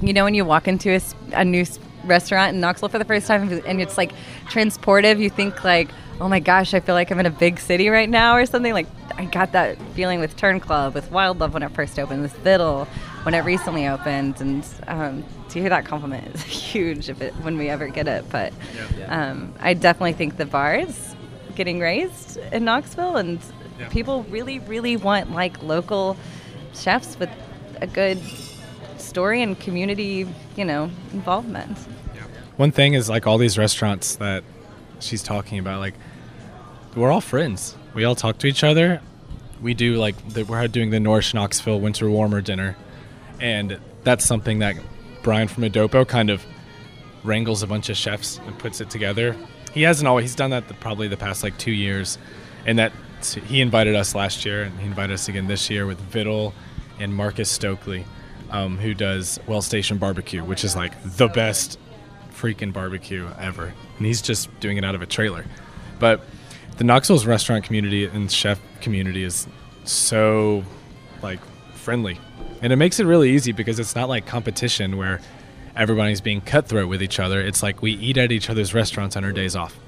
you 0.01 0.15
know, 0.15 0.25
when 0.25 0.33
you 0.33 0.47
walk 0.47 0.67
into 0.67 0.99
a 1.35 1.45
new 1.45 1.67
restaurant 2.05 2.55
in 2.55 2.61
Knoxville 2.61 2.89
for 2.89 2.99
the 2.99 3.05
first 3.05 3.27
time 3.27 3.63
and 3.67 3.81
it's 3.83 3.99
like 3.99 4.13
transportive, 4.47 5.19
you 5.19 5.29
think 5.29 5.63
like, 5.63 5.91
oh 6.23 6.29
my 6.29 6.39
gosh, 6.39 6.73
I 6.73 6.79
feel 6.79 6.95
like 6.95 7.11
I'm 7.11 7.19
in 7.19 7.27
a 7.27 7.31
big 7.31 7.59
city 7.59 7.89
right 7.89 8.09
now 8.09 8.37
or 8.37 8.47
something. 8.47 8.73
Like 8.73 8.87
I 9.19 9.25
got 9.25 9.53
that 9.53 9.77
feeling 9.95 10.21
with 10.21 10.37
Turn 10.37 10.61
Club, 10.61 10.95
with 10.95 11.11
Wild 11.11 11.41
Love 11.41 11.53
when 11.53 11.65
it 11.65 11.73
first 11.73 11.99
opened, 11.99 12.23
with 12.23 12.37
Viddle 12.45 12.87
when 13.25 13.35
it 13.35 13.41
recently 13.41 13.89
opened, 13.89 14.41
and 14.41 14.65
um, 14.87 15.25
to 15.49 15.59
hear 15.59 15.69
that 15.69 15.85
compliment 15.85 16.33
is 16.33 16.43
huge 16.73 17.09
if 17.09 17.21
it 17.21 17.33
when 17.43 17.59
we 17.59 17.69
ever 17.69 17.89
get 17.89 18.07
it. 18.07 18.25
But 18.31 18.53
um, 19.09 19.53
I 19.59 19.75
definitely 19.75 20.13
think 20.13 20.37
the 20.37 20.47
bar 20.47 20.77
is 20.77 21.17
getting 21.57 21.81
raised 21.81 22.37
in 22.53 22.65
Knoxville, 22.65 23.17
and 23.17 23.41
Yeah. 23.81 23.89
people 23.89 24.23
really, 24.25 24.61
really 24.61 24.97
want 24.97 25.33
like 25.33 25.61
local 25.61 26.17
chefs 26.73 27.19
with 27.19 27.31
a 27.81 27.87
good 27.89 28.21
story 28.97 29.43
and 29.43 29.59
community, 29.59 30.29
you 30.57 30.65
know, 30.65 30.89
involvement. 31.13 31.77
One 32.59 32.71
thing 32.71 32.95
is 32.95 33.09
like 33.09 33.27
all 33.27 33.39
these 33.39 33.59
restaurants 33.59 34.15
that 34.17 34.45
she's 35.01 35.23
talking 35.23 35.59
about, 35.59 35.81
like 35.81 35.95
we're 36.95 37.11
all 37.11 37.21
friends. 37.21 37.77
We 37.95 38.05
all 38.05 38.15
talk 38.15 38.39
to 38.39 38.47
each 38.47 38.65
other. 38.65 39.01
We 39.61 39.75
do 39.75 39.97
like 39.97 40.17
the, 40.29 40.45
we're 40.45 40.67
doing 40.69 40.91
the 40.91 41.01
North 41.01 41.33
Knoxville 41.35 41.81
Winter 41.81 42.11
Warmer 42.11 42.41
dinner, 42.41 42.77
and 43.41 43.79
that's 44.03 44.25
something 44.25 44.59
that 44.59 44.77
Brian 45.23 45.49
from 45.49 45.65
A 45.65 45.71
Dopo 45.71 46.07
kind 46.07 46.31
of 46.31 46.45
wrangles 47.23 47.63
a 47.63 47.67
bunch 47.67 47.89
of 47.89 47.97
chefs 47.97 48.39
and 48.47 48.59
puts 48.59 48.81
it 48.81 48.91
together. 48.91 49.37
He 49.73 49.83
hasn't 49.83 50.09
always 50.09 50.25
he's 50.25 50.35
done 50.35 50.51
that 50.51 50.69
the, 50.69 50.75
probably 50.75 51.09
the 51.09 51.17
past 51.17 51.43
like 51.43 51.57
two 51.59 51.73
years, 51.73 52.19
and 52.67 52.79
that 52.79 52.93
he 53.47 53.61
invited 53.61 53.95
us 53.95 54.15
last 54.15 54.45
year 54.45 54.65
and 54.65 54.79
he 54.81 54.87
invited 54.87 55.15
us 55.15 55.29
again 55.29 55.47
this 55.47 55.71
year 55.71 55.87
with 55.87 56.01
Viddle 56.11 56.53
and 56.99 57.15
Marcus 57.15 57.49
Stokely, 57.49 58.05
um, 58.51 58.79
who 58.79 58.95
does 58.95 59.39
Well 59.47 59.63
Station 59.63 59.99
Barbecue, 59.99 60.45
which 60.45 60.65
is 60.65 60.75
like 60.75 60.93
the 61.05 61.29
best 61.29 61.79
freaking 62.33 62.73
barbecue 62.73 63.29
ever, 63.39 63.73
and 63.97 64.07
he's 64.07 64.21
just 64.21 64.49
doing 64.59 64.77
it 64.77 64.85
out 64.85 64.97
of 64.97 65.03
a 65.03 65.07
trailer. 65.07 65.45
But 66.01 66.25
the 66.77 66.85
Knoxville's 66.85 67.27
restaurant 67.27 67.65
community 67.65 68.07
and 68.07 68.31
chef 68.31 68.61
community 68.81 69.25
is 69.25 69.47
so 69.85 70.65
like 71.23 71.41
friendly, 71.75 72.19
and 72.61 72.73
it 72.73 72.77
makes 72.77 73.01
it 73.01 73.05
really 73.05 73.31
easy 73.31 73.53
because 73.53 73.79
it's 73.79 73.95
not 73.95 74.09
like 74.09 74.27
competition 74.27 74.97
where 74.97 75.21
everybody's 75.77 76.21
being 76.21 76.41
cutthroat 76.41 76.89
with 76.89 77.03
each 77.03 77.19
other. 77.19 77.41
It's 77.41 77.63
like 77.63 77.83
we 77.83 77.93
eat 77.93 78.17
at 78.17 78.33
each 78.33 78.51
other's 78.51 78.75
restaurants 78.75 79.17
on 79.17 79.25
our 79.25 79.33
days 79.33 79.57
off. 79.57 79.79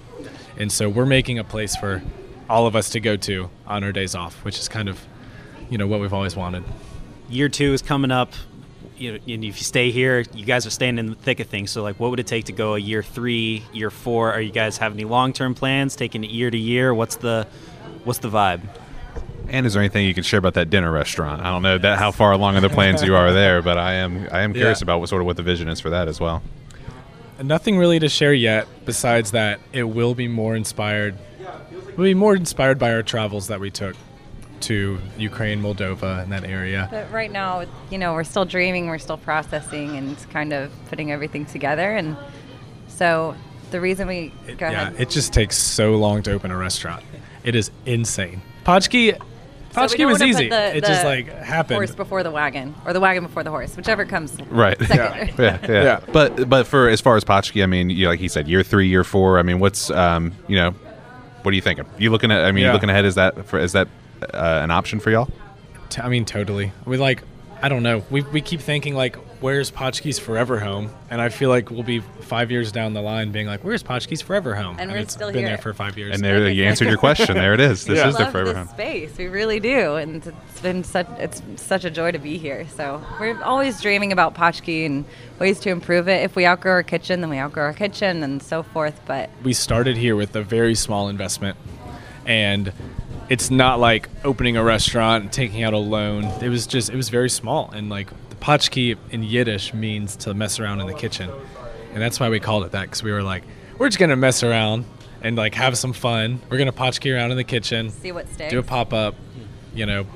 And 0.56 0.70
so 0.70 0.88
we're 0.88 1.06
making 1.06 1.38
a 1.38 1.44
place 1.44 1.76
for 1.76 2.02
all 2.48 2.66
of 2.66 2.76
us 2.76 2.90
to 2.90 3.00
go 3.00 3.16
to 3.16 3.50
on 3.66 3.84
our 3.84 3.92
days 3.92 4.14
off, 4.14 4.44
which 4.44 4.58
is 4.58 4.68
kind 4.68 4.88
of, 4.88 5.04
you 5.70 5.78
know, 5.78 5.86
what 5.86 6.00
we've 6.00 6.12
always 6.12 6.36
wanted. 6.36 6.64
Year 7.28 7.48
two 7.48 7.72
is 7.72 7.82
coming 7.82 8.10
up. 8.10 8.32
You 9.04 9.12
know, 9.12 9.18
and 9.28 9.44
if 9.44 9.58
you 9.58 9.64
stay 9.64 9.90
here, 9.90 10.24
you 10.34 10.46
guys 10.46 10.66
are 10.66 10.70
staying 10.70 10.98
in 10.98 11.10
the 11.10 11.14
thick 11.14 11.38
of 11.40 11.46
things. 11.48 11.70
So, 11.70 11.82
like, 11.82 12.00
what 12.00 12.08
would 12.10 12.20
it 12.20 12.26
take 12.26 12.46
to 12.46 12.52
go 12.52 12.74
a 12.74 12.78
year 12.78 13.02
three, 13.02 13.62
year 13.74 13.90
four? 13.90 14.32
Are 14.32 14.40
you 14.40 14.50
guys 14.50 14.78
have 14.78 14.94
any 14.94 15.04
long-term 15.04 15.54
plans, 15.54 15.94
taking 15.94 16.24
it 16.24 16.30
year 16.30 16.50
to 16.50 16.56
year? 16.56 16.94
What's 16.94 17.16
the, 17.16 17.46
what's 18.04 18.20
the 18.20 18.30
vibe? 18.30 18.62
And 19.48 19.66
is 19.66 19.74
there 19.74 19.82
anything 19.82 20.06
you 20.06 20.14
can 20.14 20.22
share 20.22 20.38
about 20.38 20.54
that 20.54 20.70
dinner 20.70 20.90
restaurant? 20.90 21.42
I 21.42 21.50
don't 21.50 21.60
know 21.60 21.76
that 21.76 21.98
how 21.98 22.12
far 22.12 22.32
along 22.32 22.56
in 22.56 22.62
the 22.62 22.70
plans 22.70 23.02
you 23.02 23.14
are 23.14 23.30
there, 23.30 23.60
but 23.60 23.76
I 23.76 23.92
am 23.94 24.26
I 24.32 24.40
am 24.40 24.54
curious 24.54 24.80
Yeah. 24.80 24.86
about 24.86 25.00
what 25.00 25.10
sort 25.10 25.20
of 25.20 25.26
what 25.26 25.36
the 25.36 25.42
vision 25.42 25.68
is 25.68 25.80
for 25.80 25.90
that 25.90 26.08
as 26.08 26.18
well. 26.18 26.42
Nothing 27.42 27.76
really 27.76 27.98
to 27.98 28.08
share 28.08 28.32
yet, 28.32 28.66
besides 28.86 29.32
that 29.32 29.60
it 29.70 29.82
will 29.82 30.14
be 30.14 30.28
more 30.28 30.56
inspired. 30.56 31.18
We'll 31.94 32.06
be 32.06 32.14
more 32.14 32.34
inspired 32.34 32.78
by 32.78 32.92
our 32.94 33.02
travels 33.02 33.48
that 33.48 33.60
we 33.60 33.70
took 33.70 33.96
to 34.66 34.98
Ukraine, 35.18 35.60
Moldova, 35.62 36.22
and 36.22 36.32
that 36.32 36.44
area. 36.44 36.88
But 36.90 37.10
right 37.12 37.30
now, 37.32 37.64
you 37.90 37.98
know, 37.98 38.12
we're 38.14 38.24
still 38.24 38.44
dreaming, 38.44 38.86
we're 38.86 38.98
still 38.98 39.18
processing, 39.18 39.96
and 39.96 40.16
kind 40.30 40.52
of 40.52 40.70
putting 40.88 41.10
everything 41.12 41.44
together. 41.46 41.94
And 41.96 42.16
so 42.88 43.34
the 43.70 43.80
reason 43.80 44.06
we 44.08 44.28
go 44.58 44.68
yeah, 44.70 44.88
ahead. 44.88 45.00
it 45.00 45.10
just 45.10 45.32
takes 45.32 45.56
so 45.56 45.96
long 45.96 46.22
to 46.24 46.32
open 46.32 46.50
a 46.50 46.56
restaurant. 46.56 47.04
It 47.42 47.54
is 47.54 47.70
insane. 47.86 48.40
Potchke, 48.64 49.18
So 49.18 49.80
Potchke 49.80 49.98
don't 49.98 50.12
was 50.12 50.22
easy. 50.22 50.48
the- 50.48 50.76
it 50.76 50.84
just 50.84 51.04
like 51.04 51.26
happened. 51.28 51.76
Horse 51.76 51.94
before 51.94 52.22
the 52.22 52.30
wagon, 52.30 52.74
or 52.86 52.92
the 52.92 53.00
wagon 53.00 53.24
before 53.24 53.42
the 53.42 53.50
horse, 53.50 53.76
whichever 53.76 54.04
comes 54.06 54.36
Right. 54.48 54.78
second. 54.78 55.34
yeah, 55.38 55.58
yeah, 55.68 55.82
Yeah. 55.82 56.00
But 56.12 56.48
but 56.48 56.66
for 56.66 56.88
as 56.88 57.00
far 57.00 57.16
as 57.16 57.24
Potchke, 57.24 57.62
I 57.62 57.66
mean, 57.66 57.90
you, 57.90 58.04
know, 58.04 58.10
like 58.10 58.20
he 58.20 58.28
said, 58.28 58.48
year 58.48 58.62
three, 58.62 58.88
year 58.88 59.04
four. 59.04 59.38
I 59.38 59.42
mean, 59.42 59.58
what's 59.58 59.90
um, 59.90 60.32
you 60.48 60.56
know, 60.56 60.70
what 61.42 61.52
are 61.52 61.54
you 61.56 61.60
thinking? 61.60 61.84
You 61.98 62.10
looking 62.10 62.30
at? 62.30 62.44
I 62.44 62.52
mean, 62.52 62.62
you 62.62 62.68
Yeah. 62.68 62.72
looking 62.72 62.88
ahead? 62.88 63.04
Is 63.04 63.16
that 63.16 63.46
for, 63.46 63.58
is 63.58 63.72
that 63.72 63.88
uh, 64.32 64.60
an 64.62 64.70
option 64.70 65.00
for 65.00 65.10
y'all? 65.10 65.28
T- 65.90 66.00
I 66.02 66.08
mean, 66.08 66.24
totally. 66.24 66.72
We 66.86 66.96
like, 66.96 67.22
I 67.62 67.68
don't 67.68 67.82
know. 67.82 68.02
We, 68.10 68.22
we 68.22 68.40
keep 68.40 68.60
thinking 68.60 68.94
like, 68.94 69.16
where's 69.40 69.70
Potchke's 69.70 70.18
forever 70.18 70.58
home? 70.58 70.90
And 71.10 71.20
I 71.20 71.28
feel 71.28 71.48
like 71.50 71.70
we'll 71.70 71.82
be 71.82 72.00
five 72.20 72.50
years 72.50 72.72
down 72.72 72.94
the 72.94 73.00
line 73.02 73.30
being 73.32 73.46
like, 73.46 73.62
where's 73.64 73.82
Potchke's 73.82 74.20
forever 74.22 74.54
home? 74.54 74.76
And 74.78 74.90
we're 74.90 74.98
it's 74.98 75.12
still 75.14 75.28
been 75.28 75.40
here. 75.40 75.48
there 75.48 75.58
for 75.58 75.72
five 75.74 75.96
years. 75.96 76.14
And 76.14 76.24
there 76.24 76.48
you 76.48 76.64
answered 76.64 76.88
your 76.88 76.96
question. 76.98 77.34
There 77.36 77.54
it 77.54 77.60
is. 77.60 77.84
This 77.84 77.98
Yeah. 77.98 78.08
is 78.08 78.16
their 78.16 78.24
love 78.24 78.32
forever 78.32 78.48
this 78.50 78.56
home. 78.58 78.68
space. 78.68 79.16
We 79.16 79.26
really 79.28 79.60
do, 79.60 79.96
and 79.96 80.26
it's 80.26 80.60
been 80.60 80.82
such 80.84 81.06
it's 81.18 81.42
such 81.56 81.84
a 81.84 81.90
joy 81.90 82.12
to 82.12 82.18
be 82.18 82.38
here. 82.38 82.66
So 82.76 83.02
we're 83.20 83.40
always 83.42 83.80
dreaming 83.80 84.12
about 84.12 84.34
Potchke 84.34 84.84
and 84.86 85.04
ways 85.38 85.60
to 85.60 85.70
improve 85.70 86.08
it. 86.08 86.22
If 86.22 86.36
we 86.36 86.46
outgrow 86.46 86.72
our 86.72 86.82
kitchen, 86.82 87.20
then 87.20 87.30
we 87.30 87.38
outgrow 87.38 87.64
our 87.64 87.74
kitchen, 87.74 88.22
and 88.22 88.42
so 88.42 88.62
forth. 88.62 88.98
But 89.06 89.30
we 89.42 89.52
started 89.52 89.96
here 89.96 90.16
with 90.16 90.34
a 90.36 90.42
very 90.42 90.74
small 90.74 91.08
investment 91.08 91.56
and 92.26 92.72
it's 93.28 93.50
not 93.50 93.80
like 93.80 94.08
opening 94.24 94.56
a 94.56 94.62
restaurant 94.64 95.24
and 95.24 95.32
taking 95.32 95.62
out 95.62 95.72
a 95.72 95.78
loan. 95.78 96.24
It 96.42 96.48
was 96.48 96.66
just 96.66 96.90
it 96.90 96.96
was 96.96 97.08
very 97.08 97.30
small 97.30 97.70
and 97.70 97.88
like 97.88 98.08
the 98.28 98.36
potchke 98.36 98.96
in 99.10 99.22
yiddish 99.22 99.72
means 99.72 100.16
to 100.16 100.34
mess 100.34 100.60
around 100.60 100.80
in 100.80 100.86
the 100.86 100.94
kitchen. 100.94 101.30
And 101.92 102.02
that's 102.02 102.18
why 102.20 102.28
we 102.28 102.40
called 102.40 102.64
it 102.64 102.72
that 102.72 102.82
because 102.82 103.02
we 103.02 103.12
were 103.12 103.22
like 103.22 103.44
we're 103.78 103.88
just 103.88 103.98
gonna 103.98 104.16
mess 104.16 104.42
around 104.42 104.84
and 105.22 105.36
like 105.36 105.54
have 105.54 105.78
some 105.78 105.92
fun. 105.92 106.40
We're 106.50 106.58
gonna 106.58 106.72
potchke 106.72 107.14
around 107.14 107.30
in 107.30 107.36
the 107.36 107.44
kitchen 107.44 107.90
see 107.90 108.12
what 108.12 108.28
sticks. 108.28 108.50
do 108.50 108.58
a 108.58 108.62
pop-up 108.62 109.14
you 109.74 109.86
know 109.86 110.06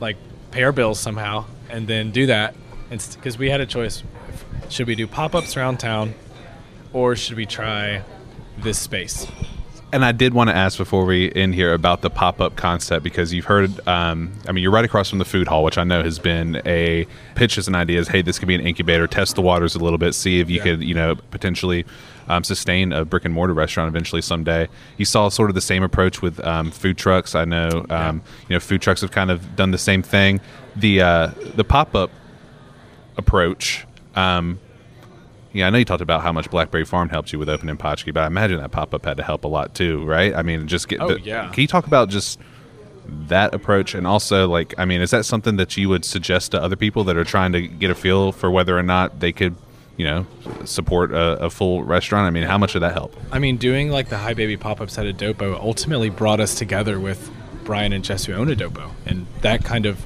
like 0.00 0.16
pay 0.50 0.62
our 0.62 0.72
bills 0.72 1.00
somehow 1.00 1.44
and 1.70 1.86
then 1.88 2.10
do 2.10 2.26
that. 2.26 2.54
Because 2.90 3.38
we 3.38 3.50
had 3.50 3.60
a 3.60 3.66
choice 3.66 4.02
should 4.68 4.86
we 4.86 4.94
do 4.94 5.06
pop-ups 5.06 5.56
around 5.56 5.78
town 5.78 6.14
or 6.92 7.16
should 7.16 7.36
we 7.36 7.46
try 7.46 8.02
this 8.58 8.78
space 8.78 9.26
And 9.92 10.06
I 10.06 10.12
did 10.12 10.32
want 10.32 10.48
to 10.48 10.56
ask 10.56 10.78
before 10.78 11.04
we 11.04 11.30
end 11.34 11.54
here 11.54 11.74
about 11.74 12.00
the 12.00 12.08
pop 12.08 12.40
up 12.40 12.56
concept 12.56 13.04
because 13.04 13.34
you've 13.34 13.44
heard, 13.44 13.86
um, 13.86 14.32
I 14.48 14.52
mean, 14.52 14.62
you're 14.62 14.72
right 14.72 14.86
across 14.86 15.10
from 15.10 15.18
the 15.18 15.26
food 15.26 15.46
hall, 15.48 15.62
which 15.64 15.76
I 15.76 15.84
know 15.84 16.02
has 16.02 16.18
been 16.18 16.62
a 16.64 17.06
pitch 17.34 17.58
as 17.58 17.68
an 17.68 17.74
idea 17.74 18.00
is, 18.00 18.08
hey, 18.08 18.22
this 18.22 18.38
could 18.38 18.48
be 18.48 18.54
an 18.54 18.66
incubator, 18.66 19.06
test 19.06 19.34
the 19.34 19.42
waters 19.42 19.74
a 19.74 19.78
little 19.78 19.98
bit, 19.98 20.14
see 20.14 20.40
if 20.40 20.48
you 20.48 20.56
Yeah. 20.56 20.62
could, 20.62 20.82
you 20.82 20.94
know, 20.94 21.16
potentially 21.30 21.84
um, 22.26 22.42
sustain 22.42 22.90
a 22.94 23.04
brick 23.04 23.26
and 23.26 23.34
mortar 23.34 23.52
restaurant 23.52 23.88
eventually 23.88 24.22
someday. 24.22 24.66
You 24.96 25.04
saw 25.04 25.28
sort 25.28 25.50
of 25.50 25.54
the 25.54 25.60
same 25.60 25.82
approach 25.82 26.22
with 26.22 26.42
um, 26.42 26.70
food 26.70 26.96
trucks. 26.96 27.34
I 27.34 27.44
know, 27.44 27.84
um, 27.90 28.22
you 28.48 28.56
know, 28.56 28.60
food 28.60 28.80
trucks 28.80 29.02
have 29.02 29.10
kind 29.10 29.30
of 29.30 29.56
done 29.56 29.72
the 29.72 29.78
same 29.78 30.02
thing. 30.02 30.40
The 30.74 31.02
uh, 31.02 31.30
the 31.54 31.64
pop 31.64 31.94
up 31.94 32.10
approach. 33.18 33.86
Um, 34.14 34.58
yeah, 35.52 35.66
I 35.66 35.70
know 35.70 35.78
you 35.78 35.84
talked 35.84 36.02
about 36.02 36.22
how 36.22 36.32
much 36.32 36.50
Blackberry 36.50 36.84
Farm 36.84 37.08
helped 37.08 37.32
you 37.32 37.38
with 37.38 37.48
opening 37.48 37.76
Potchke, 37.76 38.12
but 38.14 38.22
I 38.22 38.26
imagine 38.26 38.58
that 38.58 38.70
pop 38.70 38.94
up 38.94 39.04
had 39.04 39.16
to 39.18 39.22
help 39.22 39.44
a 39.44 39.48
lot 39.48 39.74
too, 39.74 40.04
right? 40.04 40.34
I 40.34 40.42
mean, 40.42 40.66
just 40.66 40.88
get. 40.88 41.00
Oh, 41.00 41.16
yeah. 41.16 41.50
Can 41.50 41.60
you 41.60 41.66
talk 41.66 41.86
about 41.86 42.08
just 42.08 42.38
that 43.06 43.54
approach, 43.54 43.94
and 43.94 44.06
also 44.06 44.48
like, 44.48 44.74
I 44.78 44.84
mean, 44.84 45.00
is 45.00 45.10
that 45.10 45.24
something 45.24 45.56
that 45.56 45.76
you 45.76 45.88
would 45.88 46.04
suggest 46.04 46.52
to 46.52 46.62
other 46.62 46.76
people 46.76 47.04
that 47.04 47.16
are 47.16 47.24
trying 47.24 47.52
to 47.52 47.60
get 47.66 47.90
a 47.90 47.94
feel 47.94 48.32
for 48.32 48.50
whether 48.50 48.78
or 48.78 48.82
not 48.82 49.20
they 49.20 49.32
could, 49.32 49.56
you 49.96 50.04
know, 50.04 50.26
support 50.64 51.12
a, 51.12 51.44
a 51.44 51.50
full 51.50 51.82
restaurant? 51.84 52.26
I 52.26 52.30
mean, 52.30 52.44
how 52.44 52.58
much 52.58 52.72
did 52.72 52.80
that 52.80 52.94
help? 52.94 53.14
I 53.30 53.38
mean, 53.38 53.56
doing 53.56 53.90
like 53.90 54.08
the 54.08 54.18
High 54.18 54.34
Baby 54.34 54.56
pop 54.56 54.80
ups 54.80 54.96
at 54.98 55.06
A 55.06 55.12
Dopo 55.12 55.54
ultimately 55.54 56.10
brought 56.10 56.40
us 56.40 56.54
together 56.54 56.98
with 56.98 57.30
Brian 57.64 57.92
and 57.92 58.04
Jess 58.04 58.24
who 58.24 58.32
own 58.32 58.50
A 58.50 58.56
Dopo. 58.56 58.90
And 59.04 59.26
that 59.42 59.64
kind 59.64 59.84
of 59.84 59.98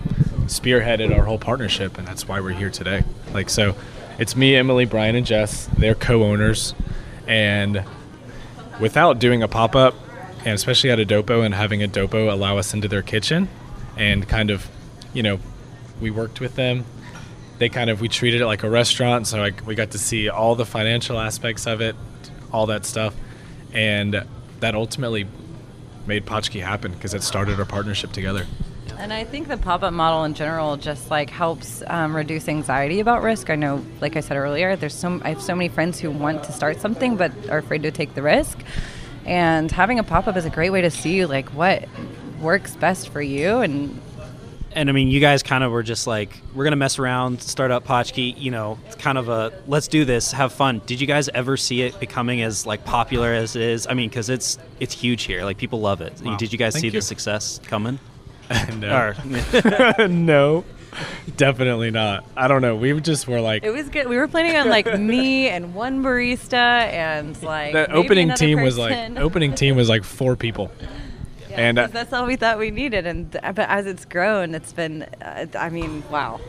spearheaded 0.47 1.17
our 1.17 1.25
whole 1.25 1.39
partnership. 1.39 1.99
And 1.99 2.07
that's 2.07 2.27
why 2.27 2.41
we're 2.41 2.51
here 2.51 2.71
today. 2.71 3.05
Like, 3.33 3.51
so 3.51 3.77
it's 4.18 4.37
me, 4.37 4.57
Emily, 4.57 4.85
Brian, 4.85 5.16
and 5.16 5.26
Jess. 5.26 5.66
They're 5.79 5.94
co 5.94 6.24
owners. 6.24 6.74
And 7.26 7.85
without 8.81 9.18
doing 9.18 9.42
a 9.42 9.48
pop 9.48 9.74
up, 9.74 9.94
and 10.40 10.55
especially 10.55 10.90
at 10.90 11.00
a 11.00 11.05
Adopo 11.05 11.44
and 11.44 11.55
having 11.55 11.83
a 11.83 11.88
Adopo 11.88 12.33
allow 12.33 12.57
us 12.59 12.72
into 12.72 12.88
their 12.88 13.02
kitchen 13.02 13.48
and 13.96 14.29
kind 14.29 14.50
of, 14.50 14.68
you 15.12 15.22
know, 15.22 15.38
we 16.00 16.11
worked 16.11 16.40
with 16.40 16.55
them. 16.55 16.85
They 17.59 17.68
kind 17.68 17.90
of, 17.90 18.00
we 18.00 18.09
treated 18.09 18.42
it 18.42 18.46
like 18.46 18.62
a 18.62 18.70
restaurant. 18.70 19.26
So 19.26 19.38
like, 19.38 19.66
we 19.66 19.74
got 19.74 19.90
to 19.92 19.98
see 19.98 20.29
all 20.29 20.55
the 20.55 20.66
financial 20.66 21.18
aspects 21.18 21.66
of 21.66 21.81
it, 21.81 21.96
all 22.52 22.66
that 22.66 22.85
stuff. 22.85 23.14
And 23.72 24.24
that 24.61 24.74
ultimately 24.74 25.26
made 26.07 26.24
Potchke 26.26 26.62
happen 26.62 26.92
because 26.92 27.12
it 27.12 27.22
started 27.22 27.59
our 27.59 27.66
partnership 27.66 28.12
together. 28.12 28.46
And 28.99 29.13
I 29.13 29.25
think 29.25 29.49
the 29.49 29.57
pop 29.57 29.83
up 29.83 29.93
model 29.93 30.25
in 30.25 30.35
general 30.35 30.77
just 30.77 31.11
like 31.11 31.31
helps 31.31 31.83
um, 31.87 32.17
reduce 32.17 32.49
anxiety 32.49 33.01
about 33.01 33.23
risk. 33.23 33.51
I 33.51 33.55
know, 33.55 33.85
like 34.01 34.17
I 34.17 34.21
said 34.21 34.37
earlier, 34.37 34.77
there's 34.77 34.95
so 34.95 35.21
I 35.23 35.31
have 35.31 35.43
so 35.43 35.55
many 35.55 35.69
friends 35.69 36.01
who 36.01 36.11
want 36.11 36.45
to 36.45 36.53
start 36.53 36.81
something 36.81 37.17
but 37.17 37.33
are 37.49 37.59
afraid 37.59 37.83
to 37.83 37.91
take 37.91 38.15
the 38.15 38.23
risk. 38.23 38.59
And 39.25 39.71
having 39.71 39.99
a 39.99 40.05
pop 40.05 40.27
up 40.27 40.37
is 40.37 40.45
a 40.45 40.51
great 40.51 40.71
way 40.71 40.83
to 40.83 40.91
see 40.91 41.27
like 41.27 41.49
what 41.51 41.85
works 42.41 42.77
best 42.77 43.09
for 43.11 43.23
you 43.23 43.59
and 43.59 44.01
and 44.73 44.91
I 44.91 44.93
mean, 44.93 45.09
you 45.09 45.21
guys 45.21 45.43
kind 45.43 45.65
of 45.65 45.73
were 45.73 45.83
just 45.83 46.07
like, 46.07 46.39
we're 46.55 46.65
gonna 46.65 46.77
mess 46.77 46.99
around, 46.99 47.41
start 47.41 47.71
up 47.71 47.87
Potchke, 47.87 48.38
you 48.38 48.51
know, 48.51 48.79
it's 48.87 48.94
kind 48.94 49.17
of 49.17 49.31
a 49.31 49.51
let's 49.67 49.88
do 49.88 50.05
this, 50.05 50.33
have 50.33 50.53
fun. 50.53 50.83
Did 50.85 51.01
you 51.01 51.07
guys 51.07 51.31
ever 51.31 51.57
see 51.57 51.81
it 51.81 51.99
becoming 51.99 52.42
as 52.42 52.67
like 52.67 52.85
popular 52.85 53.33
as 53.33 53.57
it 53.57 53.63
is? 53.63 53.87
I 53.87 53.94
mean, 53.94 54.11
because 54.11 54.29
it's 54.29 54.59
it's 54.79 54.92
huge 54.92 55.23
here, 55.23 55.44
like 55.44 55.57
people 55.57 55.81
love 55.81 56.03
it. 56.03 56.21
Wow. 56.21 56.37
Did 56.37 56.53
you 56.53 56.59
guys 56.59 56.75
Thank 56.75 56.83
see 56.83 56.87
you. 56.88 56.92
the 56.92 57.01
success 57.03 57.59
coming? 57.65 57.99
no. 58.77 59.15
Or- 59.99 60.09
no, 60.09 60.65
definitely 61.37 61.90
not. 61.90 62.25
I 62.37 62.49
don't 62.49 62.63
know. 62.63 62.77
We 62.77 62.99
just 63.01 63.27
were 63.29 63.40
like, 63.40 63.65
it 63.65 63.71
was 63.71 63.88
good. 63.88 64.09
We 64.09 64.17
were 64.17 64.29
planning 64.29 64.57
on 64.57 64.69
like 64.69 64.99
me 64.99 65.49
and 65.49 65.75
one 65.75 66.03
barista 66.03 66.53
and 66.55 67.40
like 67.42 67.73
the 67.73 67.90
opening 67.92 68.25
another 68.31 68.38
team 68.38 68.61
was 68.63 68.79
like, 68.79 69.19
opening 69.19 69.55
team 69.55 69.77
was 69.77 69.88
like 69.88 70.05
four 70.05 70.37
people. 70.37 70.71
Yeah, 71.51 71.57
and, 71.61 71.79
uh, 71.79 71.83
'cause 71.85 71.92
that's 71.92 72.13
all 72.13 72.27
we 72.27 72.37
thought 72.37 72.59
we 72.59 72.71
needed. 72.71 73.07
And 73.07 73.31
but 73.31 73.59
as 73.59 73.87
it's 73.87 74.05
grown, 74.05 74.55
it's 74.55 74.73
been. 74.73 75.03
Uh, 75.23 75.47
I 75.59 75.69
mean, 75.71 76.03
wow, 76.11 76.40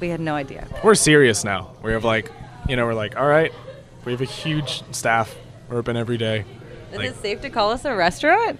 we 0.00 0.08
had 0.08 0.20
no 0.20 0.34
idea. 0.34 0.66
We're 0.82 0.94
serious 0.94 1.44
now. 1.44 1.72
We 1.82 1.92
have 1.92 2.04
like, 2.04 2.30
you 2.68 2.76
know, 2.76 2.86
we're 2.86 2.94
like, 2.94 3.16
all 3.16 3.26
right, 3.28 3.52
we 4.04 4.12
have 4.12 4.20
a 4.20 4.24
huge 4.26 4.82
staff. 4.92 5.34
We're 5.68 5.78
open 5.78 5.96
every 5.96 6.18
day. 6.18 6.44
Is 6.92 6.98
Like- 6.98 7.10
it 7.10 7.16
safe 7.22 7.40
to 7.42 7.50
call 7.50 7.70
us 7.70 7.84
a 7.84 7.94
restaurant? 7.94 8.58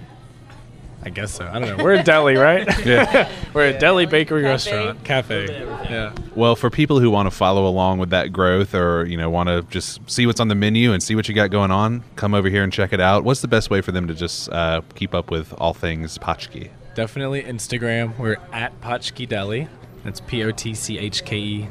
I 1.05 1.11
guess 1.11 1.33
so. 1.35 1.47
I 1.53 1.59
don't 1.59 1.77
know. 1.77 1.83
We're 1.85 1.95
a 1.95 2.03
deli, 2.03 2.37
right? 2.37 2.67
Yeah. 2.87 3.31
We're 3.55 3.69
a 3.69 3.79
deli 3.79 4.07
bakery 4.07 4.43
restaurant 4.45 5.03
cafe. 5.05 5.47
Yeah. 5.91 6.13
Well, 6.37 6.55
for 6.57 6.71
people 6.71 7.01
who 7.01 7.11
want 7.11 7.27
to 7.27 7.31
follow 7.31 7.67
along 7.67 7.99
with 7.99 8.11
that 8.11 8.33
growth, 8.33 8.75
or 8.75 9.05
you 9.07 9.17
know, 9.17 9.29
want 9.29 9.49
to 9.49 9.63
just 9.71 10.01
see 10.11 10.27
what's 10.27 10.41
on 10.41 10.49
the 10.49 10.55
menu 10.55 10.93
and 10.93 11.03
see 11.03 11.15
what 11.15 11.29
you 11.29 11.35
got 11.35 11.51
going 11.51 11.71
on, 11.71 12.03
come 12.17 12.35
over 12.35 12.49
here 12.49 12.63
and 12.63 12.73
check 12.73 12.93
it 12.93 13.01
out. 13.01 13.25
What's 13.25 13.41
the 13.41 13.49
best 13.49 13.69
way 13.69 13.81
for 13.81 13.91
them 13.93 14.07
to 14.09 14.15
just 14.15 14.49
uh, 14.51 14.81
keep 14.95 15.15
up 15.15 15.31
with 15.31 15.53
all 15.59 15.75
things 15.75 16.19
Potchke? 16.19 16.71
Definitely 16.95 17.43
Instagram. 17.43 18.17
We're 18.19 18.37
at 18.53 18.79
Potchke 18.81 19.29
Deli. 19.29 19.69
That's 20.05 20.21
P 20.21 20.45
O 20.45 20.51
T 20.51 20.73
C 20.75 20.99
H 20.99 21.25
K 21.25 21.37
E 21.39 21.69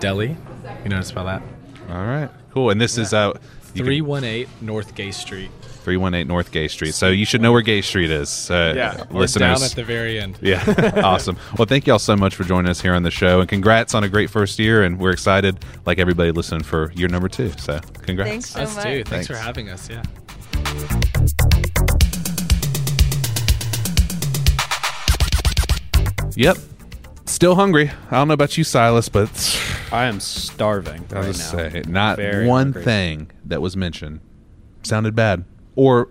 Deli. 0.00 0.36
You 0.84 0.88
know 0.90 0.96
how 0.96 1.02
to 1.02 1.08
spell 1.08 1.24
that? 1.24 1.42
All 1.88 2.04
right, 2.04 2.28
cool. 2.52 2.70
And 2.70 2.80
this 2.80 2.98
is 2.98 3.12
uh, 3.14 3.32
you 3.74 3.82
can- 3.82 3.86
318 3.86 4.46
North 4.60 4.94
Gay 4.94 5.10
Street. 5.10 5.50
318 5.88 6.28
North 6.28 6.52
Gay 6.52 6.68
Street. 6.68 6.92
So 6.94 7.08
you 7.08 7.24
should 7.24 7.40
know 7.40 7.50
where 7.52 7.62
Gay 7.62 7.80
Street 7.80 8.10
is, 8.10 8.50
uh, 8.50 9.06
We're 9.10 9.20
listeners. 9.20 9.58
down 9.60 9.62
at 9.64 9.74
the 9.74 9.84
very 9.84 10.20
end. 10.20 10.38
Yeah, 10.42 10.62
awesome. 11.04 11.36
Well, 11.58 11.66
thank 11.66 11.86
y'all 11.86 11.98
so 11.98 12.14
much 12.16 12.34
for 12.34 12.44
joining 12.44 12.70
us 12.70 12.80
here 12.80 12.94
on 12.94 13.02
the 13.02 13.10
show, 13.10 13.40
and 13.40 13.48
congrats 13.48 13.94
on 13.94 14.04
a 14.04 14.08
great 14.08 14.28
first 14.30 14.58
year. 14.58 14.82
And 14.84 14.98
we're 14.98 15.10
excited, 15.12 15.64
like 15.86 15.98
everybody 15.98 16.30
listening, 16.30 16.62
for 16.62 16.92
year 16.92 17.08
number 17.08 17.28
two. 17.28 17.50
So, 17.58 17.80
congrats. 18.02 18.30
Thanks 18.30 18.50
so 18.50 18.60
Us 18.60 18.76
much. 18.76 18.84
too. 18.84 19.04
Thanks, 19.04 19.26
for 19.26 19.36
having 19.36 19.70
us. 19.70 19.88
Yeah. 19.88 20.02
Yep. 26.36 26.56
Still 27.24 27.54
hungry. 27.56 27.90
I 28.10 28.16
don't 28.16 28.28
know 28.28 28.34
about 28.34 28.56
you, 28.56 28.64
Silas, 28.64 29.08
but 29.08 29.28
I 29.92 30.04
am 30.04 30.20
starving 30.20 31.04
I'll 31.10 31.22
right 31.22 31.26
just 31.26 31.52
now. 31.52 31.68
say 31.70 31.82
not 31.86 32.16
Very 32.16 32.46
one 32.46 32.66
hungry. 32.66 32.84
thing 32.84 33.30
that 33.46 33.60
was 33.60 33.76
mentioned 33.76 34.20
sounded 34.82 35.14
bad 35.14 35.44
or 35.78 36.08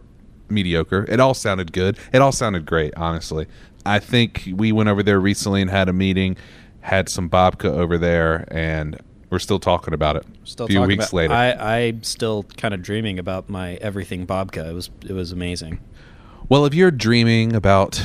mediocre. 0.49 1.05
It 1.09 1.20
all 1.20 1.34
sounded 1.34 1.74
good. 1.74 1.97
It 2.13 2.22
all 2.22 2.32
sounded 2.32 2.65
great, 2.65 2.93
honestly. 2.95 3.47
I 3.86 3.99
think 3.99 4.47
we 4.55 4.72
went 4.72 4.88
over 4.88 5.03
there 5.03 5.20
recently 5.20 5.61
and 5.61 5.70
had 5.70 5.89
a 5.89 5.93
meeting, 5.93 6.38
had 6.80 7.09
some 7.09 7.30
babka 7.30 7.65
over 7.65 7.97
there, 7.97 8.45
and 8.49 8.97
we're 9.30 9.39
still 9.39 9.59
talking 9.59 9.93
about 9.93 10.15
it. 10.15 10.26
Still 10.45 10.68
a 10.68 10.70
few 10.70 10.78
talking 10.78 10.88
weeks 10.88 11.09
about, 11.09 11.18
later. 11.18 11.34
I, 11.34 11.80
I'm 11.80 12.03
still 12.03 12.43
kind 12.55 12.74
of 12.74 12.82
dreaming 12.82 13.20
about 13.20 13.49
my 13.49 13.74
everything 13.76 14.26
babka. 14.26 14.70
It 14.70 14.74
was 14.74 14.89
it 15.05 15.11
was 15.11 15.34
amazing. 15.34 15.80
Well, 16.47 16.65
if 16.65 16.74
you're 16.74 16.91
dreaming 16.91 17.53
about 17.53 18.01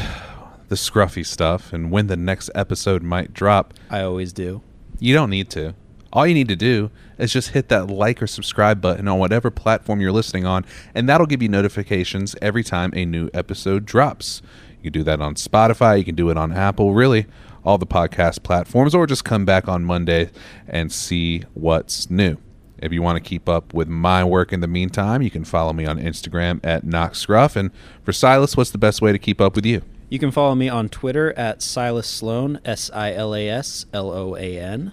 the 0.69 0.75
scruffy 0.75 1.25
stuff 1.25 1.73
and 1.73 1.93
when 1.93 2.09
the 2.09 2.17
next 2.17 2.51
episode 2.57 3.05
might 3.05 3.33
drop, 3.33 3.73
I 3.89 4.01
always 4.01 4.33
do. 4.33 4.63
you 4.99 5.15
don't 5.15 5.31
need 5.31 5.49
to. 5.51 5.75
All 6.13 6.27
you 6.27 6.35
need 6.35 6.49
to 6.49 6.57
do 6.57 6.91
is 7.17 7.33
just 7.33 7.51
hit 7.51 7.69
that 7.69 7.87
like 7.89 8.23
or 8.23 8.27
subscribe 8.27 8.81
button 8.83 9.09
on 9.09 9.19
whatever 9.19 9.51
platform 9.51 10.01
you're 10.01 10.13
listening 10.13 10.45
on, 10.45 10.67
and 10.95 11.09
that'll 11.09 11.27
give 11.27 11.43
you 11.43 11.49
notifications 11.49 12.37
every 12.43 12.63
time 12.63 12.93
a 12.95 13.07
new 13.07 13.31
episode 13.33 13.87
drops. 13.87 14.43
You 14.77 14.91
can 14.91 14.93
do 14.93 15.05
that 15.05 15.21
on 15.21 15.37
Spotify, 15.37 15.99
you 15.99 16.05
can 16.05 16.15
do 16.15 16.29
it 16.29 16.37
on 16.37 16.53
Apple, 16.53 16.93
really 16.93 17.27
all 17.65 17.79
the 17.79 17.87
podcast 17.87 18.43
platforms, 18.43 18.95
or 18.95 19.07
just 19.07 19.25
come 19.25 19.45
back 19.45 19.69
on 19.69 19.85
Monday 19.85 20.31
and 20.67 20.93
see 20.93 21.45
what's 21.55 22.11
new. 22.11 22.37
If 22.79 22.93
you 22.93 23.01
want 23.01 23.23
to 23.23 23.27
keep 23.27 23.49
up 23.49 23.73
with 23.73 23.89
my 23.89 24.25
work 24.25 24.53
in 24.53 24.61
the 24.61 24.67
meantime, 24.67 25.23
you 25.23 25.31
can 25.31 25.45
follow 25.45 25.73
me 25.73 25.87
on 25.87 25.99
Instagram 25.99 26.61
at 26.65 26.85
knockscruff. 26.85 27.55
And 27.55 27.71
for 28.03 28.13
Silas, 28.13 28.57
what's 28.57 28.71
the 28.71 28.79
best 28.79 29.01
way 29.01 29.13
to 29.13 29.19
keep 29.19 29.41
up 29.41 29.55
with 29.55 29.65
you? 29.65 29.83
You 30.11 30.19
can 30.19 30.33
follow 30.33 30.57
me 30.57 30.69
on 30.69 30.89
Twitter 30.89 31.33
at 31.39 31.63
Silas 31.63 32.09
Sloan, 32.09 32.61
S 32.65 32.91
I 32.93 33.15
L 33.15 33.35
A 33.35 33.49
S 33.49 33.87
L 33.95 34.11
O 34.11 34.35
A 34.35 34.59
N. 34.59 34.93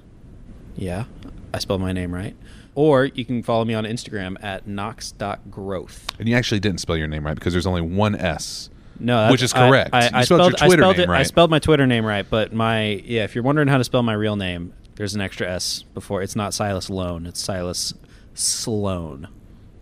Yeah, 0.79 1.05
I 1.53 1.59
spelled 1.59 1.81
my 1.81 1.91
name 1.91 2.13
right. 2.13 2.35
Or 2.75 3.05
you 3.05 3.25
can 3.25 3.43
follow 3.43 3.65
me 3.65 3.73
on 3.73 3.83
Instagram 3.83 4.41
at 4.43 4.65
knox.growth. 4.67 6.07
And 6.19 6.29
you 6.29 6.35
actually 6.35 6.59
didn't 6.61 6.79
spell 6.79 6.95
your 6.95 7.07
name 7.07 7.25
right 7.25 7.35
because 7.35 7.51
there's 7.53 7.67
only 7.67 7.81
one 7.81 8.15
S. 8.15 8.69
No, 8.99 9.15
that's- 9.17 9.31
Which 9.31 9.43
is 9.43 9.53
correct. 9.53 9.89
I, 9.93 10.03
You 10.03 10.09
I 10.13 10.23
spelled 10.23 10.41
your 10.41 10.51
spelled, 10.51 10.55
I 10.61 10.65
Twitter 10.67 10.81
spelled 10.83 10.97
name 10.97 11.09
it, 11.09 11.13
I 11.13 11.23
spelled 11.23 11.51
my 11.51 11.59
Twitter 11.59 11.87
name 11.87 12.05
right, 12.05 12.25
but 12.29 12.53
my 12.53 12.83
yeah. 13.05 13.23
If 13.23 13.35
you're 13.35 13.43
wondering 13.43 13.67
how 13.67 13.77
to 13.77 13.83
spell 13.83 14.03
my 14.03 14.13
real 14.13 14.35
name, 14.35 14.73
there's 14.95 15.15
an 15.15 15.21
extra 15.21 15.49
S 15.49 15.83
before. 15.93 16.21
It's 16.21 16.35
not 16.35 16.53
Silas 16.53 16.89
Lone. 16.89 17.25
It's 17.25 17.41
Silas 17.41 17.93
Sloan. 18.33 19.27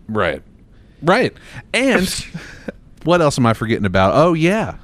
Right. 0.08 0.42
Right. 1.02 1.32
And 1.74 2.08
what 3.04 3.20
else 3.20 3.38
am 3.38 3.46
I 3.46 3.54
forgetting 3.54 3.84
about? 3.84 4.14
Oh, 4.14 4.32
yeah. 4.34 4.76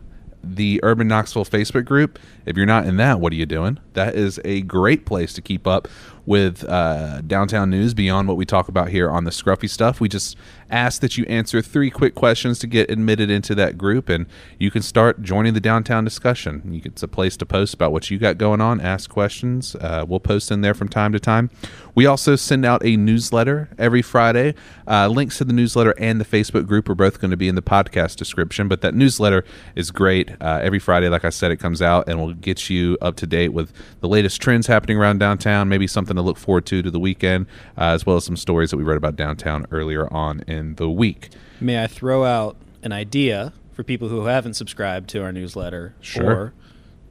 The 0.45 0.81
Urban 0.83 1.09
Knoxville 1.09 1.45
Facebook 1.45 1.85
group. 1.85 2.19
If 2.47 2.57
you're 2.57 2.67
not 2.67 2.87
in 2.87 2.97
that, 2.99 3.21
what 3.21 3.33
are 3.33 3.37
you 3.37 3.47
doing? 3.47 3.79
That 3.95 4.15
is 4.15 4.41
a 4.45 4.63
great 4.63 5.07
place 5.07 5.33
to 5.35 5.43
keep 5.43 5.67
up 5.67 5.89
with 6.27 6.65
uh, 6.65 7.21
downtown 7.23 7.71
news 7.71 7.95
beyond 7.95 8.29
what 8.29 8.37
we 8.37 8.45
talk 8.45 8.69
about 8.69 8.89
here 8.89 9.11
on 9.11 9.25
the 9.25 9.31
Scruffy 9.31 9.69
stuff. 9.69 10.01
We 10.01 10.09
just 10.09 10.37
ask 10.71 11.01
that 11.01 11.17
you 11.19 11.25
answer 11.27 11.63
three 11.63 11.91
quick 11.91 12.15
questions 12.15 12.59
to 12.61 12.67
get 12.67 12.91
admitted 12.91 13.31
into 13.31 13.55
that 13.55 13.79
group, 13.79 14.09
and 14.09 14.27
you 14.59 14.71
can 14.71 14.83
start 14.83 15.23
joining 15.23 15.55
the 15.55 15.61
downtown 15.61 16.05
discussion. 16.05 16.81
It's 16.85 17.03
a 17.03 17.09
place 17.09 17.37
to 17.39 17.47
post 17.47 17.75
about 17.75 17.93
what 17.93 18.11
you 18.11 18.19
got 18.19 18.39
going 18.39 18.61
on, 18.61 18.81
ask 18.81 19.11
questions. 19.11 19.75
Uh, 19.77 20.05
we'll 20.07 20.21
post 20.21 20.51
in 20.51 20.61
there 20.61 20.75
from 20.75 20.89
time 20.89 21.13
to 21.13 21.21
time. 21.21 21.51
We 21.95 22.07
also 22.07 22.35
send 22.35 22.65
out 22.65 22.85
a 22.85 22.97
newsletter 22.97 23.69
every 23.79 24.03
Friday. 24.03 24.55
Uh, 24.87 25.09
links 25.09 25.39
to 25.39 25.45
the 25.45 25.53
newsletter 25.53 25.95
and 25.99 26.21
the 26.21 26.25
Facebook 26.25 26.67
group 26.67 26.89
are 26.89 26.95
both 26.95 27.21
going 27.21 27.31
to 27.31 27.37
be 27.37 27.49
in 27.49 27.55
the 27.55 27.63
podcast 27.63 28.17
description, 28.17 28.67
but 28.67 28.81
that 28.81 28.95
newsletter 28.95 29.45
is 29.77 29.91
great. 29.91 30.31
Uh, 30.41 30.61
every 30.63 30.81
Friday, 30.81 31.09
like 31.09 31.25
I 31.25 31.31
said, 31.31 31.53
it 31.53 31.57
comes 31.57 31.81
out 31.81 32.09
and 32.09 32.19
will 32.19 32.35
get 32.35 32.69
you 32.69 32.99
up 33.01 33.17
to 33.17 33.27
date 33.27 33.51
with 33.51 33.73
the 34.01 34.09
latest 34.09 34.41
trends 34.41 34.67
happening 34.67 34.99
around 34.99 35.19
downtown, 35.19 35.69
maybe 35.69 35.87
something 35.87 36.17
to 36.17 36.23
look 36.23 36.37
forward 36.37 36.67
to 36.67 36.83
to 36.83 36.91
the 36.91 37.01
weekend, 37.01 37.47
uh, 37.79 37.95
as 37.95 38.05
well 38.05 38.17
as 38.17 38.25
some 38.25 38.37
stories 38.37 38.71
that 38.71 38.77
we 38.77 38.83
read 38.83 38.97
about 38.97 39.15
downtown 39.17 39.67
earlier 39.71 40.13
on 40.13 40.41
in 40.55 40.75
the 40.77 40.89
week. 40.89 41.31
May 41.61 41.83
I 41.83 41.87
throw 41.87 42.25
out 42.25 42.57
an 42.83 42.93
idea 42.93 43.53
for 43.73 43.83
people 43.83 44.09
who 44.09 44.25
haven't 44.27 44.55
subscribed 44.55 45.09
to 45.11 45.23
our 45.23 45.33
newsletter 45.33 45.95
Sure. 46.01 46.31
or 46.31 46.53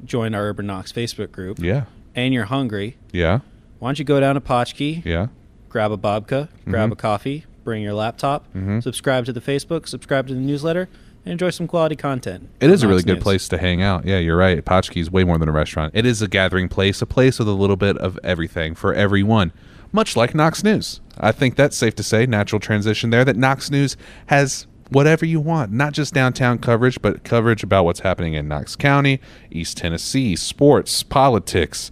join 0.05 0.33
our 0.33 0.43
Urban 0.49 0.65
Knox 0.67 0.91
Facebook 0.91 1.31
group 1.31 1.59
Yeah. 1.59 1.83
and 2.15 2.33
you're 2.33 2.45
hungry? 2.45 2.97
Yeah. 3.11 3.39
Why 3.79 3.89
don't 3.89 3.99
you 3.99 4.05
go 4.05 4.19
down 4.19 4.35
to 4.35 4.41
Potchke, 4.41 5.03
Yeah. 5.05 5.27
grab 5.69 5.91
a 5.91 5.97
babka, 5.97 6.47
grab 6.65 6.85
Mm-hmm. 6.85 6.91
a 6.93 6.95
coffee, 6.95 7.45
bring 7.63 7.81
your 7.81 7.93
laptop, 7.93 8.45
subscribe 8.81 9.25
to 9.25 9.33
the 9.33 9.41
Facebook, 9.41 9.87
subscribe 9.87 10.27
to 10.27 10.33
the 10.33 10.39
newsletter, 10.39 10.87
and 11.25 11.31
enjoy 11.31 11.49
some 11.49 11.67
quality 11.67 11.95
content. 11.95 12.49
It 12.59 12.69
is 12.69 12.83
a 12.83 12.87
really 12.87 12.97
Knox 12.97 13.05
good 13.05 13.13
News. 13.15 13.23
place 13.23 13.47
to 13.49 13.57
hang 13.57 13.81
out. 13.81 14.05
Yeah, 14.05 14.19
you're 14.19 14.35
right. 14.37 14.63
Potchke 14.63 14.99
is 15.01 15.09
way 15.11 15.23
more 15.23 15.37
than 15.37 15.47
a 15.49 15.53
restaurant. 15.53 15.93
It 15.95 16.05
is 16.05 16.21
a 16.21 16.27
gathering 16.27 16.67
place, 16.69 17.01
a 17.01 17.05
place 17.05 17.39
with 17.39 17.47
a 17.47 17.53
little 17.53 17.77
bit 17.77 17.97
of 17.97 18.19
everything 18.23 18.75
for 18.75 18.93
everyone, 18.93 19.51
much 19.93 20.15
like 20.15 20.35
Knox 20.35 20.63
News. 20.63 20.99
I 21.17 21.31
think 21.31 21.55
that's 21.55 21.77
safe 21.77 21.95
to 21.95 22.03
say, 22.03 22.25
natural 22.25 22.59
transition 22.59 23.11
there, 23.11 23.23
that 23.23 23.37
Knox 23.37 23.69
News 23.71 23.95
has 24.27 24.67
whatever 24.89 25.25
you 25.25 25.39
want, 25.39 25.71
not 25.71 25.93
just 25.93 26.13
downtown 26.13 26.57
coverage, 26.57 27.01
but 27.01 27.23
coverage 27.23 27.63
about 27.63 27.85
what's 27.85 28.01
happening 28.01 28.33
in 28.33 28.47
Knox 28.47 28.75
County, 28.75 29.21
East 29.49 29.77
Tennessee, 29.77 30.35
sports, 30.35 31.03
politics, 31.03 31.91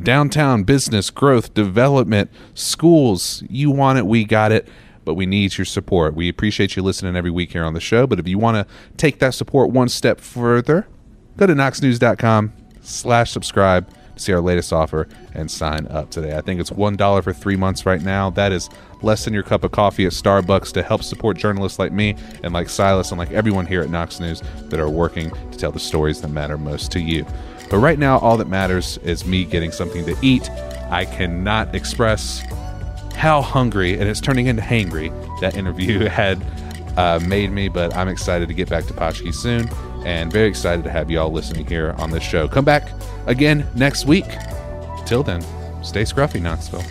downtown 0.00 0.64
business, 0.64 1.10
growth, 1.10 1.54
development, 1.54 2.30
schools. 2.54 3.42
You 3.48 3.70
want 3.70 3.98
it, 3.98 4.06
we 4.06 4.24
got 4.24 4.52
it 4.52 4.68
but 5.06 5.14
we 5.14 5.24
need 5.24 5.56
your 5.56 5.64
support. 5.64 6.14
We 6.14 6.28
appreciate 6.28 6.74
you 6.74 6.82
listening 6.82 7.14
every 7.14 7.30
week 7.30 7.52
here 7.52 7.64
on 7.64 7.74
the 7.74 7.80
show. 7.80 8.08
But 8.08 8.18
if 8.18 8.26
you 8.26 8.38
want 8.38 8.56
to 8.56 8.74
take 8.96 9.20
that 9.20 9.34
support 9.34 9.70
one 9.70 9.88
step 9.88 10.20
further, 10.20 10.88
go 11.36 11.46
to 11.46 11.54
knoxnews.com 11.54 12.52
slash 12.82 13.30
subscribe 13.30 13.88
see 14.16 14.32
our 14.32 14.40
latest 14.40 14.72
offer 14.72 15.08
and 15.34 15.50
sign 15.50 15.86
up 15.88 16.10
today. 16.10 16.36
I 16.36 16.40
think 16.40 16.60
it's 16.60 16.70
$1 16.70 17.24
for 17.24 17.32
three 17.32 17.56
months 17.56 17.86
right 17.86 18.02
now. 18.02 18.30
That 18.30 18.52
is 18.52 18.68
less 19.02 19.24
than 19.24 19.34
your 19.34 19.42
cup 19.42 19.62
of 19.64 19.72
coffee 19.72 20.06
at 20.06 20.12
Starbucks 20.12 20.72
to 20.72 20.82
help 20.82 21.02
support 21.02 21.36
journalists 21.36 21.78
like 21.78 21.92
me 21.92 22.16
and 22.42 22.52
like 22.52 22.68
Silas 22.68 23.10
and 23.10 23.18
like 23.18 23.30
everyone 23.30 23.66
here 23.66 23.82
at 23.82 23.90
Knox 23.90 24.20
News 24.20 24.42
that 24.64 24.80
are 24.80 24.90
working 24.90 25.30
to 25.50 25.58
tell 25.58 25.72
the 25.72 25.80
stories 25.80 26.20
that 26.22 26.28
matter 26.28 26.56
most 26.58 26.90
to 26.92 27.00
you. 27.00 27.26
But 27.68 27.78
right 27.78 27.98
now, 27.98 28.18
all 28.18 28.36
that 28.36 28.48
matters 28.48 28.98
is 28.98 29.26
me 29.26 29.44
getting 29.44 29.72
something 29.72 30.04
to 30.06 30.16
eat. 30.22 30.48
I 30.90 31.04
cannot 31.04 31.74
express 31.74 32.42
how 33.16 33.40
hungry 33.40 33.94
and 33.94 34.08
it's 34.08 34.20
turning 34.20 34.46
into 34.46 34.62
hangry 34.62 35.10
that 35.40 35.56
interview 35.56 36.00
had 36.06 36.40
uh, 36.96 37.18
made 37.26 37.50
me 37.50 37.68
but 37.68 37.94
i'm 37.96 38.08
excited 38.08 38.46
to 38.46 38.54
get 38.54 38.68
back 38.68 38.84
to 38.84 38.92
Potchke 38.92 39.34
soon 39.34 39.68
and 40.04 40.30
very 40.30 40.48
excited 40.48 40.84
to 40.84 40.90
have 40.90 41.10
you 41.10 41.18
all 41.18 41.32
listening 41.32 41.66
here 41.66 41.94
on 41.98 42.10
this 42.10 42.22
show 42.22 42.46
come 42.46 42.64
back 42.64 42.88
again 43.26 43.66
next 43.74 44.06
week 44.06 44.26
till 45.04 45.22
then 45.22 45.42
stay 45.82 46.02
scruffy 46.02 46.40
knoxville 46.40 46.84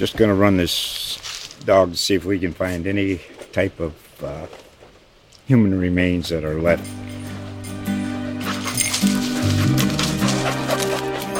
Just 0.00 0.16
gonna 0.16 0.34
run 0.34 0.56
this 0.56 1.54
dog 1.66 1.90
to 1.90 1.96
see 1.98 2.14
if 2.14 2.24
we 2.24 2.38
can 2.38 2.54
find 2.54 2.86
any 2.86 3.20
type 3.52 3.78
of 3.80 3.94
uh, 4.24 4.46
human 5.46 5.78
remains 5.78 6.30
that 6.30 6.42
are 6.42 6.58
left. 6.58 6.88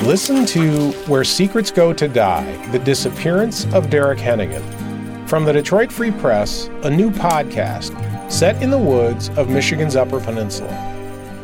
Listen 0.04 0.44
to 0.44 0.90
Where 1.06 1.24
Secrets 1.24 1.70
Go 1.70 1.94
to 1.94 2.06
Die 2.06 2.66
The 2.66 2.78
Disappearance 2.80 3.64
of 3.72 3.88
Derek 3.88 4.18
Hennigan. 4.18 4.62
From 5.26 5.46
the 5.46 5.54
Detroit 5.54 5.90
Free 5.90 6.10
Press, 6.10 6.68
a 6.82 6.90
new 6.90 7.10
podcast 7.10 7.96
set 8.30 8.62
in 8.62 8.68
the 8.68 8.76
woods 8.76 9.30
of 9.38 9.48
Michigan's 9.48 9.96
Upper 9.96 10.20
Peninsula. 10.20 10.89